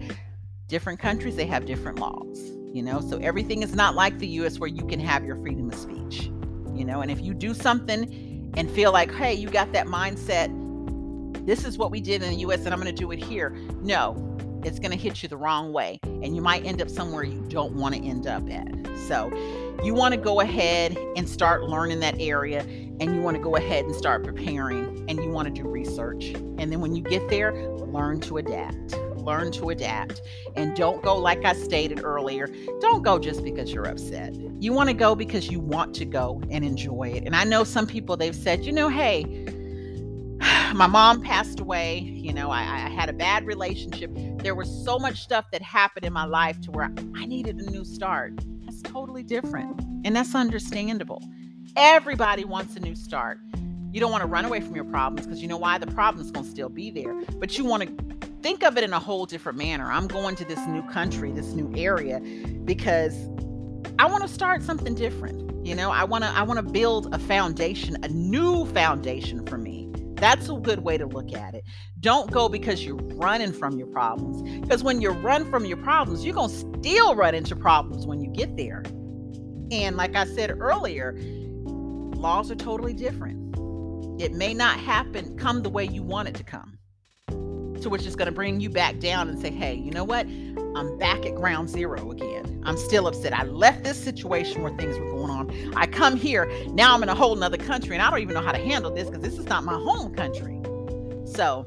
Different 0.68 0.98
countries, 0.98 1.36
they 1.36 1.46
have 1.46 1.66
different 1.66 1.98
laws, 1.98 2.38
you 2.72 2.82
know, 2.82 3.00
so 3.00 3.18
everything 3.18 3.62
is 3.62 3.74
not 3.74 3.94
like 3.94 4.18
the 4.18 4.26
US 4.40 4.58
where 4.58 4.68
you 4.68 4.86
can 4.86 4.98
have 4.98 5.24
your 5.24 5.36
freedom 5.36 5.70
of 5.70 5.78
speech, 5.78 6.30
you 6.74 6.84
know, 6.84 7.02
and 7.02 7.10
if 7.10 7.20
you 7.20 7.34
do 7.34 7.52
something 7.52 8.50
and 8.56 8.70
feel 8.70 8.90
like, 8.90 9.12
hey, 9.12 9.34
you 9.34 9.50
got 9.50 9.70
that 9.72 9.86
mindset. 9.86 10.50
This 11.46 11.64
is 11.64 11.78
what 11.78 11.90
we 11.90 12.00
did 12.00 12.22
in 12.22 12.30
the 12.30 12.38
US 12.46 12.64
and 12.64 12.72
I'm 12.72 12.80
going 12.80 12.92
to 12.92 13.00
do 13.00 13.12
it 13.12 13.22
here. 13.22 13.50
No, 13.82 14.36
it's 14.64 14.78
going 14.78 14.90
to 14.90 14.96
hit 14.96 15.22
you 15.22 15.28
the 15.28 15.36
wrong 15.36 15.72
way. 15.72 16.00
And 16.02 16.34
you 16.34 16.40
might 16.42 16.64
end 16.64 16.80
up 16.80 16.88
somewhere 16.88 17.22
you 17.22 17.40
don't 17.48 17.74
want 17.74 17.94
to 17.94 18.02
end 18.02 18.26
up 18.26 18.50
at. 18.50 18.66
So 19.06 19.30
you 19.82 19.94
want 19.94 20.14
to 20.14 20.20
go 20.20 20.40
ahead 20.40 20.96
and 21.16 21.28
start 21.28 21.64
learning 21.64 22.00
that 22.00 22.20
area 22.20 22.60
and 22.60 23.14
you 23.14 23.20
want 23.20 23.36
to 23.36 23.42
go 23.42 23.56
ahead 23.56 23.84
and 23.84 23.94
start 23.94 24.24
preparing 24.24 25.04
and 25.08 25.22
you 25.22 25.30
want 25.30 25.46
to 25.48 25.62
do 25.62 25.68
research. 25.68 26.26
And 26.58 26.72
then 26.72 26.80
when 26.80 26.94
you 26.94 27.02
get 27.02 27.28
there, 27.28 27.52
learn 27.52 28.20
to 28.20 28.38
adapt 28.38 28.96
learn 29.26 29.50
to 29.50 29.70
adapt 29.70 30.22
and 30.54 30.74
don't 30.74 31.02
go 31.02 31.16
like 31.16 31.44
I 31.44 31.52
stated 31.52 32.02
earlier. 32.02 32.46
Don't 32.80 33.02
go 33.02 33.18
just 33.18 33.42
because 33.42 33.72
you're 33.72 33.86
upset. 33.86 34.34
You 34.60 34.72
want 34.72 34.88
to 34.88 34.94
go 34.94 35.14
because 35.14 35.50
you 35.50 35.60
want 35.60 35.94
to 35.96 36.06
go 36.06 36.40
and 36.48 36.64
enjoy 36.64 37.08
it. 37.08 37.24
And 37.26 37.36
I 37.36 37.44
know 37.44 37.64
some 37.64 37.86
people 37.86 38.16
they've 38.16 38.34
said, 38.34 38.64
you 38.64 38.72
know, 38.72 38.88
hey, 38.88 39.24
my 40.74 40.86
mom 40.86 41.20
passed 41.20 41.60
away. 41.60 41.98
You 41.98 42.32
know, 42.32 42.50
I, 42.50 42.60
I, 42.60 42.88
had 42.88 43.10
a 43.10 43.12
bad 43.12 43.44
relationship. 43.44 44.10
There 44.38 44.54
was 44.54 44.70
so 44.84 44.98
much 44.98 45.20
stuff 45.20 45.44
that 45.52 45.60
happened 45.60 46.06
in 46.06 46.12
my 46.12 46.24
life 46.24 46.60
to 46.62 46.70
where 46.70 46.90
I 47.16 47.26
needed 47.26 47.56
a 47.56 47.70
new 47.70 47.84
start. 47.84 48.32
That's 48.76 48.92
totally 48.92 49.22
different. 49.22 49.80
And 50.04 50.16
that's 50.16 50.34
understandable. 50.34 51.22
Everybody 51.76 52.44
wants 52.44 52.76
a 52.76 52.80
new 52.80 52.94
start. 52.94 53.40
You 53.90 54.00
don't 54.00 54.10
want 54.10 54.22
to 54.22 54.26
run 54.26 54.44
away 54.44 54.60
from 54.60 54.74
your 54.74 54.84
problems 54.84 55.26
because 55.26 55.40
you 55.40 55.48
know 55.48 55.56
why? 55.56 55.78
The 55.78 55.86
problem's 55.86 56.30
going 56.30 56.44
to 56.44 56.50
still 56.50 56.68
be 56.68 56.90
there. 56.90 57.14
But 57.38 57.56
you 57.56 57.64
want 57.64 57.84
to 57.84 58.26
think 58.42 58.62
of 58.62 58.76
it 58.76 58.84
in 58.84 58.92
a 58.92 58.98
whole 58.98 59.24
different 59.24 59.56
manner. 59.56 59.90
I'm 59.90 60.06
going 60.06 60.36
to 60.36 60.44
this 60.44 60.58
new 60.66 60.82
country, 60.82 61.32
this 61.32 61.52
new 61.52 61.72
area 61.74 62.20
because 62.64 63.14
I 63.98 64.06
want 64.06 64.22
to 64.22 64.28
start 64.28 64.62
something 64.62 64.94
different. 64.94 65.66
You 65.66 65.74
know, 65.74 65.90
I 65.90 66.04
want 66.04 66.24
to 66.24 66.30
I 66.30 66.42
want 66.42 66.58
to 66.58 66.72
build 66.72 67.14
a 67.14 67.18
foundation, 67.18 67.96
a 68.02 68.08
new 68.08 68.66
foundation 68.66 69.46
for 69.46 69.56
me. 69.56 69.65
That's 70.16 70.48
a 70.48 70.54
good 70.54 70.80
way 70.80 70.98
to 70.98 71.06
look 71.06 71.32
at 71.34 71.54
it. 71.54 71.64
Don't 72.00 72.30
go 72.30 72.48
because 72.48 72.84
you're 72.84 72.96
running 72.96 73.52
from 73.52 73.78
your 73.78 73.86
problems. 73.88 74.42
Because 74.60 74.82
when 74.82 75.00
you 75.00 75.10
run 75.10 75.50
from 75.50 75.64
your 75.64 75.76
problems, 75.76 76.24
you're 76.24 76.34
going 76.34 76.50
to 76.50 76.78
still 76.80 77.14
run 77.14 77.34
into 77.34 77.54
problems 77.54 78.06
when 78.06 78.20
you 78.20 78.30
get 78.30 78.56
there. 78.56 78.82
And 79.70 79.96
like 79.96 80.14
I 80.16 80.24
said 80.24 80.50
earlier, 80.50 81.14
laws 81.16 82.50
are 82.50 82.56
totally 82.56 82.94
different. 82.94 83.54
It 84.20 84.32
may 84.32 84.54
not 84.54 84.80
happen 84.80 85.36
come 85.36 85.62
the 85.62 85.68
way 85.68 85.84
you 85.84 86.02
want 86.02 86.28
it 86.28 86.34
to 86.36 86.44
come 86.44 86.76
to 87.82 87.90
which 87.90 88.06
is 88.06 88.16
going 88.16 88.26
to 88.26 88.32
bring 88.32 88.60
you 88.60 88.70
back 88.70 88.98
down 88.98 89.28
and 89.28 89.38
say, 89.38 89.50
hey, 89.50 89.74
you 89.74 89.90
know 89.90 90.04
what? 90.04 90.26
I'm 90.76 90.98
back 90.98 91.24
at 91.24 91.34
ground 91.34 91.70
zero 91.70 92.10
again. 92.10 92.60
I'm 92.64 92.76
still 92.76 93.06
upset. 93.06 93.32
I 93.32 93.44
left 93.44 93.84
this 93.84 93.96
situation 93.96 94.62
where 94.62 94.76
things 94.76 94.98
were 94.98 95.10
going 95.10 95.30
on. 95.30 95.74
I 95.76 95.86
come 95.86 96.16
here. 96.16 96.50
Now 96.68 96.94
I'm 96.94 97.02
in 97.02 97.08
a 97.08 97.14
whole 97.14 97.36
nother 97.36 97.56
country 97.56 97.94
and 97.94 98.02
I 98.02 98.10
don't 98.10 98.20
even 98.20 98.34
know 98.34 98.42
how 98.42 98.52
to 98.52 98.58
handle 98.58 98.90
this 98.90 99.08
because 99.08 99.22
this 99.22 99.38
is 99.38 99.46
not 99.46 99.64
my 99.64 99.74
home 99.74 100.14
country. 100.14 100.60
So 101.24 101.66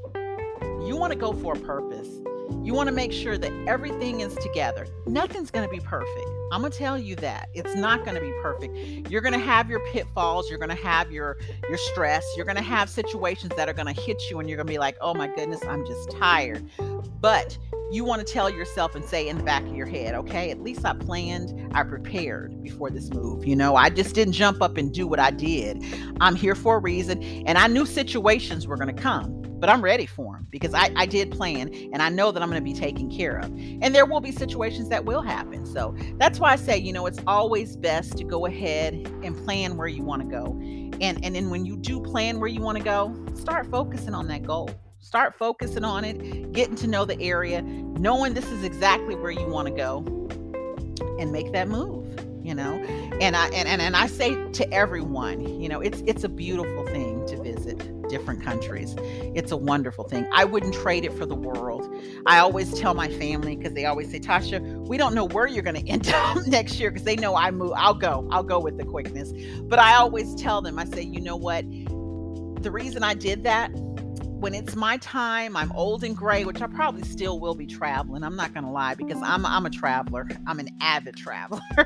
you 0.86 0.96
want 0.96 1.14
to 1.14 1.20
go 1.20 1.34
for 1.34 1.54
a 1.54 1.60
purpose. 1.60 2.19
You 2.64 2.74
want 2.74 2.88
to 2.88 2.94
make 2.94 3.12
sure 3.12 3.38
that 3.38 3.52
everything 3.68 4.22
is 4.22 4.36
together. 4.36 4.88
Nothing's 5.08 5.52
going 5.52 5.68
to 5.68 5.72
be 5.74 5.80
perfect. 5.80 6.30
I'm 6.52 6.62
going 6.62 6.72
to 6.72 6.78
tell 6.78 6.98
you 6.98 7.16
that. 7.18 7.50
It's 7.54 7.76
not 7.76 8.04
going 8.06 8.16
to 8.16 8.22
be 8.22 8.34
perfect. 8.42 8.76
You're 9.10 9.22
going 9.22 9.34
to 9.34 9.40
have 9.40 9.70
your 9.70 9.80
pitfalls, 9.92 10.50
you're 10.50 10.60
going 10.60 10.76
to 10.76 10.84
have 10.84 11.12
your 11.12 11.38
your 11.68 11.78
stress, 11.78 12.26
you're 12.36 12.46
going 12.46 12.58
to 12.58 12.64
have 12.64 12.90
situations 12.90 13.54
that 13.56 13.70
are 13.70 13.74
going 13.74 13.94
to 13.94 14.02
hit 14.02 14.22
you 14.30 14.40
and 14.40 14.50
you're 14.50 14.58
going 14.58 14.68
to 14.68 14.74
be 14.74 14.80
like, 14.80 14.98
"Oh 15.02 15.14
my 15.14 15.28
goodness, 15.28 15.64
I'm 15.68 15.86
just 15.86 16.12
tired." 16.12 16.68
But 17.22 17.58
you 17.92 18.04
want 18.04 18.26
to 18.26 18.34
tell 18.34 18.50
yourself 18.50 18.96
and 18.96 19.04
say 19.04 19.28
in 19.28 19.38
the 19.38 19.44
back 19.44 19.64
of 19.64 19.76
your 19.76 19.88
head, 19.88 20.14
okay, 20.16 20.52
at 20.52 20.62
least 20.62 20.86
I 20.86 20.94
planned, 20.94 21.76
I 21.76 21.84
prepared 21.84 22.62
before 22.62 22.90
this 22.90 23.10
move. 23.12 23.46
You 23.46 23.56
know, 23.56 23.76
I 23.76 23.90
just 23.90 24.14
didn't 24.16 24.34
jump 24.34 24.62
up 24.62 24.78
and 24.78 24.94
do 24.94 25.08
what 25.08 25.20
I 25.20 25.32
did. 25.32 25.84
I'm 26.22 26.36
here 26.36 26.56
for 26.56 26.78
a 26.78 26.80
reason, 26.80 27.22
and 27.46 27.58
I 27.58 27.68
knew 27.68 27.86
situations 27.86 28.68
were 28.68 28.78
going 28.78 28.96
to 28.96 29.02
come 29.02 29.39
but 29.60 29.70
I'm 29.70 29.82
ready 29.82 30.06
for 30.06 30.36
them 30.36 30.48
because 30.50 30.74
I, 30.74 30.92
I 30.96 31.06
did 31.06 31.32
plan 31.32 31.74
and 31.94 32.02
I 32.02 32.10
know 32.10 32.32
that 32.32 32.42
I'm 32.42 32.50
going 32.50 32.64
to 32.64 32.64
be 32.64 32.74
taken 32.74 33.10
care 33.10 33.38
of. 33.38 33.46
And 33.46 33.94
there 33.94 34.06
will 34.06 34.22
be 34.22 34.32
situations 34.32 34.90
that 34.90 35.06
will 35.06 35.22
happen. 35.22 35.66
So 35.66 35.96
that's 36.18 36.40
why 36.40 36.54
I 36.54 36.56
say, 36.56 36.78
you 36.78 36.94
know, 36.94 37.06
it's 37.06 37.20
always 37.28 37.76
best 37.76 38.18
to 38.18 38.24
go 38.24 38.46
ahead 38.46 38.94
and 39.24 39.36
plan 39.46 39.78
where 39.78 39.88
you 39.88 40.04
want 40.04 40.22
to 40.22 40.28
go. 40.28 40.58
And 41.02 41.24
and 41.24 41.36
then 41.36 41.50
when 41.50 41.66
you 41.66 41.78
do 41.78 42.02
plan 42.02 42.40
where 42.40 42.50
you 42.50 42.62
want 42.62 42.78
to 42.78 42.84
go, 42.84 43.16
start 43.36 43.70
focusing 43.70 44.14
on 44.14 44.28
that 44.28 44.44
goal. 44.44 44.70
Start 45.02 45.36
focusing 45.38 45.86
on 45.86 46.04
it, 46.04 46.52
getting 46.52 46.76
to 46.76 46.88
know 46.88 47.06
the 47.06 47.20
area, 47.22 47.62
knowing 47.62 48.34
this 48.34 48.52
is 48.52 48.64
exactly 48.64 49.16
where 49.16 49.32
you 49.32 49.48
want 49.48 49.68
to 49.68 49.74
go 49.74 50.00
and 51.20 51.32
make 51.32 51.52
that 51.54 51.68
move 51.68 52.06
you 52.44 52.56
know 52.56 52.76
and 53.20 53.36
i 53.36 53.48
and, 53.48 53.68
and 53.68 53.82
and 53.82 53.98
i 53.98 54.08
say 54.08 54.34
to 54.52 54.72
everyone 54.74 55.42
you 55.62 55.68
know 55.68 55.82
it's 55.82 56.02
it's 56.08 56.24
a 56.24 56.30
beautiful 56.30 56.86
thing 56.88 57.26
to 57.28 57.42
visit 57.44 57.99
different 58.10 58.44
countries. 58.44 58.96
It's 59.00 59.52
a 59.52 59.58
wonderful 59.58 60.04
thing. 60.04 60.28
I 60.34 60.46
wouldn't 60.46 60.74
trade 60.74 61.06
it 61.06 61.14
for 61.14 61.26
the 61.26 61.36
world. 61.36 61.94
I 62.26 62.40
always 62.40 62.74
tell 62.74 62.94
my 62.94 63.08
family 63.08 63.56
because 63.56 63.74
they 63.74 63.86
always 63.86 64.12
say, 64.12 64.20
Tasha, 64.20 64.60
we 64.88 64.98
don't 64.98 65.14
know 65.14 65.26
where 65.26 65.48
you're 65.48 65.64
going 65.64 65.76
to 65.84 65.88
end 65.88 66.10
up 66.10 66.46
next 66.48 66.80
year 66.80 66.92
because 66.92 67.06
they 67.06 67.16
know 67.16 67.36
I 67.36 67.52
move. 67.52 67.74
I'll 67.76 67.94
go. 67.94 68.28
I'll 68.32 68.44
go 68.44 68.60
with 68.60 68.78
the 68.78 68.86
quickness. 68.86 69.32
But 69.62 69.80
I 69.80 69.96
always 69.96 70.36
tell 70.36 70.62
them, 70.62 70.78
I 70.80 70.86
say, 70.86 71.04
you 71.04 71.22
know 71.22 71.36
what? 71.36 71.66
The 72.62 72.72
reason 72.72 73.04
I 73.04 73.14
did 73.14 73.44
that 73.44 73.72
when 74.40 74.54
it's 74.54 74.76
my 74.76 74.98
time, 74.98 75.58
I'm 75.58 75.72
old 75.74 76.04
and 76.04 76.16
gray, 76.16 76.46
which 76.46 76.62
I 76.62 76.68
probably 76.68 77.04
still 77.04 77.40
will 77.40 77.56
be 77.56 77.66
traveling. 77.66 78.24
I'm 78.24 78.38
not 78.38 78.54
gonna 78.54 78.72
lie 78.72 78.96
because 78.96 79.22
I'm 79.22 79.46
I'm 79.46 79.66
a 79.66 79.70
traveler. 79.70 80.30
I'm 80.48 80.60
an 80.60 80.70
avid 80.80 81.18
traveler. 81.18 81.60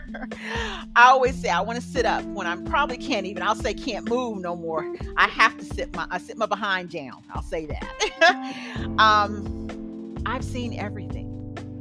I 0.95 1.07
always 1.07 1.35
say 1.35 1.49
I 1.49 1.61
want 1.61 1.81
to 1.81 1.85
sit 1.85 2.05
up 2.05 2.23
when 2.25 2.45
I 2.45 2.55
probably 2.57 2.97
can't 2.97 3.25
even. 3.25 3.41
I'll 3.41 3.55
say 3.55 3.73
can't 3.73 4.07
move 4.07 4.39
no 4.39 4.55
more. 4.55 4.95
I 5.17 5.27
have 5.27 5.57
to 5.57 5.65
sit 5.65 5.95
my 5.95 6.07
I 6.11 6.19
sit 6.19 6.37
my 6.37 6.45
behind 6.45 6.91
down. 6.91 7.23
I'll 7.31 7.41
say 7.41 7.65
that. 7.65 8.95
um, 8.99 10.15
I've 10.25 10.43
seen 10.43 10.77
everything. 10.77 11.29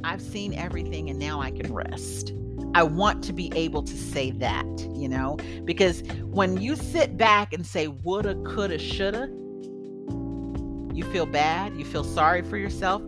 I've 0.03 0.21
seen 0.21 0.55
everything, 0.55 1.09
and 1.09 1.19
now 1.19 1.39
I 1.39 1.51
can 1.51 1.71
rest. 1.71 2.33
I 2.75 2.81
want 2.81 3.23
to 3.25 3.33
be 3.33 3.51
able 3.55 3.83
to 3.83 3.95
say 3.95 4.31
that, 4.31 4.65
you 4.95 5.07
know, 5.07 5.37
because 5.63 6.01
when 6.23 6.59
you 6.59 6.75
sit 6.75 7.15
back 7.15 7.53
and 7.53 7.63
say 7.63 7.87
woulda, 7.87 8.33
coulda, 8.43 8.79
shoulda 8.79 9.29
you 10.95 11.03
feel 11.05 11.25
bad, 11.25 11.75
you 11.75 11.85
feel 11.85 12.03
sorry 12.03 12.41
for 12.41 12.57
yourself, 12.57 13.01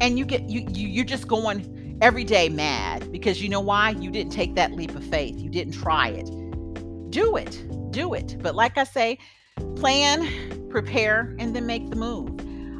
and 0.00 0.18
you 0.18 0.24
get 0.24 0.48
you, 0.48 0.66
you 0.70 0.88
you're 0.88 1.04
just 1.04 1.28
going 1.28 1.98
every 2.00 2.24
day 2.24 2.48
mad 2.48 3.10
because 3.12 3.42
you 3.42 3.48
know 3.48 3.60
why? 3.60 3.90
You 3.90 4.10
didn't 4.10 4.32
take 4.32 4.54
that 4.54 4.72
leap 4.72 4.94
of 4.94 5.04
faith. 5.04 5.36
You 5.38 5.50
didn't 5.50 5.74
try 5.74 6.08
it. 6.08 6.26
Do 7.10 7.36
it. 7.36 7.64
Do 7.90 8.14
it. 8.14 8.36
But 8.40 8.54
like 8.54 8.78
I 8.78 8.84
say, 8.84 9.18
plan, 9.76 10.68
prepare, 10.70 11.34
and 11.38 11.54
then 11.54 11.66
make 11.66 11.90
the 11.90 11.96
move. 11.96 12.30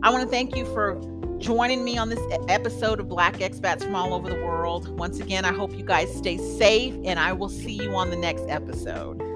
I 0.03 0.11
want 0.11 0.23
to 0.25 0.29
thank 0.29 0.57
you 0.57 0.65
for 0.67 1.01
joining 1.39 1.85
me 1.85 1.99
on 1.99 2.09
this 2.09 2.21
episode 2.49 3.01
of 3.01 3.09
Black 3.09 3.37
Expats 3.37 3.83
from 3.83 3.95
all 3.95 4.15
over 4.15 4.29
the 4.29 4.37
world. 4.37 4.89
Once 4.99 5.21
again, 5.21 5.45
I 5.45 5.53
hope 5.53 5.75
you 5.77 5.85
guys 5.85 6.15
stay 6.15 6.37
safe, 6.37 6.95
and 7.05 7.19
I 7.19 7.33
will 7.33 7.49
see 7.49 7.73
you 7.73 7.95
on 7.97 8.11
the 8.11 8.17
next 8.17 8.45
episode. 8.49 9.30